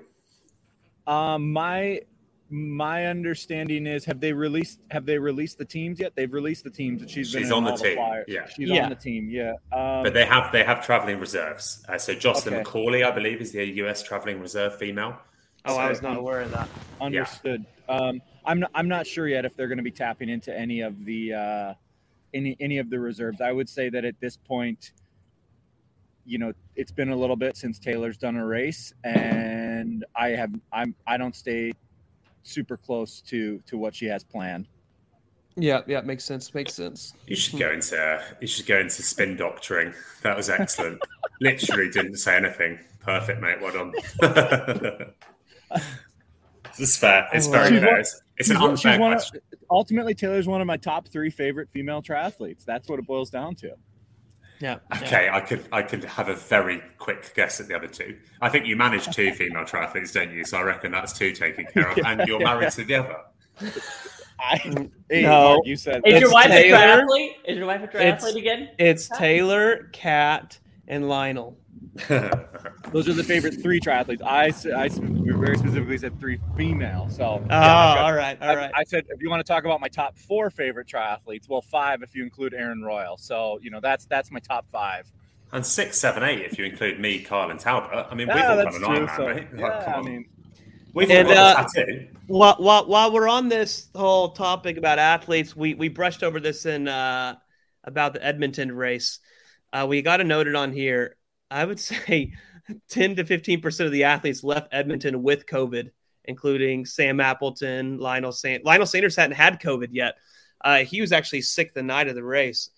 Um, 1.08 1.52
my 1.54 2.02
my 2.50 3.08
understanding 3.08 3.88
is 3.88 4.06
have 4.06 4.20
they 4.20 4.32
released 4.32 4.80
have 4.92 5.06
they 5.06 5.18
released 5.18 5.58
the 5.58 5.66
teams 5.66 6.00
yet? 6.00 6.14
They've 6.16 6.32
released 6.32 6.64
the 6.64 6.70
teams 6.70 7.02
that 7.02 7.10
she's, 7.10 7.30
she's 7.30 7.52
on 7.52 7.64
the 7.64 7.76
team. 7.76 7.96
The 7.96 8.24
yeah, 8.28 8.48
she's 8.48 8.70
yeah. 8.70 8.84
on 8.84 8.90
the 8.90 8.96
team. 8.96 9.30
Yeah, 9.30 9.54
um, 9.72 10.04
but 10.04 10.14
they 10.14 10.26
have 10.26 10.52
they 10.52 10.64
have 10.64 10.86
traveling 10.86 11.20
reserves. 11.20 11.84
Uh, 11.90 11.98
so 11.98 12.14
Jocelyn 12.14 12.56
okay. 12.56 12.64
McCauley, 12.64 13.06
I 13.06 13.12
believe, 13.12 13.42
is 13.42 13.52
the 13.52 13.66
US 13.66 14.02
traveling 14.02 14.40
reserve 14.40 14.78
female. 14.78 15.18
Oh, 15.66 15.76
so, 15.76 15.80
I 15.80 15.90
was 15.90 16.02
not 16.02 16.18
aware 16.18 16.42
of 16.42 16.52
that. 16.52 16.70
Understood. 17.02 17.66
Yeah. 17.90 17.96
Um, 17.96 18.22
I'm 18.46 18.62
not, 18.62 18.72
I'm 18.74 18.88
not 18.88 19.06
sure 19.06 19.28
yet 19.28 19.44
if 19.44 19.56
they're 19.58 19.68
going 19.68 19.78
to 19.78 19.84
be 19.84 19.92
tapping 19.92 20.30
into 20.30 20.58
any 20.58 20.82
of 20.82 21.04
the 21.04 21.34
uh, 21.34 21.74
any 22.34 22.56
any 22.60 22.78
of 22.78 22.90
the 22.90 23.00
reserves. 23.00 23.42
I 23.42 23.52
would 23.52 23.68
say 23.68 23.90
that 23.90 24.06
at 24.06 24.20
this 24.22 24.38
point, 24.38 24.94
you 26.26 26.38
know, 26.38 26.54
it's 26.78 26.92
been 26.92 27.10
a 27.10 27.16
little 27.16 27.36
bit 27.36 27.58
since 27.58 27.78
Taylor's 27.78 28.18
done 28.18 28.38
a 28.38 28.46
race, 28.46 28.94
and 29.04 30.06
I 30.16 30.30
have 30.30 30.52
I'm 30.72 30.96
I 31.06 31.18
don't 31.18 31.36
stay 31.36 31.74
super 32.48 32.78
close 32.78 33.22
to 33.22 33.60
to 33.68 33.78
what 33.78 33.94
she 33.96 34.06
has 34.08 34.24
planned. 34.24 34.68
Yeah, 35.60 35.82
yeah, 35.88 36.02
makes 36.02 36.24
sense. 36.24 36.54
Makes 36.54 36.76
sense. 36.76 37.14
You 37.26 37.36
should 37.36 37.58
go 37.60 37.72
into 37.72 38.24
you 38.42 38.48
should 38.48 38.66
go 38.68 38.80
into 38.80 39.02
spin 39.02 39.36
doctoring. 39.36 39.94
That 40.22 40.38
was 40.38 40.50
excellent. 40.50 41.02
Literally 41.42 41.90
didn't 41.90 42.18
say 42.18 42.36
anything. 42.38 42.80
Perfect, 43.00 43.42
mate. 43.42 43.62
Well 43.62 43.72
done. 43.74 43.94
this 46.78 46.80
is 46.90 46.98
fair. 46.98 47.28
It's 47.34 47.48
very 47.48 47.70
She's 47.70 47.80
fair. 47.80 47.92
one- 47.92 48.00
It's, 48.00 48.22
it's 48.38 48.50
an 48.50 48.56
She's 48.56 48.62
one- 48.62 48.70
unfair 49.14 49.20
she's 49.20 49.32
of- 49.36 49.42
ultimately, 49.72 50.14
Taylor's 50.14 50.48
one 50.48 50.62
of 50.62 50.68
my 50.68 50.78
top 50.78 51.08
three 51.08 51.30
favorite 51.30 51.70
female 51.72 52.02
triathletes. 52.02 52.66
That's 52.66 52.88
what 52.90 53.00
it 53.00 53.08
boils 53.08 53.30
down 53.30 53.56
to. 53.56 53.72
Yeah. 54.60 54.78
Okay, 55.04 55.30
I 55.32 55.40
could 55.42 55.66
I 55.72 55.82
could 55.84 56.04
have 56.04 56.30
a 56.30 56.36
very 56.36 56.82
quick 56.98 57.34
guess 57.36 57.60
at 57.60 57.68
the 57.68 57.76
other 57.76 57.88
two. 57.88 58.18
I 58.42 58.50
think 58.50 58.66
you 58.66 58.76
manage 58.76 59.06
two 59.16 59.32
female 59.36 59.64
triathletes, 59.66 60.14
don't 60.14 60.32
you? 60.32 60.44
So 60.46 60.58
I 60.58 60.64
reckon 60.64 60.92
that's 60.92 61.14
two 61.14 61.32
taken 61.32 61.66
care 61.66 61.90
of, 61.92 61.98
and 62.06 62.28
you're 62.28 62.40
married 62.40 62.72
to 62.72 62.84
the 62.84 62.96
other. 62.96 63.16
I, 64.40 64.58
mm, 64.60 64.92
hey, 65.10 65.24
No. 65.24 65.60
You 65.64 65.76
said 65.76 66.02
Is 66.06 66.22
your 66.22 66.32
wife 66.32 66.48
Taylor. 66.48 66.78
a 66.78 66.80
triathlete? 67.06 67.32
Is 67.46 67.58
your 67.58 67.68
wife 67.68 67.82
a 67.82 67.84
It's- 67.86 68.24
triathlete 68.24 68.36
again? 68.38 68.70
It's 68.78 69.10
Taylor, 69.10 69.90
Kat, 69.94 70.60
and 70.88 71.08
Lionel. 71.10 71.58
Those 72.92 73.08
are 73.10 73.14
the 73.14 73.24
favorite 73.24 73.56
three 73.62 73.82
triathletes. 73.82 74.22
I, 74.24 74.54
I 74.76 74.90
very 75.38 75.58
specifically 75.58 75.98
said 75.98 76.20
three 76.20 76.40
female. 76.56 77.10
So 77.10 77.46
Oh, 77.50 77.56
yeah, 77.60 77.94
got, 77.94 77.98
all 77.98 78.14
right, 78.14 78.38
all 78.42 78.50
I, 78.50 78.56
right. 78.56 78.72
I 78.74 78.84
said 78.84 79.06
if 79.10 79.22
you 79.22 79.30
want 79.30 79.46
to 79.46 79.52
talk 79.52 79.66
about 79.66 79.82
my 79.82 79.88
top 79.90 80.18
four 80.18 80.50
favorite 80.50 80.88
triathletes, 80.88 81.48
well, 81.50 81.62
five 81.62 82.04
if 82.04 82.16
you 82.16 82.24
include 82.24 82.54
Aaron 82.54 82.82
Royle. 82.84 83.18
So 83.18 83.60
you 83.62 83.70
know 83.72 83.80
that's 83.82 84.06
that's 84.06 84.32
my 84.32 84.40
top 84.40 84.70
five. 84.70 85.12
and 85.52 85.66
six, 85.66 85.98
seven, 85.98 86.24
eight 86.24 86.42
if 86.46 86.58
you 86.58 86.66
include 86.66 87.00
me, 87.00 87.20
Kyle, 87.22 87.50
and 87.50 87.60
Talbot. 87.60 88.08
I 88.12 88.16
mean, 88.16 88.32
we've 88.32 88.50
Yeah, 88.50 88.50
all 88.50 88.58
that's 88.58 88.64
got 88.64 88.76
an 88.76 88.82
true. 88.82 89.08
Ironman, 89.08 89.10
So, 89.10 89.26
mate. 89.26 89.48
Like, 89.60 89.80
yeah, 89.80 89.80
come 89.80 89.96
I 89.96 90.02
mean, 90.02 90.26
we've 90.94 91.10
And, 91.10 91.28
all 91.28 91.36
got 91.36 91.48
uh, 91.48 91.56
a 91.56 91.56
tattoo. 91.56 92.08
While, 92.28 92.56
while, 92.58 92.88
while 92.88 93.14
we're 93.14 93.30
on 93.30 93.50
this 93.50 93.90
whole 93.96 94.32
topic 94.32 94.78
about 94.78 95.00
athletes, 95.00 95.56
we, 95.56 95.74
we 95.76 95.90
brushed 95.90 96.24
over 96.24 96.40
this 96.40 96.66
in 96.66 96.88
uh, 96.88 97.36
about 97.84 98.14
the 98.14 98.24
Edmonton 98.26 98.72
race. 98.72 99.20
Uh, 99.74 99.86
we 99.90 100.02
got 100.02 100.18
to 100.18 100.24
note 100.24 100.48
it 100.48 100.56
on 100.56 100.74
here. 100.74 101.16
I 101.50 101.66
would 101.66 101.80
say 101.82 102.34
10 102.90 103.16
to 103.18 103.24
15% 103.24 103.86
of 103.86 103.92
the 103.92 104.04
athletes 104.04 104.44
left 104.44 104.70
Edmonton 104.72 105.24
with 105.24 105.46
COVID, 105.46 105.90
including 106.26 106.86
Sam 106.86 107.20
Appleton, 107.20 107.98
Lionel 107.98 108.32
Sanders. 108.32 108.66
Lionel 108.66 108.86
Sanders 108.86 109.16
hadn't 109.16 109.36
had 109.36 109.62
COVID 109.62 109.90
yet. 109.92 110.16
Uh, 110.64 110.80
he 110.80 111.02
was 111.02 111.12
actually 111.12 111.42
sick 111.42 111.74
the 111.74 111.84
night 111.84 112.08
of 112.08 112.16
the 112.16 112.24
race. 112.24 112.70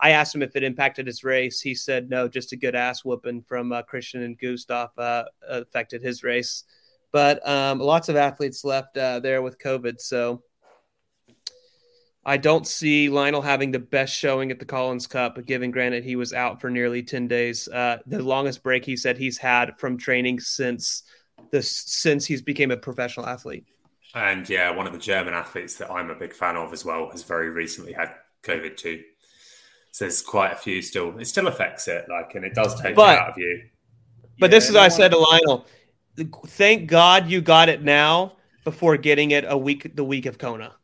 I 0.00 0.10
asked 0.10 0.34
him 0.34 0.42
if 0.42 0.54
it 0.54 0.62
impacted 0.62 1.06
his 1.06 1.24
race. 1.24 1.60
He 1.60 1.74
said 1.74 2.08
no, 2.08 2.28
just 2.28 2.52
a 2.52 2.56
good 2.56 2.74
ass 2.74 3.04
whooping 3.04 3.42
from 3.42 3.72
uh, 3.72 3.82
Christian 3.82 4.22
and 4.22 4.38
Gustav 4.38 4.90
uh, 4.98 5.24
affected 5.48 6.02
his 6.02 6.22
race 6.22 6.64
but 7.12 7.46
um, 7.48 7.78
lots 7.78 8.08
of 8.08 8.16
athletes 8.16 8.64
left 8.64 8.96
uh, 8.96 9.20
there 9.20 9.42
with 9.42 9.58
COVID. 9.58 10.00
So 10.00 10.42
I 12.28 12.36
don't 12.36 12.66
see 12.66 13.08
Lionel 13.08 13.40
having 13.40 13.70
the 13.70 13.78
best 13.78 14.14
showing 14.14 14.50
at 14.50 14.58
the 14.58 14.66
Collins 14.66 15.06
Cup, 15.06 15.42
given 15.46 15.70
granted 15.70 16.04
he 16.04 16.14
was 16.14 16.34
out 16.34 16.60
for 16.60 16.68
nearly 16.68 17.02
10 17.02 17.26
days. 17.26 17.68
Uh, 17.68 17.98
the 18.06 18.22
longest 18.22 18.62
break 18.62 18.84
he 18.84 18.98
said 18.98 19.16
he's 19.16 19.38
had 19.38 19.78
from 19.78 19.96
training 19.96 20.40
since 20.40 21.04
this 21.50 21.70
since 21.70 22.26
he's 22.26 22.42
became 22.42 22.70
a 22.70 22.76
professional 22.76 23.24
athlete. 23.26 23.64
And 24.14 24.46
yeah, 24.46 24.68
one 24.70 24.86
of 24.86 24.92
the 24.92 24.98
German 24.98 25.32
athletes 25.32 25.76
that 25.76 25.90
I'm 25.90 26.10
a 26.10 26.14
big 26.14 26.34
fan 26.34 26.56
of 26.56 26.70
as 26.74 26.84
well 26.84 27.08
has 27.10 27.22
very 27.22 27.48
recently 27.48 27.94
had 27.94 28.14
COVID 28.42 28.76
too. 28.76 29.02
So 29.92 30.04
there's 30.04 30.20
quite 30.20 30.52
a 30.52 30.56
few 30.56 30.82
still. 30.82 31.18
It 31.18 31.24
still 31.28 31.46
affects 31.46 31.88
it, 31.88 32.04
like, 32.10 32.34
and 32.34 32.44
it 32.44 32.54
does 32.54 32.78
take 32.78 32.94
But- 32.94 33.16
it 33.16 33.20
out 33.22 33.30
of 33.30 33.38
you. 33.38 33.62
But 34.38 34.50
Yeah, 34.50 34.56
this 34.58 34.68
is 34.68 34.76
I 34.76 34.80
what 34.80 34.84
I 34.84 34.88
said 34.88 35.10
to 35.12 35.18
Lionel. 35.18 35.66
Thank 36.46 36.88
God 36.90 37.30
you 37.30 37.40
got 37.40 37.70
it 37.70 37.82
now 37.82 38.36
before 38.64 38.98
getting 38.98 39.30
it 39.30 39.44
a 39.48 39.56
week 39.56 39.96
the 39.96 40.04
week 40.04 40.26
of 40.26 40.36
Kona. 40.36 40.74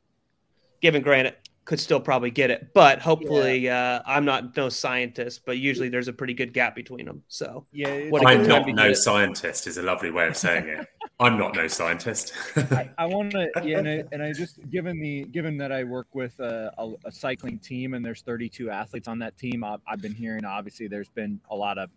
Given 0.85 1.01
granted, 1.01 1.37
could 1.65 1.81
still 1.81 1.99
probably 1.99 2.31
get 2.31 2.51
it, 2.51 2.75
but 2.75 3.01
hopefully, 3.01 3.71
uh, 3.71 4.03
I'm 4.05 4.27
not 4.27 4.55
no 4.55 4.69
scientist, 4.69 5.47
but 5.47 5.57
usually 5.57 5.89
there's 5.89 6.09
a 6.09 6.13
pretty 6.13 6.35
good 6.35 6.53
gap 6.53 6.75
between 6.75 7.07
them. 7.07 7.23
So 7.29 7.65
yeah, 7.73 8.11
What 8.11 8.23
a 8.23 8.27
I'm 8.27 8.47
not 8.47 8.69
no 8.69 8.93
scientist 8.93 9.67
is 9.67 9.79
a 9.79 9.83
lovely 9.83 10.11
way 10.11 10.27
of 10.27 10.37
saying 10.37 10.69
it. 10.69 10.87
I'm 11.21 11.39
not 11.39 11.55
no 11.55 11.67
scientist. 11.69 12.35
I, 12.55 12.91
I 12.99 13.07
want 13.15 13.31
to, 13.31 13.49
yeah, 13.65 13.79
and 13.79 13.89
I, 13.89 14.05
and 14.13 14.23
I 14.23 14.35
just 14.35 14.59
given 14.69 15.01
the 15.01 15.25
given 15.25 15.57
that 15.57 15.73
I 15.73 15.85
work 15.85 16.09
with 16.13 16.39
a, 16.39 16.71
a, 16.77 16.93
a 17.07 17.11
cycling 17.11 17.59
team 17.61 17.95
and 17.95 18.05
there's 18.05 18.21
32 18.21 18.69
athletes 18.69 19.09
on 19.09 19.19
that 19.21 19.39
team, 19.39 19.65
I've, 19.65 19.81
I've 19.89 20.03
been 20.03 20.15
hearing 20.15 20.45
obviously 20.45 20.87
there's 20.87 21.09
been 21.09 21.41
a 21.49 21.57
lot 21.57 21.79
of 21.79 21.89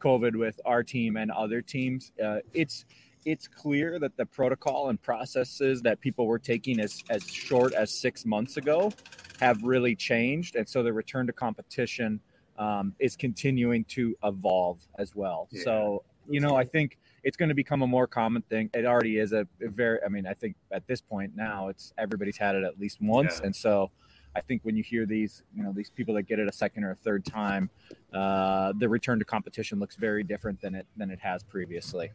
COVID 0.00 0.36
with 0.36 0.58
our 0.64 0.82
team 0.82 1.18
and 1.18 1.30
other 1.30 1.60
teams. 1.60 2.12
Uh, 2.24 2.38
it's 2.54 2.86
it's 3.24 3.48
clear 3.48 3.98
that 3.98 4.16
the 4.16 4.26
protocol 4.26 4.88
and 4.88 5.00
processes 5.00 5.82
that 5.82 6.00
people 6.00 6.26
were 6.26 6.38
taking 6.38 6.80
as 6.80 7.02
as 7.10 7.26
short 7.26 7.72
as 7.74 7.92
six 7.92 8.24
months 8.24 8.56
ago 8.56 8.92
have 9.40 9.62
really 9.62 9.94
changed, 9.94 10.56
and 10.56 10.68
so 10.68 10.82
the 10.82 10.92
return 10.92 11.26
to 11.26 11.32
competition 11.32 12.20
um, 12.58 12.94
is 12.98 13.16
continuing 13.16 13.84
to 13.84 14.16
evolve 14.24 14.78
as 14.98 15.14
well. 15.14 15.48
Yeah. 15.50 15.64
So 15.64 16.04
you 16.28 16.40
know, 16.40 16.54
I 16.56 16.64
think 16.64 16.98
it's 17.24 17.36
going 17.36 17.48
to 17.48 17.54
become 17.54 17.82
a 17.82 17.86
more 17.86 18.06
common 18.06 18.42
thing. 18.42 18.70
It 18.74 18.84
already 18.84 19.18
is 19.18 19.32
a, 19.32 19.46
a 19.60 19.68
very. 19.68 19.98
I 20.04 20.08
mean, 20.08 20.26
I 20.26 20.34
think 20.34 20.56
at 20.70 20.86
this 20.86 21.00
point 21.00 21.32
now, 21.36 21.68
it's 21.68 21.92
everybody's 21.98 22.36
had 22.36 22.54
it 22.54 22.64
at 22.64 22.78
least 22.78 23.00
once, 23.00 23.38
Yeah. 23.40 23.46
and 23.46 23.56
so 23.56 23.90
I 24.34 24.40
think 24.40 24.62
when 24.64 24.76
you 24.76 24.82
hear 24.82 25.04
these, 25.04 25.42
you 25.54 25.62
know, 25.62 25.72
these 25.72 25.90
people 25.90 26.14
that 26.14 26.22
get 26.22 26.38
it 26.38 26.48
a 26.48 26.52
second 26.52 26.84
or 26.84 26.92
a 26.92 26.96
third 26.96 27.24
time, 27.24 27.70
uh, 28.14 28.72
the 28.78 28.88
return 28.88 29.18
to 29.18 29.24
competition 29.24 29.78
looks 29.78 29.96
very 29.96 30.22
different 30.22 30.60
than 30.60 30.74
it 30.74 30.86
than 30.96 31.10
it 31.10 31.18
has 31.20 31.42
previously. 31.42 32.10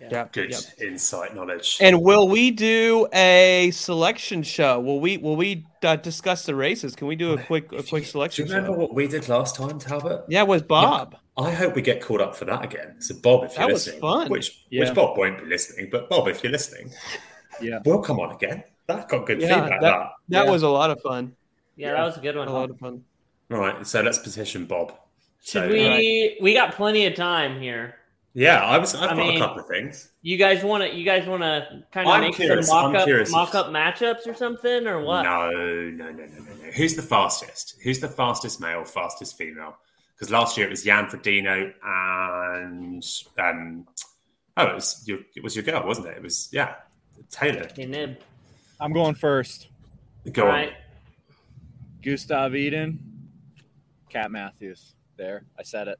Yeah, 0.00 0.28
Good 0.32 0.50
yeah. 0.50 0.86
insight 0.86 1.34
knowledge. 1.34 1.78
And 1.80 2.02
will 2.02 2.28
we 2.28 2.50
do 2.50 3.08
a 3.12 3.70
selection 3.72 4.42
show? 4.42 4.80
Will 4.80 5.00
we 5.00 5.16
will 5.18 5.36
we 5.36 5.66
uh, 5.82 5.96
discuss 5.96 6.46
the 6.46 6.54
races? 6.54 6.94
Can 6.94 7.06
we 7.08 7.16
do 7.16 7.32
a 7.32 7.38
quick 7.42 7.72
a 7.72 7.82
quick 7.82 8.04
you- 8.04 8.08
selection 8.10 8.46
Do 8.46 8.50
you 8.52 8.56
remember 8.56 8.76
show? 8.76 8.80
what 8.82 8.94
we 8.94 9.06
did 9.08 9.28
last 9.28 9.56
time, 9.56 9.78
Talbot? 9.78 10.24
Yeah, 10.28 10.42
with 10.44 10.68
Bob. 10.68 11.16
I 11.36 11.52
hope 11.52 11.74
we 11.76 11.82
get 11.82 12.00
called 12.02 12.20
up 12.20 12.34
for 12.34 12.44
that 12.46 12.64
again. 12.64 13.00
So 13.00 13.14
Bob, 13.22 13.44
if 13.44 13.52
you're 13.56 13.66
That 13.66 13.72
was 13.72 13.86
listening, 13.86 14.00
fun. 14.00 14.28
which 14.28 14.64
Yeah. 14.70 14.84
which 14.84 14.94
Bob 14.94 15.16
won't 15.18 15.38
be 15.38 15.46
listening, 15.46 15.88
but 15.90 16.08
Bob, 16.08 16.26
if 16.28 16.42
you're 16.42 16.52
listening, 16.52 16.90
Yeah. 17.60 17.78
we'll 17.84 18.00
come 18.02 18.18
on 18.20 18.32
again. 18.34 18.64
That 18.86 19.08
got 19.08 19.26
good 19.26 19.40
Yeah, 19.40 19.60
feedback. 19.60 19.80
that- 19.80 19.80
That. 19.82 20.10
That 20.30 20.44
Yeah. 20.46 20.50
was 20.50 20.62
a 20.62 20.68
lot 20.68 20.90
of 20.90 21.00
fun. 21.00 21.34
Yeah, 21.76 21.92
that 21.92 22.02
was 22.04 22.16
a 22.16 22.20
good 22.20 22.36
one. 22.36 22.48
A 22.48 22.52
lot 22.52 22.70
of 22.70 22.78
fun. 22.78 23.04
All 23.52 23.58
right, 23.58 23.86
so 23.86 24.00
let's 24.02 24.18
petition 24.18 24.64
Bob. 24.66 24.92
Should 25.44 25.62
So, 25.62 25.68
we? 25.68 26.36
We 26.42 26.54
got 26.54 26.74
plenty 26.74 27.06
of 27.06 27.14
time 27.14 27.60
here. 27.60 27.94
Yeah, 28.38 28.64
I 28.64 28.78
was. 28.78 28.94
I've 28.94 29.02
I 29.02 29.06
got 29.08 29.16
mean- 29.16 29.36
a 29.36 29.38
couple 29.40 29.62
of 29.62 29.66
things. 29.66 30.10
You 30.22 30.36
guys 30.36 30.62
want 30.62 30.84
to? 30.84 30.94
You 30.96 31.04
guys 31.04 31.26
want 31.26 31.42
to 31.42 31.82
kind 31.90 32.08
of 32.08 32.20
make 32.20 32.36
curious- 32.36 32.68
some 32.68 32.92
mock 32.92 33.08
up 33.08 33.30
mock 33.30 33.54
up 33.56 33.66
matchups 33.68 34.28
or 34.28 34.34
something 34.34 34.86
or 34.86 35.00
what? 35.02 35.22
No, 35.22 35.50
no, 35.50 35.90
no, 35.90 36.10
no, 36.12 36.24
no, 36.26 36.54
no. 36.62 36.70
Who's 36.70 36.94
the 36.94 37.02
fastest? 37.02 37.74
Who's 37.82 37.98
the 37.98 38.06
fastest 38.08 38.60
male, 38.60 38.84
fastest 38.84 39.36
female? 39.36 39.76
Because 40.14 40.30
last 40.30 40.56
year 40.56 40.68
it 40.68 40.70
was 40.70 40.84
Jan 40.84 41.06
Frodeno 41.06 41.72
and 41.82 43.04
um, 43.40 43.88
oh, 44.56 44.66
it 44.66 44.74
was 44.74 45.02
your 45.08 45.18
it 45.34 45.42
was 45.42 45.56
your 45.56 45.64
girl, 45.64 45.84
wasn't 45.84 46.06
it? 46.06 46.16
It 46.18 46.22
was 46.22 46.48
yeah, 46.52 46.74
Taylor. 47.30 47.66
Hey, 47.74 47.86
Knibb. 47.86 48.18
I'm 48.80 48.92
going 48.92 49.16
first. 49.16 49.66
Go 50.32 50.42
All 50.44 50.48
on. 50.50 50.54
right. 50.54 50.72
Gustav 52.04 52.54
Iden, 52.54 53.00
Kat 54.10 54.30
Matthews. 54.30 54.94
There, 55.16 55.42
I 55.58 55.64
said 55.64 55.88
it. 55.88 55.98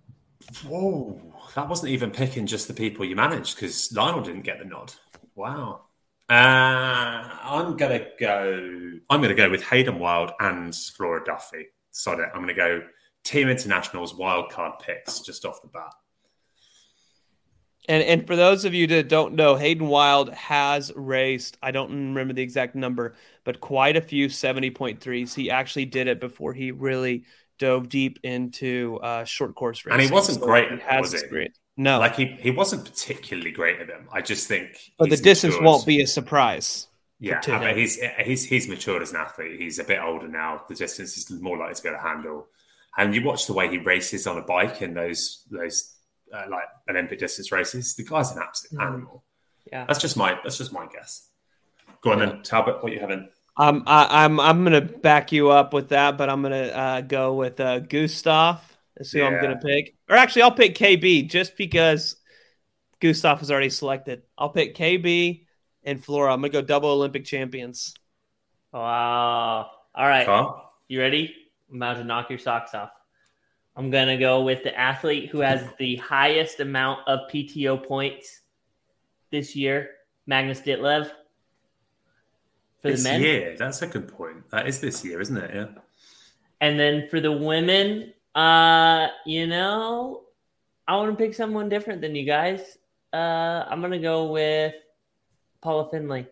Whoa, 0.66 1.20
that 1.54 1.68
wasn't 1.68 1.92
even 1.92 2.10
picking 2.10 2.46
just 2.46 2.68
the 2.68 2.74
people 2.74 3.04
you 3.04 3.16
managed 3.16 3.56
because 3.56 3.92
Lionel 3.92 4.22
didn't 4.22 4.42
get 4.42 4.58
the 4.58 4.64
nod. 4.64 4.92
Wow. 5.34 5.82
Uh, 6.28 6.34
I'm 7.42 7.76
gonna 7.76 8.06
go. 8.18 8.98
I'm 9.08 9.22
gonna 9.22 9.34
go 9.34 9.50
with 9.50 9.62
Hayden 9.64 9.98
Wilde 9.98 10.32
and 10.40 10.74
Flora 10.74 11.24
Duffy. 11.24 11.68
Sod 11.90 12.20
it. 12.20 12.28
I'm 12.34 12.40
gonna 12.40 12.54
go 12.54 12.82
Team 13.24 13.48
Internationals 13.48 14.14
wildcard 14.14 14.80
picks 14.80 15.20
just 15.20 15.44
off 15.44 15.62
the 15.62 15.68
bat. 15.68 15.92
And 17.88 18.02
and 18.02 18.26
for 18.26 18.36
those 18.36 18.66
of 18.66 18.74
you 18.74 18.86
that 18.88 19.08
don't 19.08 19.34
know, 19.34 19.56
Hayden 19.56 19.88
Wilde 19.88 20.32
has 20.34 20.92
raced, 20.94 21.56
I 21.62 21.70
don't 21.70 21.90
remember 21.90 22.34
the 22.34 22.42
exact 22.42 22.74
number, 22.74 23.14
but 23.44 23.60
quite 23.60 23.96
a 23.96 24.02
few 24.02 24.28
70.3s. 24.28 25.34
He 25.34 25.50
actually 25.50 25.86
did 25.86 26.06
it 26.06 26.20
before 26.20 26.52
he 26.52 26.70
really 26.70 27.24
dove 27.58 27.88
deep 27.88 28.18
into 28.22 28.98
uh, 29.02 29.24
short 29.24 29.54
course 29.54 29.84
racing. 29.84 30.00
And 30.00 30.08
he 30.08 30.12
wasn't 30.12 30.40
great 30.40 30.66
at 30.66 30.72
it, 30.72 30.82
has 30.82 31.00
was 31.02 31.12
he? 31.12 31.18
experience. 31.18 31.58
No, 31.76 31.98
Like 32.00 32.16
he, 32.16 32.26
he 32.40 32.50
wasn't 32.50 32.84
particularly 32.84 33.52
great 33.52 33.80
at 33.80 33.86
them. 33.86 34.08
I 34.12 34.20
just 34.20 34.48
think. 34.48 34.76
but 34.98 35.10
the 35.10 35.16
distance 35.16 35.52
matured. 35.54 35.64
won't 35.64 35.86
be 35.86 36.02
a 36.02 36.06
surprise. 36.06 36.88
Yeah, 37.20 37.40
to 37.40 37.52
but 37.58 37.70
him. 37.70 37.76
he's 37.76 38.00
he's 38.24 38.44
he's 38.44 38.68
matured 38.68 39.02
as 39.02 39.10
an 39.10 39.16
athlete. 39.16 39.60
He's 39.60 39.78
a 39.80 39.84
bit 39.84 39.98
older 40.00 40.28
now. 40.28 40.62
The 40.68 40.74
distance 40.76 41.16
is 41.16 41.30
more 41.40 41.56
likely 41.58 41.74
to 41.74 41.82
be 41.82 41.88
able 41.88 41.98
to 41.98 42.02
handle. 42.08 42.46
And 42.96 43.14
you 43.14 43.22
watch 43.24 43.46
the 43.46 43.52
way 43.52 43.68
he 43.68 43.78
races 43.78 44.26
on 44.28 44.38
a 44.38 44.42
bike 44.42 44.82
in 44.82 44.94
those 44.94 45.44
those 45.50 45.94
uh, 46.32 46.44
like 46.48 46.64
Olympic 46.88 47.18
distance 47.18 47.50
races. 47.50 47.94
The 47.96 48.04
guy's 48.04 48.30
an 48.32 48.42
absolute 48.42 48.80
Mhm. 48.80 48.86
animal. 48.86 49.24
Yeah. 49.70 49.84
That's 49.86 50.00
just 50.00 50.16
my 50.16 50.38
that's 50.44 50.58
just 50.58 50.72
my 50.72 50.86
guess. 50.92 51.28
Go 52.02 52.12
on 52.12 52.20
then, 52.20 52.42
Talbot. 52.42 52.82
What 52.84 52.92
you 52.92 53.00
having? 53.00 53.28
Um, 53.58 53.82
I, 53.86 54.24
I'm 54.24 54.38
I'm 54.38 54.62
gonna 54.62 54.80
back 54.80 55.32
you 55.32 55.50
up 55.50 55.72
with 55.72 55.88
that, 55.88 56.16
but 56.16 56.30
I'm 56.30 56.42
gonna 56.42 56.68
uh, 56.68 57.00
go 57.00 57.34
with 57.34 57.58
uh, 57.58 57.80
Gustav 57.80 58.60
That's 58.96 59.10
who 59.10 59.22
I'm 59.22 59.40
gonna 59.40 59.58
pick. 59.58 59.96
Or 60.08 60.16
actually, 60.16 60.42
I'll 60.42 60.52
pick 60.52 60.76
KB 60.76 61.28
just 61.28 61.56
because 61.56 62.16
Gustav 63.00 63.40
was 63.40 63.50
already 63.50 63.70
selected. 63.70 64.22
I'll 64.36 64.50
pick 64.50 64.76
KB 64.76 65.44
and 65.82 66.04
Flora. 66.04 66.32
I'm 66.32 66.40
gonna 66.40 66.50
go 66.50 66.62
double 66.62 66.90
Olympic 66.90 67.24
champions. 67.24 67.94
Wow. 68.72 69.70
All 69.94 70.06
right. 70.06 70.26
Carl? 70.26 70.72
You 70.86 71.00
ready? 71.00 71.34
I'm 71.70 71.76
about 71.76 71.94
to 71.94 72.04
knock 72.04 72.30
your 72.30 72.38
socks 72.38 72.74
off. 72.74 72.90
I'm 73.76 73.90
going 73.90 74.08
to 74.08 74.16
go 74.16 74.42
with 74.42 74.64
the 74.64 74.76
athlete 74.76 75.30
who 75.30 75.38
has 75.38 75.62
the 75.78 75.96
highest 75.96 76.58
amount 76.58 77.06
of 77.06 77.30
PTO 77.30 77.86
points 77.86 78.40
this 79.30 79.54
year, 79.54 79.90
Magnus 80.26 80.60
Ditlev. 80.60 81.10
For 82.88 82.92
This 82.96 83.04
the 83.04 83.10
men. 83.10 83.22
year. 83.22 83.56
That's 83.58 83.82
a 83.82 83.86
good 83.86 84.08
point. 84.08 84.50
That 84.50 84.66
is 84.68 84.80
this 84.80 85.04
year, 85.04 85.20
isn't 85.20 85.36
it? 85.36 85.50
Yeah. 85.54 85.66
And 86.60 86.78
then 86.78 87.08
for 87.08 87.20
the 87.20 87.32
women, 87.32 88.12
uh, 88.34 89.08
you 89.26 89.46
know, 89.46 90.22
I 90.86 90.96
want 90.96 91.16
to 91.16 91.24
pick 91.24 91.34
someone 91.34 91.68
different 91.68 92.00
than 92.00 92.14
you 92.16 92.24
guys. 92.24 92.60
Uh, 93.12 93.64
I'm 93.68 93.80
going 93.80 93.92
to 93.92 93.98
go 93.98 94.32
with 94.32 94.74
Paula 95.60 95.88
Findlay. 95.90 96.26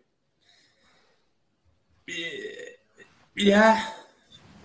Yeah. 3.35 3.85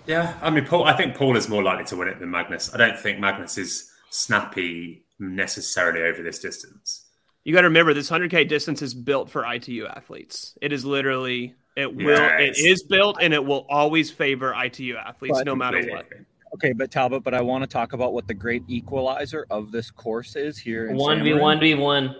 Yeah. 0.06 0.34
I 0.42 0.50
mean, 0.50 0.64
Paul, 0.66 0.84
I 0.84 0.96
think 0.96 1.16
Paul 1.16 1.36
is 1.36 1.48
more 1.48 1.62
likely 1.62 1.84
to 1.86 1.96
win 1.96 2.08
it 2.08 2.18
than 2.20 2.30
Magnus. 2.30 2.74
I 2.74 2.78
don't 2.78 2.98
think 2.98 3.18
Magnus 3.18 3.58
is 3.58 3.90
snappy 4.10 5.04
necessarily 5.18 6.02
over 6.02 6.22
this 6.22 6.38
distance. 6.38 7.06
You 7.44 7.52
got 7.52 7.62
to 7.62 7.68
remember 7.68 7.92
this 7.94 8.10
100k 8.10 8.48
distance 8.48 8.82
is 8.82 8.94
built 8.94 9.28
for 9.28 9.44
ITU 9.44 9.86
athletes. 9.86 10.56
It 10.62 10.72
is 10.72 10.84
literally 10.84 11.54
it 11.76 11.94
will 11.94 12.16
Yes. 12.18 12.58
it 12.58 12.66
is 12.66 12.82
built 12.82 13.16
and 13.20 13.32
it 13.32 13.44
will 13.44 13.66
always 13.68 14.10
favor 14.10 14.54
ITU 14.54 14.96
athletes 14.96 15.38
But- 15.38 15.46
no 15.46 15.54
matter 15.54 15.78
Completely 15.78 16.18
what. 16.18 16.26
Okay, 16.54 16.72
but 16.74 16.90
Talbot, 16.90 17.22
but 17.22 17.32
I 17.32 17.40
want 17.40 17.62
to 17.62 17.66
talk 17.66 17.94
about 17.94 18.12
what 18.12 18.28
the 18.28 18.34
great 18.34 18.62
equalizer 18.68 19.46
of 19.50 19.72
this 19.72 19.90
course 19.90 20.36
is 20.36 20.58
here. 20.58 20.92
One 20.92 21.24
v 21.24 21.32
one 21.32 21.58
v 21.58 21.74
one. 21.74 22.14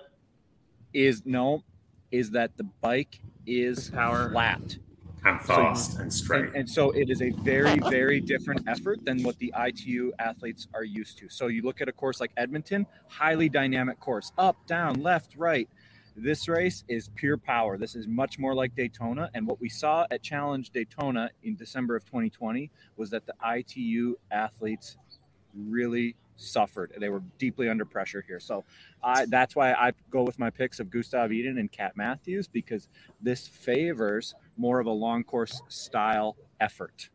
is 0.94 1.22
no, 1.26 1.64
is 2.10 2.30
that 2.30 2.56
the 2.56 2.64
bike 2.64 3.20
is 3.46 3.90
Power. 3.90 4.30
flat. 4.30 4.76
And 5.24 5.40
fast 5.40 5.98
and 6.00 6.12
straight. 6.12 6.46
And, 6.46 6.56
and 6.56 6.68
so 6.70 6.90
it 6.92 7.08
is 7.10 7.20
a 7.22 7.30
very, 7.42 7.78
very 7.90 8.20
different 8.20 8.66
effort 8.66 9.04
than 9.04 9.22
what 9.22 9.38
the 9.38 9.52
ITU 9.56 10.12
athletes 10.18 10.66
are 10.74 10.82
used 10.82 11.16
to. 11.18 11.28
So 11.28 11.46
you 11.46 11.62
look 11.62 11.80
at 11.80 11.88
a 11.88 11.92
course 11.92 12.18
like 12.18 12.32
Edmonton, 12.36 12.86
highly 13.08 13.48
dynamic 13.48 14.00
course, 14.00 14.32
up, 14.38 14.66
down, 14.66 15.00
left, 15.00 15.36
right. 15.36 15.68
This 16.16 16.46
race 16.46 16.84
is 16.88 17.08
pure 17.14 17.38
power. 17.38 17.78
This 17.78 17.94
is 17.94 18.06
much 18.06 18.38
more 18.38 18.54
like 18.54 18.76
Daytona. 18.76 19.30
And 19.34 19.46
what 19.46 19.60
we 19.60 19.68
saw 19.68 20.06
at 20.10 20.22
Challenge 20.22 20.68
Daytona 20.70 21.30
in 21.42 21.56
December 21.56 21.96
of 21.96 22.04
2020 22.04 22.70
was 22.96 23.10
that 23.10 23.24
the 23.26 23.34
ITU 23.42 24.16
athletes 24.30 24.98
really 25.54 26.16
suffered. 26.36 26.92
They 26.98 27.08
were 27.08 27.22
deeply 27.38 27.68
under 27.68 27.84
pressure 27.84 28.22
here. 28.26 28.40
So 28.40 28.64
I, 29.02 29.24
that's 29.26 29.56
why 29.56 29.72
I 29.72 29.92
go 30.10 30.22
with 30.22 30.38
my 30.38 30.50
picks 30.50 30.80
of 30.80 30.90
Gustav 30.90 31.30
Iden 31.30 31.56
and 31.58 31.70
Kat 31.72 31.96
Matthews 31.96 32.46
because 32.46 32.88
this 33.20 33.48
favors 33.48 34.34
more 34.56 34.80
of 34.80 34.86
a 34.86 34.90
long 34.90 35.24
course 35.24 35.62
style 35.68 36.36
effort. 36.60 37.08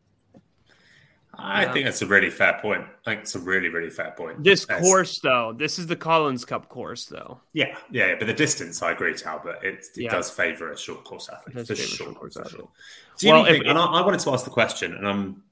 I 1.34 1.62
Yeah. 1.64 1.72
think 1.72 1.84
that's 1.84 2.02
a 2.02 2.06
really 2.06 2.30
fair 2.30 2.58
point. 2.60 2.84
I 3.06 3.10
think 3.10 3.20
it's 3.22 3.34
a 3.34 3.38
really, 3.38 3.68
really 3.68 3.90
fair 3.90 4.12
point. 4.16 4.42
This 4.42 4.64
That's- 4.66 4.84
course 4.84 5.20
though, 5.20 5.52
this 5.56 5.78
is 5.78 5.86
the 5.86 5.94
Collins 5.96 6.44
Cup 6.44 6.68
course 6.68 7.06
though. 7.06 7.40
Yeah, 7.52 7.76
yeah, 7.90 8.08
yeah, 8.08 8.14
but 8.18 8.26
the 8.26 8.34
distance, 8.34 8.82
I 8.82 8.90
agree, 8.92 9.14
Talbot. 9.14 9.56
It, 9.62 9.74
it 9.96 10.02
Yeah. 10.04 10.10
does 10.10 10.30
favour 10.30 10.72
a 10.72 10.76
short 10.78 11.04
course 11.04 11.28
It 11.28 11.34
athlete 11.34 11.56
does 11.56 11.68
for 11.68 11.74
sure. 11.76 12.06
short 12.06 12.16
course 12.16 12.34
for 12.34 12.40
athlete. 12.40 12.56
sure. 12.56 12.68
Do 13.18 13.26
you 13.26 13.32
Well, 13.32 13.44
think? 13.44 13.64
if- 13.64 13.70
and 13.70 13.78
I, 13.78 13.84
I 13.84 14.00
wanted 14.04 14.20
to 14.20 14.30
ask 14.30 14.44
the 14.44 14.50
question, 14.50 14.94
and 14.94 15.06
I'm, 15.06 15.42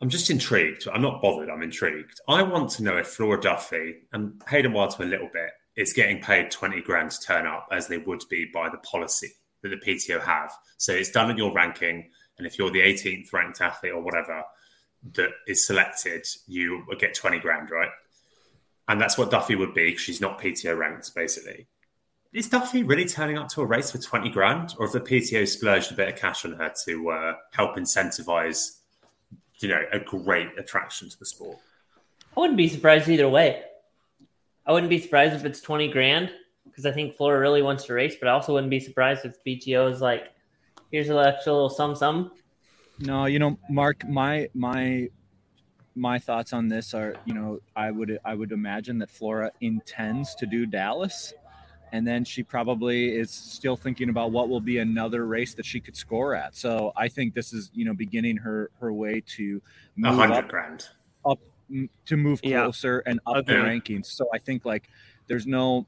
I'm 0.00 0.08
just 0.10 0.30
intrigued. 0.30 0.86
I'm 0.88 1.02
not 1.02 1.20
bothered. 1.20 1.50
I'm 1.50 1.62
intrigued. 1.62 2.20
I 2.28 2.42
want 2.42 2.70
to 2.72 2.82
know 2.84 2.96
if 2.98 3.08
Flora 3.08 3.40
Duffy 3.40 4.04
and 4.12 4.40
Hayden 4.48 4.72
Wilder 4.72 5.02
a 5.02 5.06
little 5.06 5.28
bit 5.32 5.50
is 5.74 5.92
getting 5.92 6.20
paid 6.22 6.50
twenty 6.50 6.80
grand 6.80 7.10
to 7.10 7.20
turn 7.20 7.46
up, 7.46 7.68
as 7.72 7.88
they 7.88 7.98
would 7.98 8.22
be 8.30 8.44
by 8.54 8.68
the 8.68 8.78
policy 8.78 9.32
that 9.62 9.70
the 9.70 9.76
PTO 9.76 10.20
have. 10.20 10.52
So 10.76 10.92
it's 10.92 11.10
done 11.10 11.30
in 11.30 11.36
your 11.36 11.52
ranking, 11.52 12.10
and 12.38 12.46
if 12.46 12.58
you're 12.58 12.70
the 12.70 12.80
18th 12.80 13.32
ranked 13.32 13.60
athlete 13.60 13.92
or 13.92 14.00
whatever 14.00 14.44
that 15.14 15.30
is 15.46 15.66
selected, 15.66 16.26
you 16.46 16.84
get 16.98 17.14
twenty 17.14 17.38
grand, 17.38 17.70
right? 17.70 17.90
And 18.88 19.00
that's 19.00 19.18
what 19.18 19.30
Duffy 19.30 19.54
would 19.54 19.74
be. 19.74 19.96
She's 19.96 20.20
not 20.20 20.40
PTO 20.40 20.76
ranked, 20.76 21.14
basically. 21.14 21.68
Is 22.32 22.48
Duffy 22.48 22.82
really 22.82 23.06
turning 23.06 23.38
up 23.38 23.48
to 23.50 23.60
a 23.60 23.66
race 23.66 23.90
for 23.90 23.98
20 23.98 24.30
grand? 24.30 24.74
Or 24.78 24.86
have 24.86 24.92
the 24.92 25.00
PTO 25.00 25.46
splurged 25.46 25.92
a 25.92 25.94
bit 25.94 26.08
of 26.08 26.16
cash 26.16 26.44
on 26.44 26.52
her 26.52 26.72
to 26.86 27.10
uh, 27.10 27.34
help 27.52 27.76
incentivize, 27.76 28.78
you 29.60 29.68
know, 29.68 29.82
a 29.92 29.98
great 29.98 30.48
attraction 30.58 31.08
to 31.10 31.18
the 31.18 31.26
sport? 31.26 31.58
I 32.36 32.40
wouldn't 32.40 32.56
be 32.56 32.68
surprised 32.68 33.08
either 33.08 33.28
way. 33.28 33.62
I 34.66 34.72
wouldn't 34.72 34.90
be 34.90 35.00
surprised 35.00 35.34
if 35.34 35.44
it's 35.44 35.60
20 35.60 35.88
grand 35.88 36.30
because 36.64 36.84
I 36.84 36.92
think 36.92 37.16
Flora 37.16 37.40
really 37.40 37.62
wants 37.62 37.84
to 37.84 37.94
race, 37.94 38.16
but 38.18 38.28
I 38.28 38.32
also 38.32 38.52
wouldn't 38.52 38.70
be 38.70 38.80
surprised 38.80 39.24
if 39.24 39.42
PTO 39.44 39.90
is 39.90 40.00
like, 40.00 40.28
here's 40.90 41.08
an 41.08 41.16
extra 41.16 41.52
little 41.52 41.70
sum 41.70 41.94
sum. 41.94 42.30
No, 43.00 43.26
you 43.26 43.38
know, 43.38 43.58
Mark, 43.68 44.06
my 44.08 44.48
my 44.54 45.08
my 45.94 46.18
thoughts 46.18 46.52
on 46.52 46.68
this 46.68 46.94
are, 46.94 47.16
you 47.24 47.34
know, 47.34 47.60
I 47.76 47.90
would 47.90 48.18
I 48.24 48.34
would 48.34 48.52
imagine 48.52 48.98
that 48.98 49.10
Flora 49.10 49.50
intends 49.60 50.34
to 50.36 50.46
do 50.46 50.66
Dallas, 50.66 51.32
and 51.92 52.06
then 52.06 52.24
she 52.24 52.42
probably 52.42 53.14
is 53.16 53.30
still 53.30 53.76
thinking 53.76 54.08
about 54.08 54.32
what 54.32 54.48
will 54.48 54.60
be 54.60 54.78
another 54.78 55.26
race 55.26 55.54
that 55.54 55.66
she 55.66 55.80
could 55.80 55.96
score 55.96 56.34
at. 56.34 56.54
So 56.56 56.92
I 56.96 57.08
think 57.08 57.34
this 57.34 57.52
is, 57.52 57.70
you 57.74 57.84
know, 57.84 57.94
beginning 57.94 58.36
her 58.38 58.70
her 58.80 58.92
way 58.92 59.22
to 59.36 59.62
move 59.96 60.14
hundred 60.16 60.34
up 60.34 60.48
grand. 60.48 60.86
m- 61.70 61.90
to 62.06 62.16
move 62.16 62.40
Yeah. 62.42 62.62
closer 62.62 63.00
and 63.00 63.20
up 63.26 63.44
the 63.44 63.52
rankings. 63.52 64.06
So 64.06 64.26
I 64.32 64.38
think 64.38 64.64
like 64.64 64.88
there's 65.26 65.46
no 65.46 65.86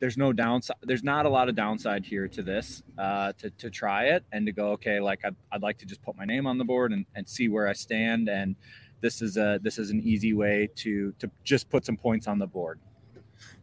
there's 0.00 0.16
no 0.16 0.32
downside 0.32 0.76
there's 0.82 1.04
not 1.04 1.24
a 1.24 1.28
lot 1.28 1.48
of 1.48 1.54
downside 1.54 2.04
here 2.04 2.28
to 2.28 2.42
this 2.42 2.82
uh 2.98 3.32
to, 3.38 3.50
to 3.50 3.70
try 3.70 4.04
it 4.04 4.24
and 4.32 4.46
to 4.46 4.52
go 4.52 4.72
okay 4.72 5.00
like 5.00 5.20
I'd, 5.24 5.36
I'd 5.52 5.62
like 5.62 5.78
to 5.78 5.86
just 5.86 6.02
put 6.02 6.16
my 6.16 6.24
name 6.24 6.46
on 6.46 6.58
the 6.58 6.64
board 6.64 6.92
and, 6.92 7.06
and 7.14 7.28
see 7.28 7.48
where 7.48 7.68
i 7.68 7.72
stand 7.72 8.28
and 8.28 8.56
this 9.00 9.22
is 9.22 9.36
a 9.36 9.60
this 9.62 9.78
is 9.78 9.90
an 9.90 10.00
easy 10.02 10.32
way 10.32 10.68
to 10.76 11.12
to 11.18 11.30
just 11.44 11.70
put 11.70 11.84
some 11.84 11.96
points 11.96 12.26
on 12.26 12.38
the 12.38 12.46
board 12.46 12.80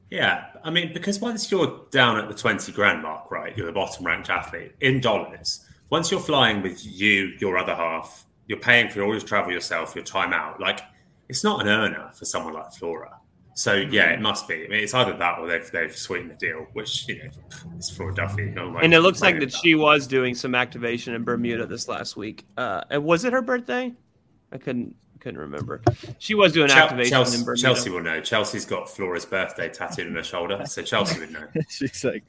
Yeah. 0.10 0.48
I 0.64 0.70
mean, 0.70 0.92
because 0.94 1.20
once 1.22 1.50
you're 1.50 1.86
down 1.90 2.18
at 2.18 2.28
the 2.28 2.36
20 2.36 2.72
grand 2.74 3.02
mark, 3.02 3.32
right, 3.32 3.56
you're 3.56 3.66
the 3.66 3.72
bottom 3.72 4.06
ranked 4.06 4.30
athlete 4.30 4.74
in 4.82 5.00
dollars. 5.00 5.66
Once 5.90 6.12
you're 6.12 6.20
flying 6.20 6.62
with 6.62 6.86
you, 6.86 7.32
your 7.40 7.58
other 7.58 7.74
half, 7.74 8.26
you're 8.48 8.60
paying 8.60 8.90
for 8.90 9.02
all 9.04 9.14
your 9.14 9.22
travel 9.22 9.52
yourself, 9.54 9.96
your 9.96 10.04
time 10.04 10.34
out. 10.34 10.60
Like, 10.60 10.82
it's 11.30 11.44
not 11.46 11.62
an 11.62 11.70
earner 11.70 12.12
for 12.14 12.26
someone 12.26 12.54
like 12.54 12.74
Flora. 12.74 13.20
So 13.54 13.74
yeah, 13.74 14.12
it 14.12 14.22
must 14.22 14.48
be. 14.48 14.66
I 14.66 14.68
mean, 14.68 14.84
it's 14.84 14.94
either 14.94 15.16
that 15.18 15.40
or 15.40 15.48
they've 15.48 15.70
they've 15.72 15.96
sweetened 15.96 16.32
the 16.32 16.36
deal, 16.36 16.68
which 16.74 17.08
you 17.08 17.24
know, 17.24 17.30
it's 17.76 17.90
for 17.90 18.12
Duffy. 18.12 18.54
And 18.56 18.94
it 18.94 19.02
looks 19.02 19.22
like 19.22 19.40
that 19.40 19.54
she 19.54 19.76
was 19.76 20.08
doing 20.08 20.36
some 20.36 20.56
activation 20.56 21.14
in 21.14 21.24
Bermuda 21.24 21.66
this 21.66 21.88
last 21.88 22.16
week. 22.16 22.46
Uh, 22.58 22.82
and 22.90 23.04
was 23.04 23.26
it 23.26 23.34
her 23.34 23.42
birthday? 23.42 23.94
I 24.52 24.58
couldn't 24.58 24.96
couldn't 25.22 25.40
remember. 25.40 25.82
She 26.20 26.34
was 26.34 26.52
doing 26.52 26.68
Chel- 26.68 26.78
activation 26.86 27.12
Chelsea, 27.12 27.38
in 27.38 27.46
Bermuda. 27.46 27.62
Chelsea 27.62 27.90
will 27.90 28.02
know. 28.02 28.22
Chelsea's 28.22 28.66
got 28.66 28.90
Flora's 28.90 29.26
birthday 29.26 29.70
tattooed 29.70 30.08
on 30.08 30.16
her 30.16 30.24
shoulder, 30.24 30.66
so 30.66 30.82
Chelsea 30.82 31.20
would 31.20 31.32
know. 31.32 31.48
she's 31.70 32.04
like 32.04 32.24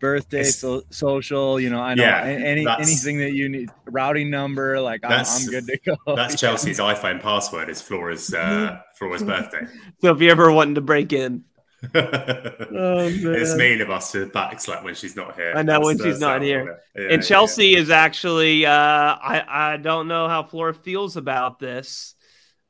birthday 0.00 0.44
so, 0.44 0.80
social 0.90 1.58
you 1.58 1.68
know 1.70 1.80
i 1.80 1.92
know 1.92 2.04
Yeah, 2.04 2.22
any 2.22 2.64
anything 2.68 3.18
that 3.18 3.32
you 3.32 3.48
need 3.48 3.68
routing 3.86 4.30
number 4.30 4.80
like 4.80 5.00
I'm, 5.02 5.10
That's- 5.10 5.44
I'm 5.44 5.50
good 5.50 5.66
to 5.66 5.78
go 5.78 5.96
That's 6.14 6.40
Chelsea's 6.40 6.78
iPhone 6.78 7.20
password. 7.20 7.68
Is 7.68 7.82
Flora's 7.82 8.32
uh, 8.32 8.80
Flora's 8.94 9.22
birthday. 9.22 9.66
So 10.00 10.12
if 10.14 10.20
you're 10.20 10.30
ever 10.30 10.52
wanting 10.52 10.76
to 10.76 10.80
break 10.80 11.12
in, 11.12 11.42
it's 11.82 13.56
mean 13.56 13.80
of 13.80 13.90
us 13.90 14.12
to 14.12 14.26
backslap 14.26 14.84
when 14.84 14.94
she's 14.94 15.16
not 15.16 15.34
here. 15.36 15.52
I 15.56 15.62
know, 15.62 15.80
when 15.80 15.98
she's 15.98 16.20
not 16.20 16.42
here. 16.42 16.80
Yeah, 16.94 17.02
and 17.02 17.22
yeah. 17.22 17.28
Chelsea 17.28 17.76
is 17.76 17.90
actually 17.90 18.66
uh, 18.66 18.70
I 18.72 19.44
I 19.48 19.76
don't 19.76 20.08
know 20.08 20.28
how 20.28 20.42
Flora 20.42 20.74
feels 20.74 21.16
about 21.16 21.58
this, 21.58 22.14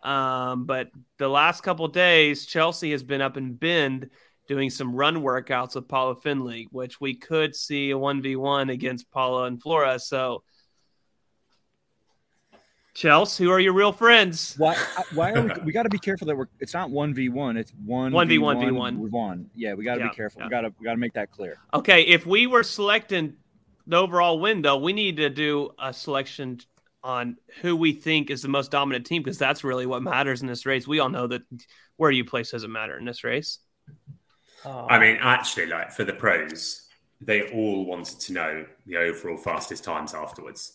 um, 0.02 0.64
but 0.64 0.90
the 1.18 1.28
last 1.28 1.62
couple 1.62 1.88
days 1.88 2.46
Chelsea 2.46 2.90
has 2.92 3.02
been 3.02 3.20
up 3.20 3.36
in 3.36 3.54
Bend 3.54 4.10
doing 4.46 4.70
some 4.70 4.94
run 4.94 5.16
workouts 5.16 5.74
with 5.74 5.88
Paula 5.88 6.16
Findlay, 6.16 6.66
which 6.70 7.00
we 7.00 7.14
could 7.14 7.54
see 7.54 7.90
a 7.90 7.98
one 7.98 8.22
v 8.22 8.36
one 8.36 8.70
against 8.70 9.10
Paula 9.10 9.44
and 9.44 9.60
Flora. 9.60 9.98
So, 9.98 10.42
Chelsea, 12.94 13.44
who 13.44 13.50
are 13.50 13.60
your 13.60 13.74
real 13.74 13.92
friends? 13.92 14.54
Why? 14.56 14.74
Why 15.14 15.32
are 15.32 15.42
we? 15.42 15.50
We 15.66 15.72
got 15.72 15.84
to 15.84 15.88
be 15.88 15.98
careful 15.98 16.26
that 16.26 16.36
we're. 16.36 16.48
It's 16.58 16.74
not 16.74 16.90
one 16.90 17.14
v 17.14 17.28
one. 17.28 17.56
It's 17.56 17.72
one 17.84 18.12
1v1, 18.12 18.28
v 18.28 18.66
v1. 18.66 19.10
one. 19.10 19.50
Yeah, 19.54 19.74
we 19.74 19.84
got 19.84 19.94
to 19.94 20.00
Yeah, 20.00 20.08
be 20.08 20.14
careful. 20.16 20.40
yeah. 20.40 20.46
We 20.46 20.50
got 20.50 20.60
to. 20.62 20.72
We 20.80 20.84
got 20.84 20.92
to 20.92 20.98
make 20.98 21.12
that 21.12 21.30
clear. 21.30 21.58
Okay, 21.74 22.02
if 22.02 22.26
we 22.26 22.46
were 22.46 22.64
selecting 22.64 23.34
the 23.86 23.96
overall 23.96 24.40
window, 24.40 24.76
we 24.78 24.92
need 24.92 25.16
to 25.18 25.30
do 25.30 25.70
a 25.78 25.92
selection 25.92 26.58
on 27.02 27.36
who 27.62 27.76
we 27.76 27.92
think 27.92 28.30
is 28.30 28.42
the 28.42 28.48
most 28.48 28.70
dominant 28.70 29.06
team 29.06 29.22
because 29.22 29.38
that's 29.38 29.64
really 29.64 29.86
what 29.86 30.02
matters 30.02 30.42
in 30.42 30.48
this 30.48 30.66
race. 30.66 30.86
We 30.86 30.98
all 30.98 31.08
know 31.08 31.26
that 31.28 31.42
where 31.96 32.10
you 32.10 32.24
place 32.24 32.50
doesn't 32.50 32.72
matter 32.72 32.96
in 32.98 33.04
this 33.04 33.24
race. 33.24 33.58
I 34.64 34.98
mean, 34.98 35.18
actually, 35.20 35.66
like 35.66 35.92
for 35.92 36.04
the 36.04 36.12
pros, 36.12 36.86
they 37.20 37.50
all 37.52 37.84
wanted 37.86 38.20
to 38.20 38.32
know 38.32 38.66
the 38.86 38.96
overall 38.96 39.36
fastest 39.36 39.84
times 39.84 40.14
afterwards. 40.14 40.74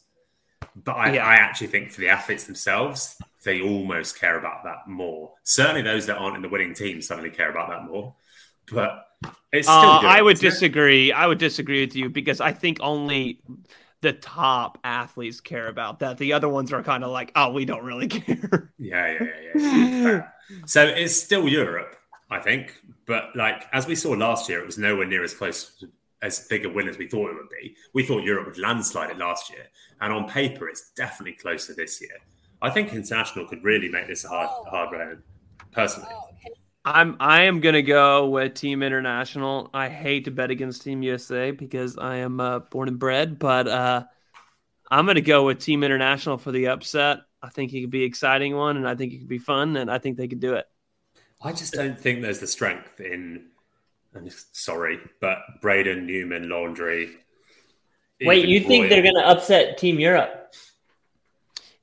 But 0.75 0.93
I, 0.93 1.13
Yeah. 1.13 1.25
I 1.25 1.33
actually 1.35 1.67
think 1.67 1.91
for 1.91 1.99
the 2.01 2.07
athletes 2.09 2.45
themselves, 2.45 3.17
they 3.43 3.61
almost 3.61 4.17
care 4.19 4.39
about 4.39 4.63
that 4.63 4.87
more. 4.87 5.33
Certainly, 5.43 5.81
those 5.81 6.05
that 6.05 6.17
aren't 6.17 6.37
in 6.37 6.41
the 6.41 6.49
winning 6.49 6.73
team 6.73 7.01
suddenly 7.01 7.29
care 7.29 7.51
about 7.51 7.69
that 7.69 7.83
more. 7.83 8.15
But 8.71 9.05
it's 9.51 9.67
still. 9.67 9.77
Uh, 9.77 10.01
good, 10.01 10.07
I 10.09 10.21
would 10.21 10.37
isn't 10.37 10.45
it? 10.47 10.49
disagree. 10.51 11.11
I 11.11 11.27
would 11.27 11.37
disagree 11.37 11.81
with 11.85 11.95
you 11.95 12.09
because 12.09 12.39
I 12.39 12.53
think 12.53 12.77
only 12.79 13.41
the 14.03 14.13
top 14.13 14.77
athletes 14.83 15.41
care 15.41 15.67
about 15.67 15.99
that. 15.99 16.17
The 16.19 16.33
other 16.33 16.47
ones 16.49 16.71
are 16.71 16.83
kind 16.83 17.03
of 17.03 17.09
like, 17.09 17.31
oh, 17.35 17.51
we 17.51 17.65
don't 17.65 17.83
really 17.83 18.07
care. 18.19 18.71
Yeah, 18.77 19.17
yeah, 19.19 19.27
yeah. 19.55 19.61
yeah. 19.61 20.27
So 20.67 20.85
it's 20.85 21.15
still 21.15 21.47
Europe, 21.47 21.95
I 22.29 22.39
think. 22.39 22.75
But 23.07 23.35
like 23.35 23.65
as 23.73 23.87
we 23.87 23.95
saw 23.95 24.11
last 24.11 24.47
year, 24.49 24.59
it 24.59 24.65
was 24.65 24.77
nowhere 24.77 25.07
near 25.07 25.23
as 25.23 25.33
close 25.33 25.75
to- 25.79 25.89
as 26.21 26.47
big 26.47 26.65
a 26.65 26.69
win 26.69 26.87
as 26.87 26.97
we 26.97 27.05
thought 27.05 27.29
it 27.31 27.33
would 27.35 27.49
be. 27.49 27.75
We 27.93 28.03
thought 28.05 28.23
Europe 28.23 28.45
would 28.45 28.57
landslide 28.57 29.09
it 29.09 29.17
last 29.17 29.49
year, 29.49 29.65
and 29.99 30.13
on 30.13 30.29
paper, 30.29 30.69
it's 30.69 30.91
definitely 30.91 31.33
closer 31.33 31.73
this 31.73 31.99
year. 31.99 32.17
I 32.61 32.69
think 32.69 32.93
international 32.93 33.45
could 33.45 33.61
really 33.61 33.89
make 33.89 34.07
this 34.07 34.23
a 34.23 34.29
hard, 34.29 34.49
hard 34.69 34.91
road. 34.93 35.21
Personally, 35.73 36.15
I'm 36.85 37.15
I 37.19 37.43
am 37.43 37.61
gonna 37.61 37.81
go 37.81 38.27
with 38.27 38.55
Team 38.55 38.83
International. 38.83 39.69
I 39.73 39.89
hate 39.89 40.25
to 40.25 40.31
bet 40.31 40.51
against 40.51 40.83
Team 40.83 41.01
USA 41.03 41.51
because 41.51 41.97
I 41.97 42.17
am 42.17 42.39
uh, 42.39 42.59
born 42.59 42.89
and 42.89 42.99
bred, 42.99 43.39
but 43.39 43.67
uh, 43.67 44.03
I'm 44.91 45.05
gonna 45.05 45.21
go 45.21 45.45
with 45.45 45.59
Team 45.59 45.83
International 45.83 46.37
for 46.37 46.51
the 46.51 46.67
upset. 46.67 47.19
I 47.41 47.49
think 47.49 47.73
it 47.73 47.81
could 47.81 47.89
be 47.89 48.03
an 48.03 48.07
exciting 48.07 48.55
one, 48.55 48.77
and 48.77 48.87
I 48.87 48.95
think 48.95 49.13
it 49.13 49.19
could 49.19 49.27
be 49.27 49.37
fun, 49.37 49.77
and 49.77 49.89
I 49.89 49.97
think 49.97 50.17
they 50.17 50.27
could 50.27 50.39
do 50.39 50.55
it. 50.55 50.67
I 51.41 51.51
just 51.51 51.73
don't 51.73 51.99
think 51.99 52.21
there's 52.21 52.39
the 52.39 52.47
strength 52.47 52.99
in. 53.01 53.47
I'm 54.15 54.29
sorry, 54.51 54.99
but 55.19 55.39
Braden 55.61 56.05
Newman, 56.05 56.47
Laundry. 56.47 57.17
Wait, 58.21 58.39
even 58.39 58.49
you 58.49 58.59
think 58.61 58.89
they're 58.89 59.01
going 59.01 59.15
to 59.15 59.27
upset 59.27 59.77
Team 59.77 59.99
Europe? 59.99 60.42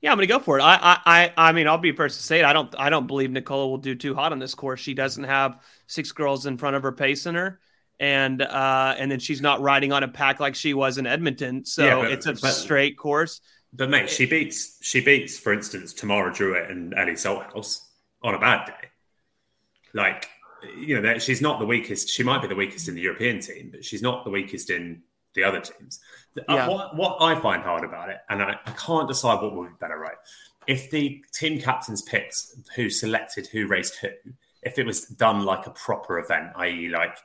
Yeah, 0.01 0.11
I'm 0.11 0.17
gonna 0.17 0.27
go 0.27 0.39
for 0.39 0.57
it. 0.57 0.63
I, 0.63 0.97
I, 1.05 1.33
I, 1.37 1.51
mean, 1.51 1.67
I'll 1.67 1.77
be 1.77 1.91
first 1.91 2.17
to 2.17 2.23
say 2.23 2.39
it. 2.39 2.45
I 2.45 2.53
don't, 2.53 2.73
I 2.77 2.89
don't 2.89 3.05
believe 3.05 3.29
Nicola 3.29 3.67
will 3.67 3.77
do 3.77 3.93
too 3.93 4.15
hot 4.15 4.31
on 4.31 4.39
this 4.39 4.55
course. 4.55 4.79
She 4.79 4.95
doesn't 4.95 5.25
have 5.25 5.59
six 5.85 6.11
girls 6.11 6.47
in 6.47 6.57
front 6.57 6.75
of 6.75 6.81
her 6.81 6.91
pacing 6.91 7.35
her, 7.35 7.59
and 7.99 8.41
uh, 8.41 8.95
and 8.97 9.11
then 9.11 9.19
she's 9.19 9.41
not 9.41 9.61
riding 9.61 9.91
on 9.91 10.01
a 10.01 10.07
pack 10.07 10.39
like 10.39 10.55
she 10.55 10.73
was 10.73 10.97
in 10.97 11.05
Edmonton. 11.05 11.65
So 11.65 11.85
Yeah, 11.85 11.95
but- 12.01 12.11
it's 12.11 12.25
a 12.25 12.33
but- 12.33 12.51
straight 12.51 12.97
course. 12.97 13.41
But 13.73 13.89
mate, 13.89 14.09
she 14.09 14.25
beats 14.25 14.77
she 14.81 14.99
beats, 14.99 15.37
for 15.39 15.53
instance, 15.53 15.93
Tamara 15.93 16.33
Druitt 16.33 16.69
and 16.69 16.93
Ellie 16.93 17.13
Salthouse 17.13 17.79
on 18.21 18.33
a 18.35 18.39
bad 18.39 18.65
day. 18.65 18.89
Like, 19.93 20.27
you 20.77 20.95
know, 20.95 21.01
that- 21.03 21.21
she's 21.21 21.41
not 21.41 21.59
the 21.59 21.65
weakest. 21.65 22.09
She 22.09 22.23
might 22.23 22.41
be 22.41 22.47
the 22.47 22.55
weakest 22.55 22.87
in 22.89 22.95
the 22.95 23.01
European 23.01 23.39
team, 23.39 23.69
but 23.71 23.85
she's 23.85 24.01
not 24.01 24.25
the 24.25 24.31
weakest 24.31 24.71
in 24.71 25.03
the 25.33 25.43
other 25.43 25.59
teams. 25.59 25.99
Uh, 26.37 26.41
Yeah. 26.55 26.67
what, 26.67 26.95
what 26.95 27.17
I 27.21 27.39
find 27.39 27.63
hard 27.63 27.83
about 27.83 28.09
it, 28.09 28.17
and 28.29 28.41
I, 28.41 28.59
I 28.65 28.71
can't 28.71 29.07
decide 29.07 29.41
what 29.41 29.53
would 29.55 29.69
be 29.69 29.75
better, 29.79 29.97
right? 29.97 30.15
If 30.67 30.91
the 30.91 31.23
team 31.33 31.59
captains 31.59 32.01
picked 32.01 32.35
who 32.75 32.89
selected 32.89 33.47
who 33.47 33.67
raced 33.67 33.97
who, 33.97 34.09
if 34.61 34.77
it 34.77 34.85
was 34.85 35.05
done 35.05 35.43
like 35.43 35.65
a 35.67 35.71
proper 35.71 36.19
event, 36.19 36.51
i.e., 36.57 36.87
like 36.89 37.17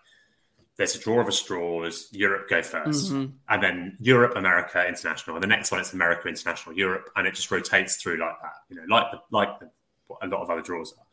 there's 0.76 0.94
a 0.94 0.98
draw 0.98 1.20
of 1.20 1.28
a 1.28 1.32
straws, 1.32 2.09
Europe 2.12 2.48
go 2.48 2.61
1st 2.62 3.12
Mhm. 3.12 3.32
and 3.48 3.62
then 3.62 3.96
Europe, 4.00 4.36
America, 4.36 4.86
international, 4.86 5.36
and 5.36 5.42
the 5.42 5.46
next 5.48 5.70
one 5.70 5.80
it's 5.80 5.92
America, 5.92 6.28
international, 6.28 6.76
Europe, 6.76 7.11
and 7.16 7.26
it 7.26 7.34
just 7.34 7.50
rotates 7.50 7.96
through 7.96 8.16
like 8.18 8.40
that, 8.42 8.52
you 8.68 8.76
know, 8.76 8.84
like 8.88 9.11
the, 9.11 9.20
like 9.30 9.59
the, 9.61 9.70
what 10.07 10.18
a 10.22 10.26
lot 10.26 10.42
of 10.42 10.50
other 10.50 10.62
draws 10.62 10.92
are. 10.92 11.04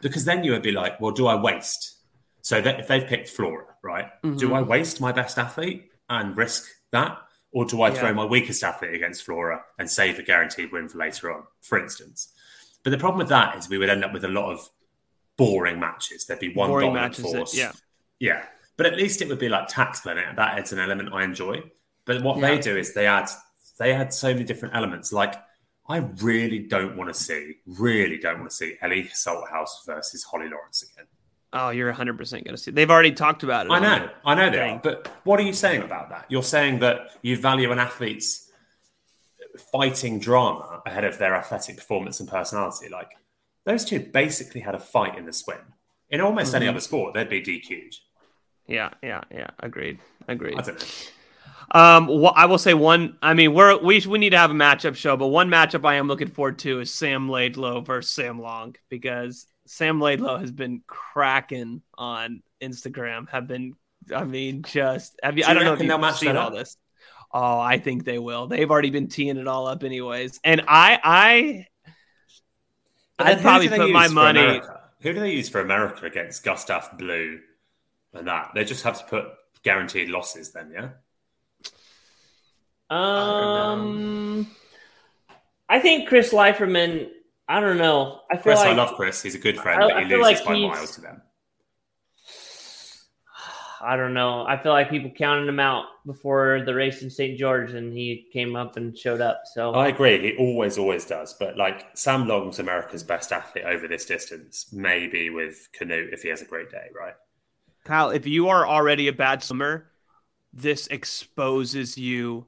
Because 0.00 0.24
then 0.24 0.44
you 0.44 0.52
would 0.52 0.62
be 0.62 0.72
like, 0.72 1.00
well, 1.00 1.12
do 1.12 1.26
I 1.26 1.34
waste? 1.34 1.96
So 2.42 2.60
that 2.60 2.78
if 2.80 2.88
they've 2.88 3.06
picked 3.06 3.28
Flora, 3.30 3.66
right? 3.82 4.10
Do 4.22 4.48
Mhm. 4.48 4.54
I 4.56 4.62
waste 4.62 5.00
my 5.00 5.12
best 5.12 5.38
athlete 5.38 5.90
and 6.08 6.36
risk 6.36 6.64
that, 6.92 7.18
or 7.52 7.64
do 7.64 7.82
I 7.82 7.88
Yeah. 7.88 7.94
throw 8.00 8.14
my 8.14 8.24
weakest 8.24 8.62
athlete 8.62 8.94
against 8.94 9.24
Flora 9.24 9.64
and 9.78 9.90
save 9.90 10.18
a 10.18 10.22
guaranteed 10.22 10.72
win 10.72 10.88
for 10.88 10.98
later 10.98 11.32
on, 11.32 11.44
for 11.62 11.78
instance? 11.78 12.32
But 12.82 12.90
the 12.90 12.98
problem 12.98 13.18
with 13.18 13.28
that 13.28 13.56
is 13.56 13.68
we 13.68 13.78
would 13.78 13.88
end 13.88 14.04
up 14.04 14.12
with 14.12 14.24
a 14.24 14.28
lot 14.28 14.52
of 14.52 14.68
boring 15.36 15.80
matches. 15.80 16.26
There'd 16.26 16.40
be 16.40 16.52
one 16.54 16.68
Boring 16.70 16.88
dominant 16.88 17.12
matches 17.18 17.32
that- 17.32 17.38
force. 17.38 17.54
yeah. 17.56 17.72
Yeah. 18.18 18.46
But 18.76 18.86
at 18.86 18.96
least 18.96 19.22
it 19.22 19.28
would 19.28 19.38
be 19.38 19.48
like 19.48 19.68
tactical 19.68 20.12
in 20.12 20.18
it. 20.18 20.36
That 20.36 20.58
adds 20.58 20.72
an 20.72 20.78
element 20.80 21.12
I 21.12 21.22
enjoy. 21.24 21.70
But 22.04 22.22
what 22.22 22.38
Yeah. 22.38 22.50
they 22.50 22.58
do 22.60 22.76
is 22.76 22.92
they 22.94 23.06
add 23.06 23.28
they 23.78 23.92
add 23.92 24.14
so 24.14 24.28
many 24.32 24.44
different 24.44 24.74
elements. 24.76 25.12
Like 25.12 25.34
I 25.88 25.98
really 25.98 26.60
don't 26.60 26.96
want 26.96 27.12
to 27.12 27.14
see, 27.20 27.56
really 27.66 28.18
don't 28.18 28.38
want 28.38 28.50
to 28.50 28.56
see 28.56 28.76
Ellie 28.80 29.10
Salthouse 29.12 29.84
versus 29.84 30.22
Holly 30.24 30.48
Lawrence 30.48 30.82
again. 30.82 31.06
Oh, 31.54 31.70
you're 31.70 31.86
100 31.88 32.18
percent 32.18 32.44
gonna 32.44 32.56
see. 32.58 32.70
They've 32.72 32.90
already 32.90 33.12
talked 33.12 33.42
about 33.44 33.66
it. 33.66 33.70
I 33.72 33.78
know, 33.78 34.10
I 34.26 34.34
know 34.34 34.50
are. 34.50 34.80
But 34.82 35.06
what 35.24 35.38
are 35.40 35.44
you 35.44 35.52
saying 35.52 35.82
about 35.82 36.10
that? 36.10 36.26
You're 36.28 36.42
saying 36.42 36.80
that 36.80 37.10
you 37.22 37.36
value 37.36 37.70
an 37.72 37.78
athlete's 37.78 38.50
fighting 39.72 40.18
drama 40.18 40.82
ahead 40.84 41.04
of 41.04 41.18
their 41.18 41.34
athletic 41.34 41.76
performance 41.76 42.20
and 42.20 42.28
personality. 42.28 42.88
Like 42.88 43.12
those 43.64 43.84
two 43.84 44.00
basically 44.00 44.60
had 44.62 44.74
a 44.74 44.80
fight 44.80 45.16
in 45.16 45.26
the 45.26 45.32
swim. 45.32 45.58
In 46.10 46.20
almost 46.20 46.54
any 46.54 46.66
Mhm. 46.66 46.70
other 46.70 46.80
sport, 46.80 47.14
they'd 47.14 47.28
be 47.28 47.40
DQ'd. 47.40 47.96
Yeah, 48.66 48.90
yeah, 49.02 49.22
yeah. 49.30 49.50
Agreed. 49.60 50.00
Agreed. 50.28 50.58
I 50.58 50.62
don't 50.62 50.78
know. 50.80 50.86
Um, 51.80 52.22
wh- 52.22 52.32
I 52.36 52.46
will 52.46 52.58
say 52.58 52.74
one. 52.74 53.16
I 53.22 53.34
mean, 53.34 53.54
we're 53.54 53.76
we 53.78 54.00
we 54.06 54.18
need 54.18 54.30
to 54.30 54.38
have 54.38 54.50
a 54.50 54.54
matchup 54.54 54.96
show, 54.96 55.16
but 55.16 55.28
one 55.28 55.48
matchup 55.48 55.84
I 55.84 55.94
am 55.94 56.08
looking 56.08 56.28
forward 56.28 56.58
to 56.60 56.80
is 56.80 56.92
Sam 56.92 57.28
Laidlow 57.28 57.84
versus 57.86 58.10
Sam 58.14 58.40
Long 58.40 58.76
because 58.90 59.46
Sam 59.66 60.00
Laidlow 60.00 60.40
has 60.40 60.52
been 60.52 60.82
cracking 60.86 61.82
on 61.96 62.42
Instagram. 62.62 63.28
Have 63.30 63.46
been, 63.46 63.74
I 64.14 64.24
mean, 64.24 64.62
just 64.62 65.18
have 65.22 65.36
you? 65.36 65.44
Do 65.44 65.50
I 65.50 65.54
don't 65.54 65.64
know 65.64 65.72
if 65.72 65.78
reckon 65.78 65.88
they'll 65.88 65.96
you've 65.96 66.00
match 66.02 66.18
seen 66.18 66.36
all 66.36 66.50
this. 66.50 66.76
Oh, 67.32 67.58
I 67.58 67.78
think 67.78 68.04
they 68.04 68.18
will. 68.18 68.46
They've 68.46 68.70
already 68.70 68.90
been 68.90 69.08
teeing 69.08 69.38
it 69.38 69.48
all 69.48 69.66
up, 69.66 69.82
anyways. 69.82 70.38
And 70.44 70.62
I, 70.68 71.00
I, 71.02 71.66
But 73.18 73.26
I'd 73.26 73.40
probably 73.40 73.68
put 73.68 73.90
my 73.90 74.08
money. 74.08 74.40
America? 74.40 74.80
Who 75.00 75.12
do 75.12 75.20
they 75.20 75.32
use 75.32 75.48
for 75.48 75.60
America 75.60 76.06
against 76.06 76.44
Gustav 76.44 76.96
Blue 76.96 77.40
and 78.12 78.26
that? 78.28 78.52
They 78.54 78.64
just 78.64 78.84
have 78.84 78.98
to 78.98 79.04
put 79.04 79.26
guaranteed 79.62 80.08
losses 80.08 80.52
then, 80.52 80.72
yeah? 80.72 80.90
Um, 82.90 84.46
I 85.68 85.80
think 85.80 86.08
Chris 86.08 86.32
Leiferman. 86.32 87.08
I 87.48 87.60
don't 87.60 87.78
know. 87.78 88.20
I 88.30 88.36
feel 88.36 88.42
Chris, 88.42 88.58
like 88.60 88.68
I 88.68 88.72
love 88.74 88.94
Chris. 88.96 89.22
He's 89.22 89.34
a 89.34 89.38
good 89.38 89.58
friend, 89.58 89.82
I- 89.82 89.88
but 89.88 89.96
I 89.96 90.04
he 90.04 90.16
loses 90.16 90.40
like 90.40 90.44
by 90.46 90.52
miles 90.52 90.92
to 90.92 91.00
them. 91.02 91.22
I 93.82 93.96
don't 93.96 94.14
know. 94.14 94.46
I 94.46 94.56
feel 94.62 94.72
like 94.72 94.88
people 94.88 95.10
counted 95.10 95.46
him 95.46 95.60
out 95.60 95.84
before 96.06 96.62
the 96.64 96.74
race 96.74 97.02
in 97.02 97.10
St. 97.10 97.38
George, 97.38 97.72
and 97.72 97.92
he 97.92 98.28
came 98.32 98.56
up 98.56 98.78
and 98.78 98.96
showed 98.96 99.20
up. 99.20 99.42
So 99.52 99.74
I 99.74 99.88
agree. 99.88 100.32
He 100.32 100.36
always, 100.38 100.78
always 100.78 101.04
does. 101.04 101.34
But 101.34 101.58
like 101.58 101.88
Sam 101.94 102.26
Long's 102.26 102.58
America's 102.58 103.02
best 103.02 103.30
athlete 103.30 103.64
over 103.64 103.86
this 103.86 104.06
distance, 104.06 104.72
maybe 104.72 105.28
with 105.28 105.68
Kanute 105.78 106.14
if 106.14 106.22
he 106.22 106.30
has 106.30 106.40
a 106.40 106.46
great 106.46 106.70
day, 106.70 106.86
right? 106.98 107.12
Kyle, 107.84 108.08
if 108.08 108.26
you 108.26 108.48
are 108.48 108.66
already 108.66 109.08
a 109.08 109.12
bad 109.12 109.42
swimmer, 109.42 109.90
this 110.54 110.86
exposes 110.86 111.98
you. 111.98 112.46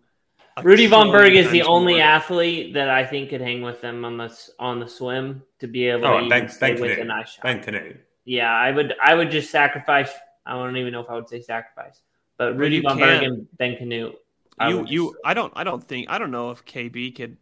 A 0.58 0.62
Rudy 0.62 0.86
Von 0.86 1.10
Berg 1.12 1.34
is 1.34 1.50
the 1.50 1.62
only 1.62 1.94
more. 1.94 2.02
athlete 2.02 2.72
that 2.74 2.88
I 2.88 3.04
think 3.04 3.28
could 3.30 3.42
hang 3.42 3.60
with 3.62 3.80
them 3.82 4.04
on 4.04 4.16
the 4.16 4.34
on 4.58 4.80
the 4.80 4.88
swim 4.88 5.42
to 5.58 5.66
be 5.66 5.86
able 5.88 6.06
Oh, 6.06 6.12
to 6.12 6.16
and 6.16 6.26
even 6.26 6.40
Ben, 6.40 6.48
stay 6.48 6.72
ben 6.72 6.80
with 6.80 6.90
Kanute. 6.92 7.00
an 7.02 7.10
eye 7.10 7.24
shot. 7.24 7.42
Ben 7.42 7.60
Kanute. 7.62 7.98
Yeah, 8.24 8.50
I 8.52 8.70
would 8.72 8.94
I 9.04 9.14
would 9.14 9.30
just 9.30 9.50
sacrifice. 9.50 10.10
I 10.46 10.52
don't 10.54 10.76
even 10.78 10.92
know 10.92 11.00
if 11.00 11.10
I 11.10 11.14
would 11.14 11.28
say 11.28 11.40
sacrifice, 11.42 12.00
but 12.38 12.56
Rudy 12.56 12.76
you 12.76 12.82
Von 12.82 12.98
Berg 12.98 13.22
and 13.22 13.46
Ben 13.58 13.76
Kanute. 13.76 14.14
I 14.58 14.70
You, 14.70 14.84
you, 14.88 15.04
just- 15.10 15.16
I 15.24 15.34
don't, 15.34 15.52
I 15.54 15.64
don't 15.64 15.82
think, 15.86 16.08
I 16.08 16.16
don't 16.18 16.30
know 16.30 16.50
if 16.50 16.64
KB 16.64 17.14
could 17.14 17.36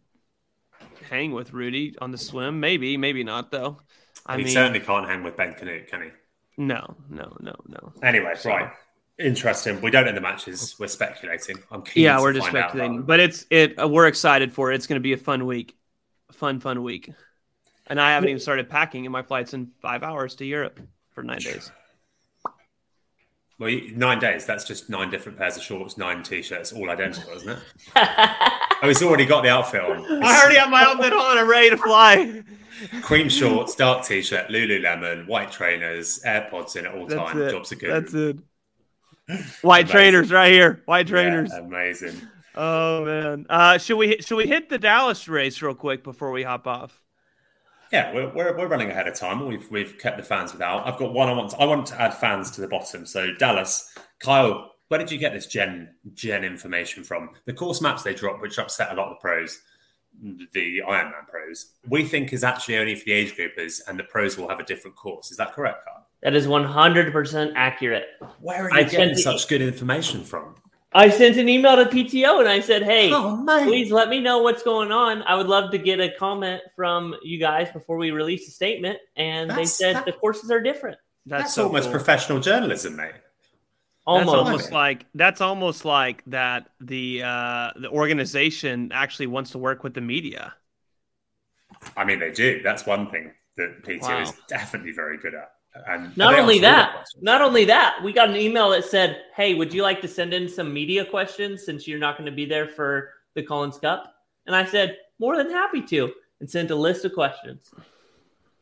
hang 1.09 1.31
with 1.31 1.53
Rudy 1.53 1.95
on 2.01 2.11
the 2.11 2.17
swim. 2.17 2.59
Maybe, 2.59 2.97
maybe 2.97 3.23
not 3.23 3.51
though. 3.51 3.77
I 4.25 4.35
he 4.37 4.43
mean, 4.43 4.53
certainly 4.53 4.81
can't 4.81 5.07
hang 5.07 5.23
with 5.23 5.37
Ben 5.37 5.53
Kanute, 5.53 5.87
can 5.87 6.01
he? 6.01 6.09
no, 6.57 6.95
no, 7.09 7.37
no, 7.39 7.53
no. 7.67 7.93
Anyway, 8.03 8.33
So- 8.35 8.49
right. 8.49 8.71
Interesting. 9.17 9.79
We 9.81 9.91
don't 9.91 10.05
know 10.05 10.11
the 10.11 10.19
matches. 10.21 10.75
We're 10.77 10.87
speculating. 10.87 11.57
I'm 11.71 11.81
keen 11.83 12.03
Yeah, 12.03 12.17
to 12.17 12.21
we're 12.21 12.33
just 12.33 12.47
find 12.47 12.57
out 12.57 12.63
about 12.63 12.69
speculating, 12.71 13.01
but 13.03 13.19
it's 13.21 13.45
it. 13.49 13.81
Uh, 13.81 13.87
we're 13.87 14.07
excited 14.07 14.51
for 14.51 14.71
it. 14.71 14.75
It's 14.75 14.87
going 14.87 14.99
to 14.99 15.03
be 15.03 15.13
a 15.13 15.17
fun 15.17 15.45
week, 15.45 15.75
fun, 16.33 16.59
fun 16.59 16.83
week. 16.83 17.11
And 17.87 18.01
I 18.01 18.11
haven't 18.11 18.29
even 18.29 18.39
started 18.41 18.69
packing, 18.69 19.05
and 19.05 19.13
my 19.13 19.21
flight's 19.21 19.53
in 19.53 19.71
five 19.81 20.03
hours 20.03 20.35
to 20.35 20.45
Europe 20.45 20.79
for 21.11 21.23
nine 21.23 21.37
days. 21.39 21.71
Well, 23.57 23.69
you- 23.69 23.95
nine 23.95 24.19
days. 24.19 24.45
That's 24.45 24.65
just 24.65 24.89
nine 24.89 25.09
different 25.09 25.37
pairs 25.37 25.55
of 25.55 25.63
shorts, 25.63 25.97
nine 25.97 26.21
t-shirts, 26.23 26.73
all 26.73 26.89
identical, 26.89 27.33
isn't 27.33 27.49
it? 27.49 27.59
Oh, 28.83 28.89
he's 28.89 29.01
already 29.01 29.25
got 29.25 29.41
the 29.41 29.49
outfit 29.49 29.79
on. 29.81 30.21
I 30.21 30.37
already 30.41 30.57
have 30.59 30.69
my 30.69 30.83
outfit 30.83 31.13
on. 31.13 31.37
I'm 31.37 31.49
ready 31.49 31.69
to 31.69 31.77
fly. 31.77 32.43
Cream 33.01 33.29
shorts, 33.29 33.73
dark 33.73 34.05
t-shirt, 34.05 34.49
Lululemon, 34.49 35.25
white 35.27 35.49
trainers, 35.49 36.19
AirPods 36.25 36.75
in 36.75 36.85
at 36.85 36.93
all 36.93 37.07
That's 37.07 37.19
time. 37.19 37.41
it. 37.41 37.51
Jobs 37.51 37.71
are 37.71 37.75
good. 37.77 37.89
That's 38.03 38.13
it. 38.13 38.37
White 39.61 39.85
Amazing. 39.85 39.87
trainers 39.91 40.31
right 40.31 40.51
here. 40.51 40.81
White 40.85 41.07
Yeah, 41.07 41.11
trainers. 41.11 41.51
amazing. 41.53 42.15
Oh 42.57 43.03
man. 43.03 43.45
Uh, 43.49 43.77
should 43.77 43.97
we 43.97 44.21
should 44.21 44.37
we 44.37 44.47
hit 44.47 44.69
the 44.69 44.77
Dallas 44.77 45.27
race 45.27 45.61
real 45.61 45.75
quick 45.75 46.05
before 46.05 46.31
we 46.31 46.41
hop 46.43 46.65
off? 46.67 47.01
Yeah, 47.91 48.13
we're, 48.13 48.33
we're, 48.33 48.57
we're 48.57 48.67
running 48.69 48.89
ahead 48.89 49.09
of 49.09 49.15
time. 49.15 49.45
We've 49.45 49.69
we've 49.69 49.97
kept 49.97 50.15
the 50.15 50.23
fans 50.23 50.53
without. 50.53 50.87
I've 50.87 50.97
got 50.97 51.13
one 51.13 51.27
I 51.27 51.33
want. 51.33 51.49
To, 51.51 51.57
I 51.59 51.65
want 51.65 51.85
to 51.87 52.01
add 52.01 52.13
fans 52.13 52.51
to 52.51 52.61
the 52.61 52.69
bottom. 52.69 53.05
So 53.05 53.33
Dallas, 53.33 53.93
Kyle, 54.19 54.71
where 54.87 54.97
did 54.97 55.11
you 55.11 55.17
get 55.17 55.33
this 55.33 55.47
gen 55.47 55.95
gen 56.13 56.45
information 56.45 57.03
from? 57.03 57.31
The 57.43 57.51
course 57.51 57.81
maps 57.81 58.03
they 58.03 58.13
dropped, 58.13 58.41
which 58.41 58.57
upset 58.57 58.89
a 58.89 58.95
lot 58.95 59.07
of 59.09 59.17
the 59.17 59.19
pros. 59.21 59.59
the 60.53 60.81
Ironman 60.87 61.27
pros, 61.27 61.73
we 61.89 62.05
think 62.05 62.31
is 62.31 62.45
actually 62.45 62.77
only 62.77 62.95
for 62.95 63.03
the 63.03 63.11
age 63.11 63.35
groupers, 63.35 63.81
and 63.85 63.99
the 63.99 64.05
pros 64.05 64.37
will 64.37 64.47
have 64.47 64.61
a 64.61 64.65
different 64.65 64.95
course. 64.95 65.29
Is 65.29 65.35
that 65.35 65.51
correct, 65.51 65.83
Carl? 65.83 66.04
That 66.25 66.33
is 66.33 66.47
100% 66.47 67.53
accurate. 67.55 68.07
Where 68.41 68.63
are 68.63 68.69
you 68.71 68.75
I 68.79 68.81
getting 68.83 68.97
sent 68.99 69.15
the- 69.17 69.21
such 69.21 69.47
good 69.47 69.61
information 69.61 70.23
from? 70.23 70.55
I 70.91 71.09
sent 71.09 71.37
an 71.37 71.47
email 71.47 71.75
to 71.75 71.85
PTO 71.85 72.39
and 72.39 72.49
I 72.49 72.61
said, 72.61 72.81
hey, 72.81 73.11
Oh, 73.13 73.43
please 73.45 73.91
let 73.91 74.09
me 74.09 74.21
know 74.21 74.39
what's 74.39 74.63
going 74.63 74.91
on. 74.91 75.21
I 75.23 75.35
would 75.35 75.45
love 75.45 75.69
to 75.71 75.77
get 75.77 75.99
a 75.99 76.09
comment 76.17 76.63
from 76.75 77.13
you 77.21 77.37
guys 77.37 77.69
before 77.71 77.97
we 77.97 78.09
release 78.09 78.47
a 78.47 78.51
statement. 78.51 78.97
And 79.15 79.51
they 79.51 79.65
said 79.65 79.97
that- 79.97 80.05
the 80.05 80.13
courses 80.13 80.49
are 80.49 80.59
different. 80.61 80.97
That's, 81.27 81.43
That's, 81.43 81.53
so 81.53 81.65
almost 81.67 81.83
cool. 81.85 81.91
professional 81.91 82.39
journalism, 82.39 82.95
mate. 82.95 83.11
Almost. 84.07 84.25
That's 84.25 84.37
almost 84.47 84.71
like 84.71 85.05
that's 85.15 85.41
almost 85.41 85.85
like 85.85 86.23
that 86.27 86.69
the 86.79 87.21
uh 87.23 87.71
the 87.79 87.89
organization 87.89 88.91
actually 88.93 89.27
wants 89.27 89.51
to 89.51 89.57
work 89.59 89.83
with 89.83 89.93
the 89.95 90.01
media. 90.01 90.53
I 91.97 92.03
mean, 92.03 92.19
they 92.19 92.31
do. 92.31 92.61
That's 92.63 92.85
one 92.85 93.09
thing 93.11 93.31
that 93.57 93.83
PTO 93.83 94.01
Wow. 94.01 94.21
is 94.21 94.33
definitely 94.47 94.91
very 94.91 95.17
good 95.17 95.33
at. 95.35 95.51
And 95.87 96.15
Not 96.15 96.39
only 96.39 96.59
that, 96.59 97.05
not 97.21 97.41
only 97.41 97.65
that, 97.65 97.99
we 98.03 98.13
got 98.13 98.29
an 98.29 98.37
email 98.37 98.69
that 98.69 98.85
said, 98.85 99.23
"Hey, 99.35 99.55
would 99.55 99.73
you 99.73 99.83
like 99.83 100.01
to 100.01 100.07
send 100.07 100.33
in 100.33 100.47
some 100.47 100.73
media 100.73 101.03
questions 101.03 101.65
since 101.65 101.87
you're 101.87 101.99
not 101.99 102.17
going 102.17 102.29
to 102.29 102.35
be 102.35 102.45
there 102.45 102.67
for 102.67 103.11
the 103.33 103.43
Collins 103.43 103.77
Cup?" 103.77 104.15
And 104.45 104.55
I 104.55 104.65
said, 104.65 104.97
"More 105.19 105.35
than 105.35 105.49
happy 105.49 105.81
to," 105.81 106.13
and 106.39 106.49
sent 106.49 106.71
a 106.71 106.75
list 106.75 107.05
of 107.05 107.13
questions. 107.13 107.73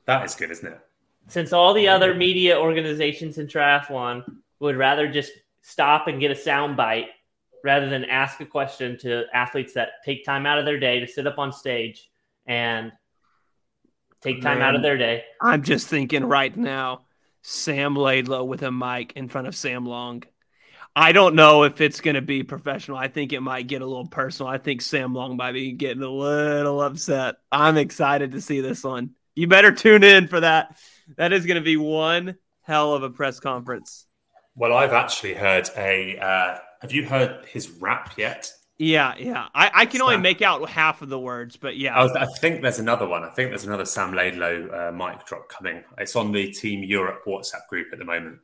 that 0.05 0.25
is 0.25 0.35
good, 0.35 0.51
isn't 0.51 0.73
it? 0.73 0.79
Since 1.27 1.53
all 1.53 1.73
the 1.73 1.87
other 1.87 2.13
media 2.13 2.59
organizations 2.59 3.37
in 3.37 3.47
triathlon 3.47 4.23
would 4.59 4.75
rather 4.75 5.07
just 5.07 5.31
stop 5.61 6.07
and 6.07 6.19
get 6.19 6.31
a 6.31 6.35
sound 6.35 6.75
bite 6.75 7.07
rather 7.63 7.89
than 7.89 8.03
ask 8.05 8.41
a 8.41 8.45
question 8.45 8.97
to 8.97 9.23
athletes 9.33 9.73
that 9.73 10.03
take 10.03 10.25
time 10.25 10.45
out 10.45 10.59
of 10.59 10.65
their 10.65 10.79
day 10.79 10.99
to 10.99 11.07
sit 11.07 11.25
up 11.25 11.37
on 11.37 11.53
stage 11.53 12.09
and 12.47 12.91
take 14.23 14.41
time 14.41 14.61
out 14.61 14.75
of 14.75 14.81
their 14.81 14.97
day. 14.97 15.23
I'm 15.41 15.63
just 15.63 15.87
thinking 15.87 16.23
right 16.25 16.55
now, 16.55 17.01
Sam 17.41 17.95
Laidlow 17.95 18.45
with 18.45 18.63
a 18.63 18.71
mic 18.71 19.13
in 19.13 19.27
front 19.27 19.47
of 19.47 19.55
Sam 19.55 19.85
Long. 19.85 20.23
I 20.95 21.11
don't 21.11 21.35
know 21.35 21.63
if 21.63 21.81
it's 21.81 22.01
going 22.01 22.15
to 22.15 22.21
be 22.21 22.43
professional. 22.43 22.97
I 22.97 23.07
think 23.07 23.33
it 23.33 23.39
might 23.41 23.67
get 23.67 23.81
a 23.81 23.85
little 23.85 24.07
personal. 24.07 24.51
I 24.51 24.59
think 24.59 24.81
Sam 24.81 25.13
Long 25.13 25.35
might 25.35 25.53
be 25.53 25.71
getting 25.71 26.03
a 26.03 26.09
little 26.09 26.81
upset. 26.81 27.35
I'm 27.51 27.77
excited 27.77 28.31
to 28.33 28.41
see 28.41 28.61
this 28.61 28.83
one. 28.83 29.11
You 29.35 29.47
better 29.47 29.71
tune 29.71 30.03
in 30.03 30.27
for 30.27 30.39
that. 30.39 30.77
That 31.17 31.33
is 31.33 31.45
going 31.45 31.55
to 31.55 31.65
be 31.65 31.77
one 31.77 32.37
hell 32.61 32.93
of 32.93 33.03
a 33.03 33.09
press 33.09 33.39
conference. 33.39 34.05
Well, 34.55 34.73
I've 34.73 34.93
actually 34.93 35.33
heard 35.33 35.67
a. 35.75 36.17
Uh, 36.17 36.59
have 36.81 36.91
you 36.91 37.05
heard 37.05 37.45
his 37.45 37.69
rap 37.71 38.13
yet? 38.17 38.51
Yeah, 38.79 39.15
yeah. 39.17 39.47
I, 39.53 39.71
I 39.73 39.85
can 39.85 40.01
only 40.01 40.17
make 40.17 40.41
out 40.41 40.67
half 40.69 41.01
of 41.01 41.09
the 41.09 41.19
words, 41.19 41.55
but 41.57 41.77
yeah. 41.77 41.95
I, 41.95 42.03
was- 42.03 42.15
I 42.15 42.25
think 42.25 42.61
there's 42.61 42.79
another 42.79 43.07
one. 43.07 43.23
I 43.23 43.29
think 43.29 43.49
there's 43.51 43.65
another 43.65 43.85
Sam 43.85 44.11
Laidlow 44.13 44.89
uh, 44.89 44.91
mic 44.91 45.25
drop 45.25 45.47
coming. 45.47 45.83
It's 45.97 46.15
on 46.15 46.31
the 46.31 46.51
Team 46.51 46.83
Europe 46.83 47.21
WhatsApp 47.25 47.67
group 47.69 47.87
at 47.93 47.99
the 47.99 48.05
moment. 48.05 48.39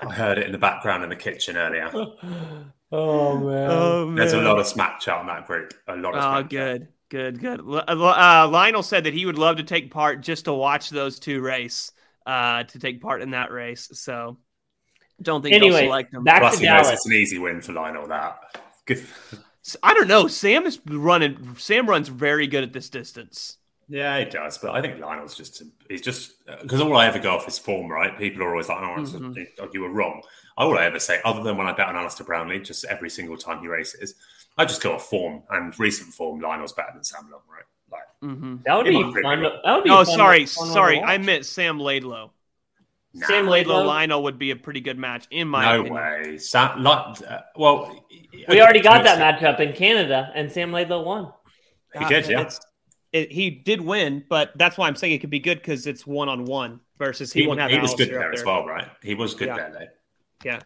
I 0.00 0.12
heard 0.12 0.38
it 0.38 0.46
in 0.46 0.52
the 0.52 0.58
background 0.58 1.02
in 1.02 1.08
the 1.10 1.16
kitchen 1.16 1.56
earlier. 1.56 1.90
Oh 2.92 3.38
man. 3.38 3.70
oh, 3.72 4.14
There's 4.14 4.34
a 4.34 4.40
lot 4.40 4.60
of 4.60 4.68
smack 4.68 5.00
chat 5.00 5.18
on 5.18 5.26
that 5.26 5.48
group. 5.48 5.74
A 5.88 5.96
lot 5.96 6.14
of 6.14 6.22
Oh, 6.22 6.30
smack 6.38 6.42
chat. 6.42 6.50
good, 6.50 6.88
good, 7.08 7.40
good. 7.40 7.60
Uh, 7.88 8.46
Lionel 8.48 8.84
said 8.84 9.02
that 9.04 9.14
he 9.14 9.26
would 9.26 9.38
love 9.38 9.56
to 9.56 9.64
take 9.64 9.90
part 9.90 10.20
just 10.20 10.44
to 10.44 10.52
watch 10.52 10.90
those 10.90 11.18
two 11.18 11.40
race, 11.40 11.90
uh, 12.24 12.62
to 12.62 12.78
take 12.78 13.00
part 13.00 13.20
in 13.20 13.30
that 13.32 13.50
race. 13.50 13.88
So, 13.94 14.38
don't 15.22 15.42
think 15.42 15.54
Anyway, 15.54 15.80
they'll 15.80 15.86
select 15.88 16.12
him. 16.14 16.24
back 16.24 16.40
Plus, 16.40 16.54
to 16.54 16.60
he 16.60 16.66
knows 16.66 16.82
Dallas. 16.86 16.92
it's 16.98 17.06
an 17.06 17.12
easy 17.12 17.38
win 17.38 17.60
for 17.60 17.72
Lionel. 17.72 18.06
That. 18.08 18.38
I 19.82 19.94
don't 19.94 20.08
know. 20.08 20.26
Sam 20.26 20.66
is 20.66 20.78
running. 20.86 21.56
Sam 21.58 21.88
runs 21.88 22.08
very 22.08 22.46
good 22.46 22.62
at 22.64 22.72
this 22.72 22.90
distance. 22.90 23.58
Yeah, 23.88 24.18
he 24.18 24.24
does, 24.24 24.56
but 24.58 24.74
I 24.74 24.80
think 24.80 24.98
Lionel's 24.98 25.36
just 25.36 25.62
he's 25.88 26.00
just 26.00 26.32
because 26.62 26.80
all 26.80 26.96
I 26.96 27.06
ever 27.06 27.18
go 27.18 27.34
off 27.36 27.46
is 27.46 27.58
form, 27.58 27.90
right? 27.90 28.16
People 28.18 28.42
are 28.42 28.50
always 28.50 28.68
like, 28.68 28.78
"Oh, 28.80 28.92
it's- 28.94 29.12
Mhm. 29.12 29.46
oh, 29.60 29.68
you 29.72 29.82
were 29.82 29.90
wrong." 29.90 30.22
All 30.56 30.78
I 30.78 30.84
ever 30.84 30.98
say, 30.98 31.20
other 31.24 31.42
than 31.42 31.56
when 31.56 31.66
I 31.66 31.72
bet 31.72 31.88
on 31.88 31.96
Alistair 31.96 32.24
Brownlee, 32.26 32.60
just 32.60 32.84
every 32.84 33.10
single 33.10 33.36
time 33.36 33.60
he 33.60 33.68
races, 33.68 34.14
I 34.56 34.64
just 34.64 34.82
go 34.82 34.94
off 34.94 35.08
form 35.10 35.42
and 35.50 35.78
recent 35.78 36.14
form. 36.14 36.40
Lionel's 36.40 36.72
better 36.72 36.92
than 36.94 37.04
Sam 37.04 37.28
Long, 37.30 37.40
right? 37.50 37.64
Like, 37.90 38.02
Mm-hmm. 38.22 38.56
That 38.64 38.76
would 38.76 38.86
be 38.86 39.02
might 39.02 39.14
be 39.14 39.22
fun. 39.22 39.40
good. 39.40 39.52
That 39.64 39.74
would 39.74 39.84
be 39.84 39.90
Oh, 39.90 40.04
fun- 40.04 40.16
sorry, 40.16 40.46
fun 40.46 40.60
one 40.62 40.68
to 40.68 40.72
sorry. 40.72 41.00
I 41.02 41.18
meant 41.18 41.44
Sam 41.44 41.78
Laidlow. 41.78 42.30
Nah, 43.14 43.26
Sam 43.26 43.46
Laidlow 43.46 43.50
Laidlow? 43.82 43.86
Lionel 43.86 44.22
would 44.24 44.38
be 44.38 44.50
a 44.50 44.56
pretty 44.56 44.80
good 44.80 44.98
match 44.98 45.26
in 45.30 45.48
my 45.48 45.64
no 45.64 45.80
opinion. 45.80 45.94
way. 45.94 46.38
Sam, 46.38 46.82
like, 46.82 47.16
uh, 47.28 47.40
well, 47.56 48.06
We 48.48 48.60
already 48.60 48.80
got 48.80 49.04
that 49.04 49.18
matchup 49.40 49.60
in 49.60 49.72
Canada, 49.72 50.30
and 50.34 50.50
Sam 50.50 50.70
Laidlow 50.72 51.04
won. 51.04 51.32
He 51.98 52.04
did, 52.06 52.24
Uh, 52.26 52.28
yeah. 52.28 52.50
it, 53.12 53.30
he 53.32 53.50
did 53.50 53.80
win, 53.80 54.24
but 54.28 54.52
that's 54.56 54.76
why 54.76 54.88
I'm 54.88 54.96
saying 54.96 55.12
it 55.14 55.18
could 55.20 55.30
be 55.30 55.38
good 55.40 55.58
because 55.58 55.86
it's 55.86 56.06
one 56.06 56.28
on 56.28 56.44
one 56.44 56.80
versus 56.98 57.32
he, 57.32 57.42
He, 57.42 57.46
won't 57.46 57.60
have. 57.60 57.70
he 57.70 57.78
was 57.78 57.94
good 57.94 58.08
Alistair 58.08 58.18
there 58.18 58.32
as 58.32 58.44
well, 58.44 58.66
right? 58.66 58.88
He 59.02 59.14
was 59.14 59.34
good 59.34 59.48
Yeah. 59.48 59.56
there, 59.56 59.70
though. 59.72 59.86
Yeah. 60.50 60.58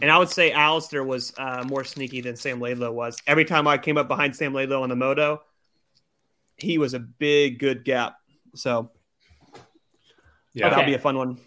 And 0.00 0.10
I 0.12 0.18
would 0.18 0.28
say 0.28 0.52
Alistair 0.52 1.02
was 1.02 1.32
uh, 1.38 1.64
more 1.66 1.82
sneaky 1.82 2.20
than 2.20 2.36
Sam 2.36 2.60
Laidlow 2.60 2.92
was. 2.92 3.16
Every 3.26 3.44
time 3.44 3.66
I 3.66 3.76
came 3.78 3.98
up 3.98 4.06
behind 4.06 4.36
Sam 4.36 4.52
Laidlow 4.54 4.80
on 4.82 4.88
the 4.90 4.94
moto, 4.96 5.42
he 6.56 6.78
was 6.78 6.94
a 6.94 7.00
big, 7.00 7.58
good 7.58 7.84
gap. 7.84 8.14
So 8.54 8.92
Yeah, 10.54 10.68
that'll 10.70 10.84
be 10.84 10.94
a 10.94 10.98
fun 11.00 11.16
one. 11.18 11.38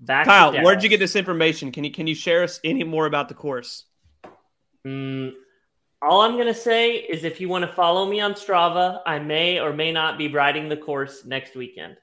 Back 0.00 0.26
Kyle, 0.26 0.52
Dallas. 0.52 0.64
where'd 0.64 0.82
you 0.82 0.88
get 0.88 1.00
this 1.00 1.16
information? 1.16 1.72
Can 1.72 1.82
you 1.84 1.90
can 1.90 2.06
you 2.06 2.14
share 2.14 2.44
us 2.44 2.60
any 2.62 2.84
more 2.84 3.06
about 3.06 3.28
the 3.28 3.34
course? 3.34 3.84
Mm, 4.86 5.32
all 6.00 6.20
I'm 6.22 6.36
gonna 6.36 6.54
say 6.54 6.92
is, 6.96 7.24
if 7.24 7.40
you 7.40 7.48
want 7.48 7.62
to 7.64 7.72
follow 7.72 8.06
me 8.08 8.20
on 8.20 8.34
Strava, 8.34 9.00
I 9.04 9.18
may 9.18 9.58
or 9.58 9.72
may 9.72 9.90
not 9.90 10.16
be 10.16 10.28
riding 10.28 10.68
the 10.68 10.76
course 10.76 11.24
next 11.24 11.56
weekend. 11.56 11.96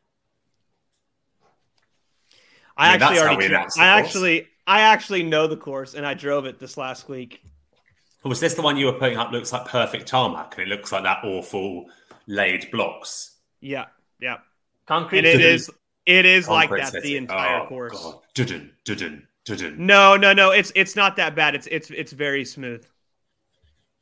I, 2.78 2.90
I 2.90 2.92
mean, 2.94 3.02
actually 3.02 3.20
already 3.20 3.38
we 3.38 3.48
dro- 3.48 3.58
announced 3.58 3.78
the 3.78 3.84
I 3.84 3.88
actually 4.00 4.48
I 4.68 4.82
actually 4.82 5.24
know 5.24 5.48
the 5.48 5.58
course 5.58 5.94
and 5.94 6.06
I 6.06 6.14
drove 6.14 6.46
it 6.46 6.60
this 6.60 6.76
last 6.78 7.08
week. 7.08 7.42
Was 8.24 8.40
this 8.40 8.56
the 8.56 8.62
one 8.64 8.76
you 8.76 8.88
were 8.88 8.94
putting 8.94 9.18
up? 9.18 9.32
Looks 9.32 9.54
like 9.54 9.66
perfect 9.68 10.08
tarmac, 10.08 10.56
and 10.58 10.64
it 10.64 10.68
looks 10.76 10.92
like 10.92 11.04
that 11.04 11.24
awful 11.24 11.86
laid 12.28 12.70
blocks. 12.72 13.38
Yeah, 13.62 13.86
yeah. 14.20 14.38
Concrete. 14.88 15.20
And 15.20 15.28
it 15.28 15.38
Didn't- 15.38 15.54
is 15.56 15.70
it 16.06 16.26
is 16.26 16.48
like 16.48 16.70
Concrete 16.70 16.92
that 16.92 17.04
the 17.04 17.18
entire 17.18 17.62
Oh, 17.62 17.68
course. 17.68 17.94
God. 17.94 18.20
Dudun, 18.36 18.70
dudun, 18.86 19.24
dudun. 19.46 19.78
No, 19.78 20.16
no, 20.16 20.34
no. 20.34 20.52
It's 20.52 20.72
it's 20.76 20.96
not 20.96 21.16
that 21.18 21.36
bad. 21.36 21.56
It's 21.56 21.68
it's 21.68 21.90
it's 21.92 22.12
very 22.12 22.46
smooth. 22.46 22.86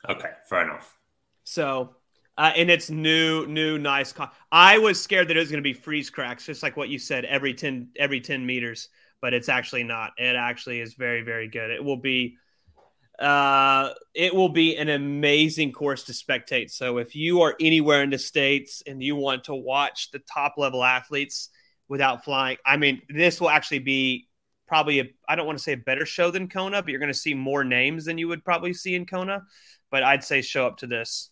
Okay, 0.07 0.29
fair 0.49 0.63
enough. 0.63 0.97
So, 1.45 1.95
uh, 2.37 2.51
and 2.55 2.69
it's 2.69 2.89
new, 2.89 3.45
new, 3.47 3.77
nice. 3.77 4.11
Con- 4.11 4.29
I 4.51 4.77
was 4.77 5.01
scared 5.01 5.29
that 5.29 5.37
it 5.37 5.39
was 5.39 5.49
going 5.49 5.63
to 5.63 5.69
be 5.69 5.73
freeze 5.73 6.09
cracks, 6.09 6.45
just 6.45 6.63
like 6.63 6.75
what 6.75 6.89
you 6.89 6.99
said, 6.99 7.25
every 7.25 7.53
ten, 7.53 7.89
every 7.97 8.19
ten 8.19 8.45
meters. 8.45 8.89
But 9.21 9.33
it's 9.33 9.47
actually 9.47 9.83
not. 9.83 10.11
It 10.17 10.35
actually 10.35 10.81
is 10.81 10.95
very, 10.95 11.21
very 11.21 11.47
good. 11.47 11.71
It 11.71 11.81
will 11.81 11.95
be, 11.95 12.35
uh, 13.17 13.91
it 14.13 14.35
will 14.35 14.49
be 14.49 14.75
an 14.75 14.89
amazing 14.89 15.71
course 15.71 16.03
to 16.05 16.11
spectate. 16.11 16.69
So 16.71 16.97
if 16.97 17.15
you 17.15 17.41
are 17.43 17.55
anywhere 17.61 18.03
in 18.03 18.09
the 18.09 18.17
states 18.17 18.83
and 18.85 19.01
you 19.01 19.15
want 19.15 19.45
to 19.45 19.55
watch 19.55 20.11
the 20.11 20.19
top 20.19 20.55
level 20.57 20.83
athletes 20.83 21.47
without 21.93 22.23
flying, 22.23 22.57
I 22.65 22.75
mean, 22.75 23.03
this 23.07 23.39
will 23.39 23.51
actually 23.51 23.77
be 23.77 24.27
probably 24.65 24.99
a, 24.99 25.05
I 25.29 25.35
don't 25.35 25.45
want 25.45 25.59
to 25.59 25.63
say 25.63 25.73
a 25.73 25.77
better 25.77 26.07
show 26.07 26.31
than 26.31 26.49
Kona, 26.49 26.81
but 26.81 26.89
you're 26.89 26.99
going 26.99 27.13
to 27.13 27.17
see 27.17 27.35
more 27.35 27.63
names 27.63 28.05
than 28.05 28.17
you 28.17 28.27
would 28.29 28.43
probably 28.43 28.73
see 28.73 28.95
in 28.95 29.05
Kona. 29.05 29.43
But 29.91 30.01
I'd 30.01 30.23
say 30.23 30.41
show 30.41 30.65
up 30.65 30.77
to 30.77 30.87
this. 30.87 31.29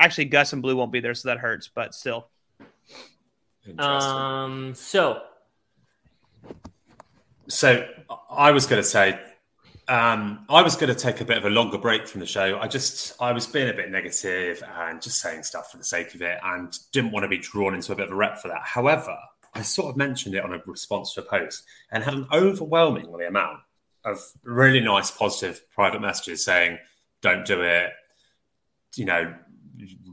Actually, 0.00 0.24
Gus 0.24 0.52
and 0.52 0.62
Blue 0.62 0.74
won't 0.74 0.90
be 0.90 0.98
there, 0.98 1.14
so 1.14 1.28
that 1.28 1.38
hurts. 1.38 1.70
But 1.72 1.94
still, 1.94 2.26
Um. 3.78 4.74
So 4.74 5.22
so 7.48 7.86
I 8.28 8.50
was 8.50 8.66
going 8.66 8.82
to 8.82 8.88
say, 8.88 9.20
um, 9.86 10.44
I 10.48 10.62
was 10.62 10.74
going 10.74 10.92
to 10.92 10.98
take 10.98 11.20
a 11.20 11.24
bit 11.24 11.36
of 11.36 11.44
a 11.44 11.50
longer 11.50 11.78
break 11.78 12.08
from 12.08 12.20
the 12.20 12.26
show. 12.26 12.58
I 12.58 12.66
just, 12.66 13.14
I 13.20 13.32
was 13.32 13.46
being 13.46 13.68
a 13.68 13.74
bit 13.74 13.90
negative 13.90 14.62
and 14.78 15.00
just 15.00 15.20
saying 15.20 15.42
stuff 15.42 15.70
for 15.70 15.76
the 15.76 15.84
sake 15.84 16.14
of 16.14 16.22
it, 16.22 16.38
and 16.42 16.76
didn't 16.92 17.12
want 17.12 17.24
to 17.24 17.28
be 17.28 17.38
drawn 17.38 17.74
into 17.74 17.92
a 17.92 17.96
bit 17.96 18.06
of 18.06 18.12
a 18.12 18.16
rep 18.16 18.38
for 18.38 18.48
that. 18.48 18.62
However, 18.62 19.16
I 19.54 19.62
sort 19.62 19.90
of 19.90 19.96
mentioned 19.96 20.34
it 20.34 20.44
on 20.44 20.52
a 20.52 20.62
response 20.66 21.14
to 21.14 21.20
a 21.20 21.24
post 21.24 21.64
and 21.90 22.02
had 22.02 22.14
an 22.14 22.26
overwhelmingly 22.32 23.26
amount 23.26 23.60
of 24.04 24.20
really 24.42 24.80
nice, 24.80 25.10
positive 25.10 25.62
private 25.70 26.00
messages 26.00 26.44
saying, 26.44 26.78
"Don't 27.20 27.44
do 27.44 27.62
it," 27.62 27.92
you 28.96 29.04
know, 29.04 29.34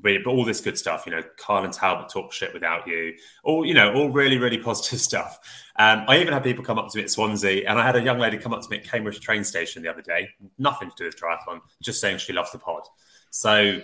but 0.02 0.26
all 0.26 0.46
this 0.46 0.62
good 0.62 0.78
stuff, 0.78 1.06
you 1.06 1.12
know, 1.12 1.24
Carl 1.38 1.64
and 1.64 1.74
Talbot 1.74 2.10
talk 2.10 2.32
shit 2.32 2.54
without 2.54 2.88
you, 2.88 3.14
all 3.44 3.66
you 3.66 3.74
know, 3.74 3.94
all 3.94 4.10
really, 4.10 4.38
really 4.38 4.58
positive 4.58 5.00
stuff. 5.10 5.40
Um, 5.78 6.06
I 6.08 6.20
even 6.20 6.34
had 6.34 6.44
people 6.44 6.64
come 6.64 6.80
up 6.80 6.90
to 6.90 6.98
me 6.98 7.04
at 7.04 7.10
Swansea, 7.10 7.68
and 7.70 7.80
I 7.80 7.86
had 7.86 7.96
a 7.96 8.02
young 8.02 8.20
lady 8.20 8.38
come 8.38 8.54
up 8.54 8.62
to 8.62 8.70
me 8.70 8.78
at 8.78 8.84
Cambridge 8.84 9.20
train 9.20 9.44
station 9.44 9.84
the 9.84 9.90
other 9.90 10.02
day, 10.02 10.30
nothing 10.58 10.90
to 10.90 10.96
do 10.98 11.06
with 11.06 11.20
triathlon, 11.20 11.62
just 11.82 12.02
saying 12.02 12.18
she 12.18 12.34
loves 12.34 12.52
the 12.52 12.60
pod. 12.60 12.84
So 13.30 13.82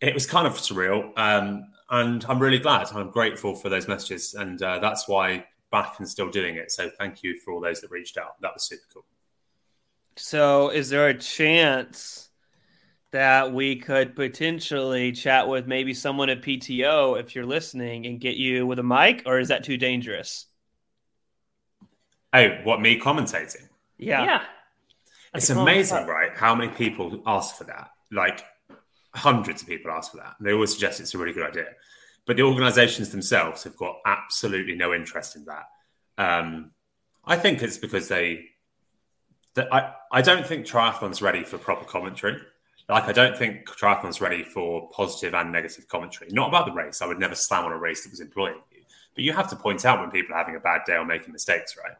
it 0.00 0.14
was 0.14 0.26
kind 0.26 0.46
of 0.46 0.54
surreal, 0.54 1.16
um, 1.16 1.64
and 1.90 2.24
I'm 2.28 2.38
really 2.38 2.58
glad. 2.58 2.88
I'm 2.92 3.10
grateful 3.10 3.54
for 3.54 3.68
those 3.68 3.88
messages, 3.88 4.34
and 4.34 4.60
uh, 4.62 4.78
that's 4.78 5.08
why 5.08 5.46
back 5.70 5.98
and 5.98 6.08
still 6.08 6.30
doing 6.30 6.56
it. 6.56 6.70
So 6.70 6.90
thank 6.98 7.22
you 7.22 7.38
for 7.38 7.52
all 7.52 7.60
those 7.60 7.80
that 7.80 7.90
reached 7.90 8.18
out. 8.18 8.40
That 8.40 8.54
was 8.54 8.64
super 8.64 8.84
cool. 8.92 9.04
so 10.16 10.70
is 10.70 10.88
there 10.88 11.08
a 11.08 11.14
chance 11.14 12.28
that 13.10 13.52
we 13.52 13.76
could 13.76 14.14
potentially 14.14 15.12
chat 15.12 15.48
with 15.48 15.66
maybe 15.66 15.94
someone 15.94 16.28
at 16.28 16.42
PTO 16.42 17.18
if 17.18 17.34
you're 17.34 17.46
listening 17.46 18.06
and 18.06 18.20
get 18.20 18.36
you 18.36 18.66
with 18.66 18.78
a 18.78 18.82
mic, 18.82 19.22
or 19.26 19.38
is 19.38 19.48
that 19.48 19.64
too 19.64 19.76
dangerous? 19.78 20.46
Oh, 22.34 22.48
what 22.64 22.80
me 22.80 23.00
commentating? 23.00 23.68
Yeah. 23.96 24.24
Yeah. 24.24 24.42
It's 25.34 25.48
That's 25.48 25.58
a 25.58 25.60
amazing, 25.60 26.06
right? 26.06 26.32
How 26.34 26.54
many 26.54 26.70
people 26.72 27.22
ask 27.26 27.56
for 27.56 27.64
that? 27.64 27.90
Like 28.10 28.44
hundreds 29.18 29.62
of 29.62 29.68
people 29.68 29.90
ask 29.90 30.10
for 30.10 30.18
that. 30.18 30.34
And 30.38 30.46
they 30.46 30.52
always 30.52 30.72
suggest 30.72 31.00
it's 31.00 31.14
a 31.14 31.18
really 31.18 31.32
good 31.32 31.48
idea. 31.48 31.66
But 32.26 32.36
the 32.36 32.42
organizations 32.42 33.10
themselves 33.10 33.64
have 33.64 33.76
got 33.76 33.96
absolutely 34.06 34.74
no 34.74 34.92
interest 34.92 35.36
in 35.36 35.46
that. 35.46 35.68
Um, 36.18 36.72
I 37.24 37.36
think 37.36 37.62
it's 37.62 37.78
because 37.78 38.08
they, 38.08 38.46
that 39.54 39.72
I, 39.72 39.94
I 40.12 40.22
don't 40.22 40.46
think 40.46 40.66
triathlon's 40.66 41.22
ready 41.22 41.44
for 41.44 41.58
proper 41.58 41.84
commentary. 41.84 42.40
Like, 42.88 43.04
I 43.04 43.12
don't 43.12 43.36
think 43.36 43.68
triathlon's 43.68 44.20
ready 44.20 44.42
for 44.42 44.88
positive 44.90 45.34
and 45.34 45.52
negative 45.52 45.88
commentary. 45.88 46.30
Not 46.32 46.48
about 46.48 46.66
the 46.66 46.72
race. 46.72 47.02
I 47.02 47.06
would 47.06 47.18
never 47.18 47.34
slam 47.34 47.66
on 47.66 47.72
a 47.72 47.78
race 47.78 48.02
that 48.04 48.10
was 48.10 48.20
employing 48.20 48.60
you. 48.72 48.82
But 49.14 49.24
you 49.24 49.32
have 49.32 49.48
to 49.50 49.56
point 49.56 49.84
out 49.84 50.00
when 50.00 50.10
people 50.10 50.34
are 50.34 50.38
having 50.38 50.56
a 50.56 50.60
bad 50.60 50.82
day 50.86 50.94
or 50.94 51.04
making 51.04 51.32
mistakes, 51.32 51.76
right? 51.76 51.96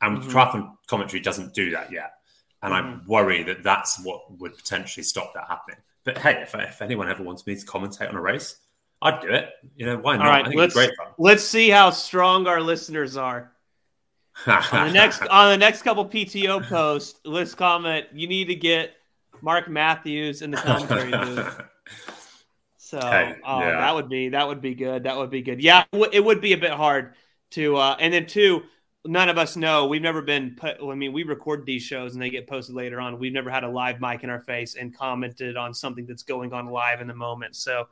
And 0.00 0.18
Mhm. 0.18 0.30
triathlon 0.30 0.76
commentary 0.88 1.20
doesn't 1.20 1.54
do 1.54 1.70
that 1.70 1.92
yet. 1.92 2.14
And 2.62 2.74
I 2.74 2.80
Mhm. 2.80 3.06
worry 3.06 3.42
that 3.44 3.62
that's 3.62 4.00
what 4.04 4.30
would 4.38 4.56
potentially 4.56 5.04
stop 5.04 5.32
that 5.34 5.48
happening. 5.48 5.78
But 6.04 6.18
hey, 6.18 6.42
if, 6.42 6.54
if 6.54 6.82
anyone 6.82 7.08
ever 7.08 7.22
wants 7.22 7.46
me 7.46 7.54
to 7.54 7.64
commentate 7.66 8.08
on 8.08 8.16
a 8.16 8.20
race, 8.20 8.56
I'd 9.00 9.20
do 9.20 9.28
it. 9.28 9.50
You 9.76 9.86
know, 9.86 9.96
why 9.98 10.16
not? 10.16 10.26
right, 10.26 10.44
I 10.44 10.48
think 10.48 10.58
let's- 10.58 10.74
it's 10.76 10.86
great 10.86 10.96
fun. 10.96 11.08
Let's 11.18 11.44
see 11.44 11.70
how 11.70 11.90
strong 11.90 12.46
our 12.46 12.60
listeners 12.60 13.16
are. 13.16 13.52
on 14.46 14.88
the 14.88 14.92
next 14.92 15.22
on 15.30 15.50
the 15.50 15.58
next 15.58 15.82
couple 15.82 16.04
PTO 16.06 16.66
posts, 16.68 17.20
let's 17.24 17.54
comment. 17.54 18.06
You 18.12 18.26
need 18.26 18.46
to 18.46 18.54
get 18.54 18.92
Mark 19.42 19.68
Matthews 19.68 20.42
in 20.42 20.50
the 20.50 20.56
commentary 20.56 21.10
booth. 21.24 21.60
So 22.78 22.98
Okay, 22.98 23.36
oh, 23.44 23.60
yeah. 23.60 23.70
that 23.80 23.94
would 23.94 24.08
be 24.08 24.28
that 24.30 24.46
would 24.48 24.60
be 24.60 24.74
good. 24.74 25.04
That 25.04 25.16
would 25.16 25.30
be 25.30 25.42
good. 25.42 25.62
Yeah, 25.62 25.84
it 25.92 25.96
would- 25.96 26.14
it 26.14 26.24
would 26.24 26.40
be 26.40 26.52
a 26.52 26.58
bit 26.58 26.72
hard 26.72 27.14
to. 27.52 27.76
Uh, 27.76 27.96
and 28.00 28.12
then 28.12 28.26
two, 28.26 28.62
none 29.04 29.28
of 29.28 29.38
us 29.38 29.56
know. 29.56 29.86
We've 29.86 30.02
never 30.02 30.22
been 30.22 30.54
put. 30.56 30.76
I 30.82 30.94
mean, 30.94 31.12
we 31.12 31.22
record 31.24 31.64
these 31.66 31.82
shows 31.82 32.14
and 32.14 32.22
they 32.22 32.30
get 32.30 32.46
posted 32.46 32.74
later 32.74 33.00
on. 33.00 33.18
We've 33.18 33.32
never 33.32 33.50
had 33.50 33.64
a 33.64 33.68
live 33.68 34.00
mic 34.00 34.22
in 34.24 34.30
our 34.30 34.40
face 34.40 34.74
and 34.76 34.96
commented 34.96 35.56
on 35.56 35.74
something 35.74 36.06
that's 36.06 36.22
going 36.22 36.52
on 36.52 36.66
live 36.66 37.00
in 37.00 37.06
the 37.08 37.14
moment. 37.14 37.56
So 37.56 37.88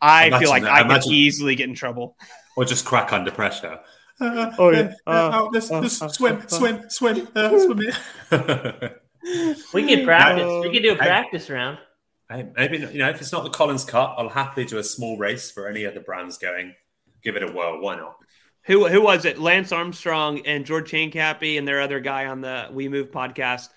I 0.00 0.26
Imagine 0.26 0.40
feel 0.40 0.50
like 0.50 0.62
that. 0.64 0.72
I 0.72 0.98
could 0.98 1.12
easily 1.12 1.54
get 1.54 1.68
in 1.68 1.74
trouble. 1.74 2.16
or 2.56 2.64
just 2.64 2.84
crack 2.84 3.12
under 3.12 3.30
pressure. 3.30 3.80
Uh, 4.20 4.50
Oh, 4.58 4.70
yeah. 4.70 4.92
Uh, 5.06 5.30
oh, 5.34 5.50
this, 5.50 5.70
uh, 5.70 5.80
this, 5.80 6.02
uh, 6.02 6.08
swim, 6.08 6.36
uh, 6.42 6.46
swim, 6.46 6.90
swim, 6.90 7.28
uh, 7.34 7.58
swim 7.58 7.78
here. 7.78 8.96
We 9.74 9.86
could 9.86 10.04
practice. 10.06 10.46
we 10.62 10.70
could 10.72 10.82
do 10.82 10.92
a 10.92 10.94
Hey. 10.94 11.06
practice 11.06 11.50
round. 11.50 11.78
Hey, 12.30 12.46
Maybe 12.56 12.78
you 12.78 12.98
know 12.98 13.08
if 13.10 13.20
it's 13.20 13.32
not 13.32 13.44
the 13.44 13.50
Collins 13.50 13.84
Cup, 13.84 14.14
I'll 14.16 14.28
happily 14.30 14.64
do 14.64 14.78
a 14.78 14.82
small 14.84 15.18
race 15.18 15.50
for 15.50 15.68
any 15.68 15.84
other 15.84 16.00
brands 16.00 16.38
going. 16.38 16.74
Give 17.22 17.36
it 17.36 17.42
a 17.42 17.52
whirl. 17.52 17.80
Why 17.82 17.96
not? 17.96 18.16
Who 18.64 18.86
who 18.88 19.02
was 19.02 19.24
it? 19.24 19.38
Lance 19.38 19.72
Armstrong 19.72 20.46
and 20.46 20.66
George 20.66 20.90
Hincapie 20.90 21.58
and 21.58 21.66
their 21.66 21.80
other 21.80 22.00
guy 22.00 22.26
on 22.26 22.40
the 22.40 22.68
We 22.72 22.88
Move 22.88 23.10
podcast. 23.10 23.68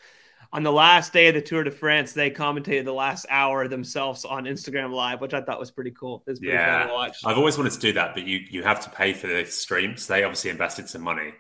On 0.52 0.62
the 0.62 0.72
last 0.72 1.14
day 1.14 1.30
of 1.30 1.34
the 1.34 1.42
Tour 1.42 1.64
de 1.64 1.72
France, 1.72 2.14
they 2.14 2.30
commentated 2.30 2.86
the 2.86 2.94
last 2.94 3.26
hour 3.30 3.68
themselves 3.68 4.24
on 4.24 4.44
Instagram 4.44 4.92
Live, 4.92 5.20
which 5.20 5.34
I 5.34 5.42
thought 5.42 5.60
was 5.60 5.72
pretty 5.72 5.90
cool. 5.92 6.24
It's 6.28 6.40
pretty 6.40 6.54
Yeah. 6.54 6.80
fun 6.82 6.88
to 6.90 6.94
watch. 6.94 7.18
I've 7.26 7.38
always 7.40 7.58
wanted 7.58 7.74
to 7.74 7.80
do 7.80 7.94
that, 7.94 8.14
but 8.14 8.24
you 8.28 8.40
you 8.50 8.62
have 8.64 8.82
to 8.82 8.90
pay 8.92 9.14
for 9.14 9.28
the 9.28 9.46
streams. 9.46 10.06
They 10.06 10.24
obviously 10.24 10.52
invested 10.52 10.90
some 10.90 11.02
money, 11.02 11.34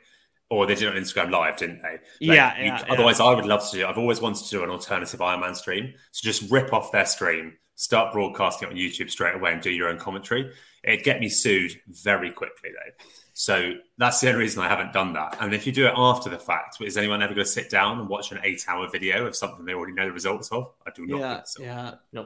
or 0.49 0.65
they 0.65 0.73
did 0.75 0.85
it 0.85 0.87
on 0.89 0.95
Instagram 0.95 1.29
Live, 1.29 1.57
didn't 1.57 1.81
they? 1.83 1.99
Yeah, 2.21 2.57
you- 2.57 2.65
yeah. 2.65 2.83
Otherwise, 2.89 3.19
I 3.19 3.33
would 3.33 3.45
love 3.45 3.69
to 3.69 3.77
do. 3.77 3.85
I've 3.85 3.99
always 3.99 4.19
wanted 4.21 4.45
to 4.45 4.49
do 4.49 4.63
an 4.63 4.69
alternative 4.71 5.19
Ironman 5.19 5.55
stream. 5.55 5.93
So 6.11 6.25
just 6.25 6.49
rip 6.49 6.73
off 6.73 6.91
their 6.91 7.05
stream, 7.05 7.57
start 7.75 8.13
broadcasting 8.13 8.69
it 8.69 8.71
on 8.71 8.77
YouTube 8.77 9.11
straight 9.11 9.35
away, 9.35 9.51
and 9.51 9.61
do 9.61 9.69
your 9.69 9.89
own 9.89 9.99
commentary. 9.99 10.51
It'd 10.83 11.03
get 11.05 11.19
me 11.19 11.29
sued 11.29 11.79
very 11.87 12.31
quickly, 12.31 12.71
though. 12.71 13.05
So 13.35 13.73
that's 13.97 14.21
the 14.21 14.27
only 14.29 14.41
reason 14.41 14.61
I 14.63 14.67
haven't 14.69 14.93
done 14.93 15.13
that. 15.13 15.37
And 15.41 15.53
if 15.55 15.65
you 15.65 15.71
do 15.73 15.87
it 15.87 15.93
after 15.97 16.29
the 16.29 16.37
fact, 16.37 16.77
is 16.81 16.97
anyone 16.97 17.21
ever 17.23 17.33
going 17.33 17.45
to 17.45 17.51
sit 17.51 17.69
down 17.69 17.99
and 17.99 18.07
watch 18.07 18.31
an 18.31 18.39
eight-hour 18.43 18.89
video 18.89 19.25
of 19.25 19.35
something 19.35 19.65
they 19.65 19.73
already 19.73 19.93
know 19.93 20.05
the 20.05 20.11
results 20.11 20.51
of? 20.51 20.71
I 20.85 20.91
do 20.91 21.07
not 21.07 21.19
yeah, 21.19 21.33
think 21.35 21.47
so. 21.47 21.63
yeah. 21.63 22.23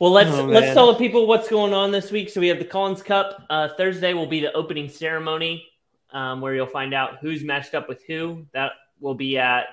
Well, 0.00 0.10
let's 0.12 0.30
Oh, 0.30 0.44
let's 0.44 0.74
tell 0.74 0.92
the 0.92 0.98
people 0.98 1.26
what's 1.26 1.48
going 1.48 1.72
on 1.72 1.90
this 1.92 2.10
week. 2.10 2.28
So 2.28 2.40
we 2.40 2.48
have 2.48 2.58
the 2.58 2.64
Collins 2.64 3.02
Cup. 3.02 3.44
Uh, 3.50 3.68
Thursday 3.76 4.14
will 4.14 4.26
be 4.26 4.40
the 4.40 4.52
opening 4.52 4.88
ceremony, 4.88 5.64
um, 6.12 6.40
where 6.40 6.54
you'll 6.54 6.66
find 6.66 6.92
out 6.94 7.18
who's 7.20 7.42
matched 7.44 7.74
up 7.74 7.88
with 7.88 8.02
who. 8.04 8.46
That 8.52 8.72
will 9.00 9.14
be 9.14 9.38
at 9.38 9.66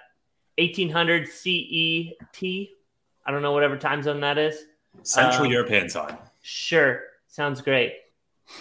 1800 0.57 1.27
CET. 1.27 2.43
I 2.43 3.31
don't 3.31 3.41
know 3.41 3.51
whatever 3.53 3.77
time 3.77 4.01
zone 4.03 4.19
that 4.21 4.37
is. 4.37 4.65
Central 5.03 5.45
Um, 5.47 5.51
European 5.51 5.87
time. 5.89 6.17
Sure, 6.41 7.01
sounds 7.27 7.61
great. 7.61 7.93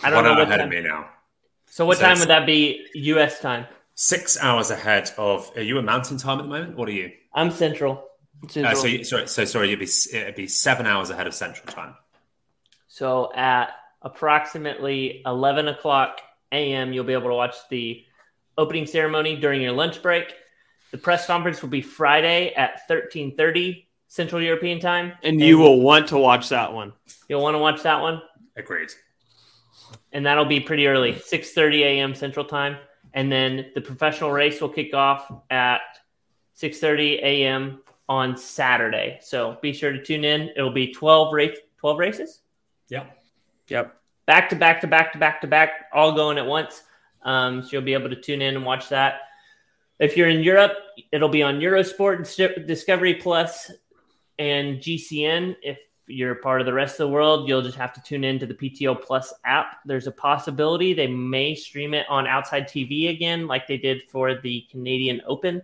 I 0.02 0.08
don't 0.10 0.16
One 0.16 0.24
know 0.24 0.30
hour 0.32 0.38
what 0.38 0.48
ahead 0.48 0.60
time. 0.60 0.68
of 0.68 0.74
me 0.74 0.80
now. 0.82 1.10
So 1.74 1.84
what 1.84 1.98
So 1.98 2.04
time 2.04 2.20
would 2.20 2.28
that 2.28 2.46
be? 2.46 2.86
U.S. 2.94 3.40
time. 3.40 3.66
Six 3.96 4.38
hours 4.40 4.70
ahead 4.70 5.10
of. 5.18 5.50
Are 5.56 5.60
you 5.60 5.76
at 5.76 5.82
Mountain 5.82 6.18
Time 6.18 6.38
at 6.38 6.42
the 6.42 6.48
moment? 6.48 6.76
What 6.76 6.88
are 6.88 6.92
you? 6.92 7.10
I'm 7.32 7.50
Central. 7.50 8.10
Uh, 8.56 8.76
so, 8.76 8.86
you- 8.86 9.02
sorry, 9.02 9.26
so 9.26 9.44
sorry. 9.44 9.70
You'd 9.70 9.80
be 9.80 9.88
it'd 10.12 10.36
be 10.36 10.46
seven 10.46 10.86
hours 10.86 11.10
ahead 11.10 11.26
of 11.26 11.34
Central 11.34 11.66
Time. 11.66 11.96
So 12.86 13.32
at 13.34 13.70
approximately 14.02 15.20
11 15.26 15.66
o'clock 15.66 16.20
a.m., 16.52 16.92
you'll 16.92 17.02
be 17.02 17.12
able 17.12 17.30
to 17.30 17.34
watch 17.34 17.56
the 17.70 18.04
opening 18.56 18.86
ceremony 18.86 19.34
during 19.34 19.60
your 19.60 19.72
lunch 19.72 20.00
break. 20.00 20.32
The 20.92 20.98
press 20.98 21.26
conference 21.26 21.60
will 21.60 21.70
be 21.70 21.82
Friday 21.82 22.54
at 22.54 22.88
13:30 22.88 23.86
Central 24.06 24.40
European 24.40 24.78
Time, 24.78 25.14
And 25.24 25.40
you 25.40 25.58
will 25.58 25.80
want 25.80 26.06
to 26.10 26.18
watch 26.18 26.50
that 26.50 26.72
one. 26.72 26.92
You'll 27.28 27.42
want 27.42 27.54
to 27.56 27.58
watch 27.58 27.82
that 27.82 28.00
one, 28.00 28.22
Agreed. 28.56 28.90
And 30.12 30.24
that'll 30.24 30.44
be 30.44 30.60
pretty 30.60 30.86
early, 30.86 31.14
6:30 31.14 31.82
a.m. 31.82 32.14
Central 32.14 32.44
Time, 32.44 32.76
and 33.12 33.30
then 33.30 33.70
the 33.74 33.80
professional 33.80 34.30
race 34.30 34.60
will 34.60 34.68
kick 34.68 34.94
off 34.94 35.30
at 35.50 35.80
6:30 36.56 37.20
a.m. 37.22 37.82
on 38.08 38.36
Saturday. 38.36 39.18
So 39.20 39.58
be 39.60 39.72
sure 39.72 39.92
to 39.92 40.02
tune 40.02 40.24
in. 40.24 40.50
It'll 40.56 40.70
be 40.70 40.92
12 40.92 41.32
race 41.32 41.58
12 41.78 41.98
races. 41.98 42.40
Yep. 42.88 43.18
Yep. 43.68 43.96
back 44.26 44.48
to 44.50 44.56
back 44.56 44.80
to 44.80 44.86
back 44.86 45.12
to 45.12 45.18
back 45.18 45.40
to 45.40 45.46
back, 45.46 45.86
all 45.92 46.12
going 46.12 46.38
at 46.38 46.46
once. 46.46 46.82
Um, 47.22 47.62
so 47.62 47.68
you'll 47.72 47.82
be 47.82 47.94
able 47.94 48.10
to 48.10 48.16
tune 48.16 48.42
in 48.42 48.56
and 48.56 48.64
watch 48.64 48.88
that. 48.90 49.20
If 49.98 50.16
you're 50.16 50.28
in 50.28 50.42
Europe, 50.42 50.72
it'll 51.12 51.28
be 51.28 51.42
on 51.42 51.60
Eurosport, 51.60 52.34
Dis- 52.34 52.66
Discovery 52.66 53.14
Plus, 53.14 53.70
and 54.38 54.78
GCN. 54.78 55.56
If 55.62 55.78
you're 56.06 56.34
part 56.36 56.60
of 56.60 56.66
the 56.66 56.72
rest 56.72 56.94
of 56.94 57.06
the 57.06 57.08
world, 57.08 57.48
you'll 57.48 57.62
just 57.62 57.76
have 57.76 57.92
to 57.94 58.02
tune 58.02 58.24
in 58.24 58.38
to 58.38 58.46
the 58.46 58.54
PTO 58.54 59.00
Plus 59.00 59.32
app. 59.44 59.78
There's 59.84 60.06
a 60.06 60.12
possibility 60.12 60.92
they 60.92 61.06
may 61.06 61.54
stream 61.54 61.94
it 61.94 62.06
on 62.08 62.26
Outside 62.26 62.68
TV 62.68 63.10
again, 63.10 63.46
like 63.46 63.66
they 63.66 63.78
did 63.78 64.02
for 64.08 64.34
the 64.34 64.66
Canadian 64.70 65.22
Open. 65.26 65.62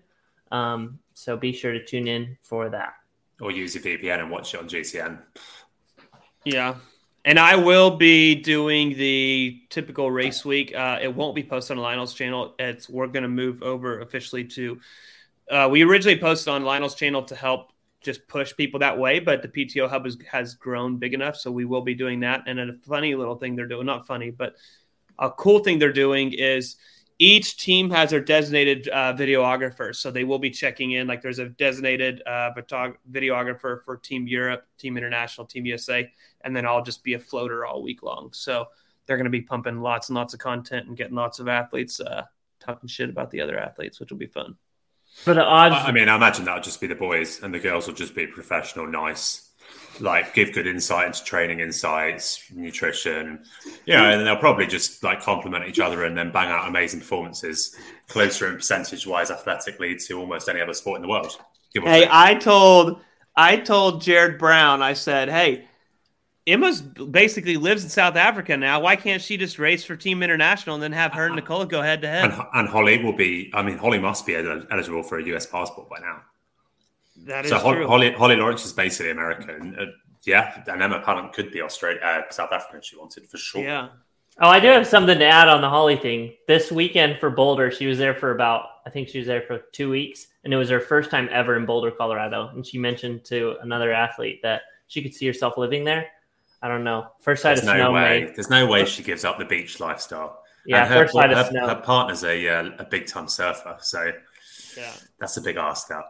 Um, 0.50 0.98
so 1.14 1.36
be 1.36 1.52
sure 1.52 1.72
to 1.72 1.84
tune 1.84 2.08
in 2.08 2.36
for 2.42 2.68
that. 2.70 2.94
Or 3.40 3.50
use 3.50 3.74
your 3.74 3.84
VPN 3.84 4.20
and 4.20 4.30
watch 4.30 4.54
it 4.54 4.60
on 4.60 4.68
GCN. 4.68 5.18
Yeah. 6.44 6.76
And 7.24 7.38
I 7.38 7.56
will 7.56 7.96
be 7.96 8.34
doing 8.34 8.96
the 8.96 9.60
typical 9.68 10.10
race 10.10 10.44
week. 10.44 10.74
Uh, 10.74 10.98
it 11.02 11.14
won't 11.14 11.34
be 11.34 11.42
posted 11.42 11.76
on 11.76 11.82
Lionel's 11.82 12.14
channel. 12.14 12.54
It's 12.58 12.88
we're 12.88 13.06
going 13.08 13.22
to 13.24 13.28
move 13.28 13.62
over 13.62 14.00
officially 14.00 14.44
to. 14.44 14.80
Uh, 15.50 15.68
we 15.70 15.82
originally 15.82 16.18
posted 16.18 16.48
on 16.48 16.64
Lionel's 16.64 16.94
channel 16.94 17.22
to 17.24 17.34
help 17.34 17.72
just 18.00 18.26
push 18.28 18.54
people 18.56 18.80
that 18.80 18.98
way, 18.98 19.18
but 19.18 19.42
the 19.42 19.48
PTO 19.48 19.88
hub 19.88 20.04
has, 20.04 20.16
has 20.30 20.54
grown 20.54 20.96
big 20.96 21.14
enough, 21.14 21.36
so 21.36 21.50
we 21.50 21.64
will 21.64 21.82
be 21.82 21.94
doing 21.94 22.20
that. 22.20 22.42
And 22.46 22.58
a 22.58 22.72
funny 22.86 23.14
little 23.14 23.36
thing 23.36 23.56
they're 23.56 23.66
doing, 23.66 23.86
not 23.86 24.06
funny, 24.06 24.30
but 24.30 24.54
a 25.18 25.30
cool 25.30 25.58
thing 25.58 25.78
they're 25.78 25.92
doing 25.92 26.32
is 26.32 26.76
each 27.18 27.58
team 27.58 27.90
has 27.90 28.10
their 28.10 28.20
designated 28.20 28.88
uh, 28.88 29.12
videographer, 29.12 29.94
so 29.94 30.10
they 30.10 30.24
will 30.24 30.38
be 30.38 30.48
checking 30.50 30.92
in. 30.92 31.06
Like 31.06 31.20
there's 31.20 31.38
a 31.38 31.50
designated 31.50 32.22
uh, 32.26 32.52
photog- 32.56 32.96
videographer 33.10 33.84
for 33.84 33.98
Team 33.98 34.26
Europe, 34.26 34.64
Team 34.78 34.96
International, 34.96 35.46
Team 35.46 35.66
USA 35.66 36.10
and 36.42 36.54
then 36.54 36.66
I'll 36.66 36.82
just 36.82 37.04
be 37.04 37.14
a 37.14 37.18
floater 37.18 37.64
all 37.64 37.82
week 37.82 38.02
long. 38.02 38.30
So 38.32 38.68
they're 39.06 39.16
going 39.16 39.24
to 39.24 39.30
be 39.30 39.42
pumping 39.42 39.80
lots 39.80 40.08
and 40.08 40.16
lots 40.16 40.34
of 40.34 40.40
content 40.40 40.86
and 40.86 40.96
getting 40.96 41.14
lots 41.16 41.38
of 41.38 41.48
athletes 41.48 42.00
uh, 42.00 42.24
talking 42.60 42.88
shit 42.88 43.10
about 43.10 43.30
the 43.30 43.40
other 43.40 43.58
athletes, 43.58 44.00
which 44.00 44.10
will 44.10 44.18
be 44.18 44.26
fun. 44.26 44.56
For 45.14 45.34
the 45.34 45.44
odds, 45.44 45.74
I 45.78 45.92
mean, 45.92 46.08
I 46.08 46.16
imagine 46.16 46.44
that'll 46.44 46.62
just 46.62 46.80
be 46.80 46.86
the 46.86 46.94
boys, 46.94 47.42
and 47.42 47.52
the 47.52 47.58
girls 47.58 47.86
will 47.86 47.94
just 47.94 48.14
be 48.14 48.26
professional, 48.26 48.86
nice, 48.86 49.50
like 50.00 50.34
give 50.34 50.52
good 50.52 50.66
insight 50.66 51.08
into 51.08 51.22
training 51.24 51.60
insights, 51.60 52.42
nutrition. 52.54 53.44
Yeah, 53.84 54.00
know, 54.02 54.10
and 54.18 54.26
they'll 54.26 54.36
probably 54.36 54.66
just 54.66 55.02
like 55.02 55.20
complement 55.20 55.68
each 55.68 55.78
other 55.78 56.04
and 56.04 56.16
then 56.16 56.32
bang 56.32 56.48
out 56.48 56.68
amazing 56.68 57.00
performances, 57.00 57.76
closer 58.08 58.48
in 58.48 58.56
percentage 58.56 59.06
wise 59.06 59.30
athletically 59.30 59.96
to 59.96 60.18
almost 60.18 60.48
any 60.48 60.60
other 60.60 60.74
sport 60.74 60.96
in 60.96 61.02
the 61.02 61.08
world. 61.08 61.36
Hey. 61.74 62.08
I 62.10 62.34
told 62.34 63.00
I 63.36 63.56
told 63.56 64.02
Jared 64.02 64.38
Brown, 64.38 64.82
I 64.82 64.92
said, 64.94 65.28
hey. 65.28 65.66
Emma's 66.52 66.80
basically 66.80 67.56
lives 67.56 67.84
in 67.84 67.90
South 67.90 68.16
Africa 68.16 68.56
now. 68.56 68.80
Why 68.80 68.96
can't 68.96 69.22
she 69.22 69.36
just 69.36 69.58
race 69.58 69.84
for 69.84 69.96
Team 69.96 70.22
International 70.22 70.74
and 70.74 70.82
then 70.82 70.92
have 70.92 71.12
her 71.12 71.26
and 71.26 71.36
Nicola 71.36 71.66
go 71.66 71.82
head 71.82 72.02
to 72.02 72.08
head? 72.08 72.32
and 72.54 72.68
Holly 72.68 73.02
will 73.02 73.12
be. 73.12 73.50
I 73.54 73.62
mean, 73.62 73.78
Holly 73.78 73.98
must 73.98 74.26
be 74.26 74.36
eligible 74.36 75.02
for 75.02 75.18
a 75.18 75.24
US 75.34 75.46
passport 75.46 75.88
by 75.88 75.98
now. 76.00 76.22
That 77.26 77.44
is 77.44 77.50
so 77.50 77.58
Hol- 77.58 77.74
true. 77.74 77.86
Holly, 77.86 78.12
Holly 78.12 78.36
Lawrence 78.36 78.64
is 78.64 78.72
basically 78.72 79.10
American. 79.10 79.76
Uh, 79.78 79.84
yeah, 80.24 80.62
and 80.66 80.82
Emma 80.82 81.00
Pallant 81.00 81.32
could 81.32 81.50
be 81.50 81.62
Australia, 81.62 82.00
uh, 82.02 82.22
South 82.30 82.52
African 82.52 82.78
if 82.78 82.84
she 82.84 82.96
wanted 82.96 83.26
for 83.28 83.38
sure. 83.38 83.62
yeah. 83.62 83.88
Oh, 84.42 84.48
I 84.48 84.58
do 84.58 84.68
have 84.68 84.86
something 84.86 85.18
to 85.18 85.26
add 85.26 85.48
on 85.48 85.60
the 85.60 85.68
Holly 85.68 85.96
thing. 85.96 86.32
This 86.48 86.72
weekend 86.72 87.18
for 87.18 87.28
Boulder, 87.28 87.70
she 87.70 87.86
was 87.86 87.98
there 87.98 88.14
for 88.14 88.30
about, 88.30 88.64
I 88.86 88.90
think 88.90 89.08
she 89.08 89.18
was 89.18 89.26
there 89.26 89.42
for 89.42 89.58
two 89.72 89.90
weeks, 89.90 90.28
and 90.44 90.54
it 90.54 90.56
was 90.56 90.70
her 90.70 90.80
first 90.80 91.10
time 91.10 91.28
ever 91.30 91.56
in 91.56 91.66
Boulder, 91.66 91.90
Colorado. 91.90 92.48
And 92.48 92.64
she 92.64 92.78
mentioned 92.78 93.24
to 93.26 93.56
another 93.60 93.92
athlete 93.92 94.40
that 94.42 94.62
she 94.86 95.02
could 95.02 95.12
see 95.12 95.26
herself 95.26 95.58
living 95.58 95.84
there. 95.84 96.06
I 96.62 96.68
don't 96.68 96.84
know. 96.84 97.06
First 97.20 97.42
sight 97.42 97.56
There's 97.56 97.60
of 97.60 97.66
no 97.66 97.74
snow, 97.74 97.92
way. 97.92 98.24
May. 98.24 98.32
There's 98.34 98.50
no 98.50 98.66
way 98.66 98.84
she 98.84 99.02
gives 99.02 99.24
up 99.24 99.38
the 99.38 99.44
beach 99.44 99.80
lifestyle. 99.80 100.42
Yeah, 100.66 100.86
her, 100.86 101.02
first 101.02 101.14
sight 101.14 101.30
her, 101.30 101.36
of 101.36 101.46
snow. 101.46 101.66
her 101.68 101.76
partner's 101.76 102.22
a 102.24 102.48
uh, 102.48 102.70
a 102.78 102.84
big 102.84 103.06
time 103.06 103.28
surfer, 103.28 103.76
so 103.80 104.12
Yeah. 104.76 104.92
that's 105.18 105.36
a 105.38 105.40
big 105.40 105.56
ask. 105.56 105.88
That. 105.88 106.04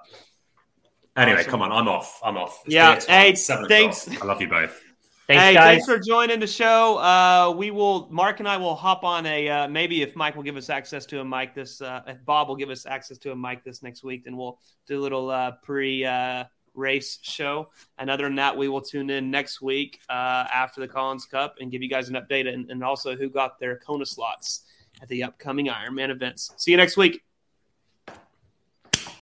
Anyway, 1.17 1.39
Awesome. 1.41 1.51
come 1.51 1.63
on, 1.63 1.73
I'm 1.73 1.89
off. 1.89 2.21
I'm 2.25 2.37
off. 2.37 2.61
It's 2.67 2.75
Yeah, 2.75 2.99
hey, 3.01 3.35
seven 3.35 3.69
thanks. 3.69 4.07
o'clock. 4.07 4.25
I 4.25 4.27
love 4.27 4.41
you 4.41 4.49
both. 4.49 4.81
Thanks, 5.29 5.43
hey, 5.45 5.55
guys. 5.55 5.65
thanks 5.65 5.87
for 5.87 5.99
joining 6.01 6.41
the 6.41 6.47
show. 6.49 6.99
Uh, 6.99 7.55
we 7.57 7.71
will, 7.71 8.09
Mark 8.11 8.41
and 8.41 8.49
I 8.49 8.57
will 8.57 8.75
hop 8.75 9.05
on 9.05 9.27
a 9.27 9.49
uh, 9.49 9.69
maybe 9.69 10.03
if 10.03 10.17
Mike 10.17 10.35
will 10.35 10.43
give 10.43 10.57
us 10.57 10.69
access 10.69 11.07
to 11.07 11.21
a 11.21 11.25
mic 11.25 11.55
this, 11.55 11.81
uh, 11.81 12.03
if 12.09 12.25
Bob 12.25 12.49
will 12.49 12.57
give 12.57 12.71
us 12.71 12.85
access 12.87 13.17
to 13.19 13.31
a 13.31 13.37
mic 13.37 13.63
this 13.63 13.81
next 13.85 14.03
week, 14.03 14.25
then 14.25 14.37
we'll 14.37 14.59
do 14.89 14.99
a 14.99 15.03
little 15.03 15.31
uh, 15.31 15.53
pre 15.63 16.05
uh, 16.05 16.45
race 16.75 17.19
show. 17.23 17.71
And 17.99 18.11
other 18.11 18.25
than 18.25 18.37
that, 18.37 18.57
we 18.57 18.69
will 18.69 18.81
tune 18.81 19.11
in 19.11 19.31
next 19.31 19.61
week 19.61 20.01
uh, 20.09 20.47
after 20.53 20.81
the 20.81 20.89
Collins 20.89 21.27
Cup 21.27 21.57
and 21.61 21.71
give 21.71 21.83
you 21.83 21.89
guys 21.89 22.09
an 22.09 22.15
update 22.15 22.53
and, 22.53 22.71
and 22.71 22.83
also 22.83 23.17
who 23.17 23.29
got 23.29 23.59
their 23.59 23.77
Kona 23.79 24.07
slots 24.07 24.63
at 25.03 25.09
the 25.09 25.23
upcoming 25.23 25.67
Ironman 25.67 26.11
events. 26.11 26.53
See 26.57 26.71
you 26.71 26.77
next 26.77 26.97
week. 26.97 27.23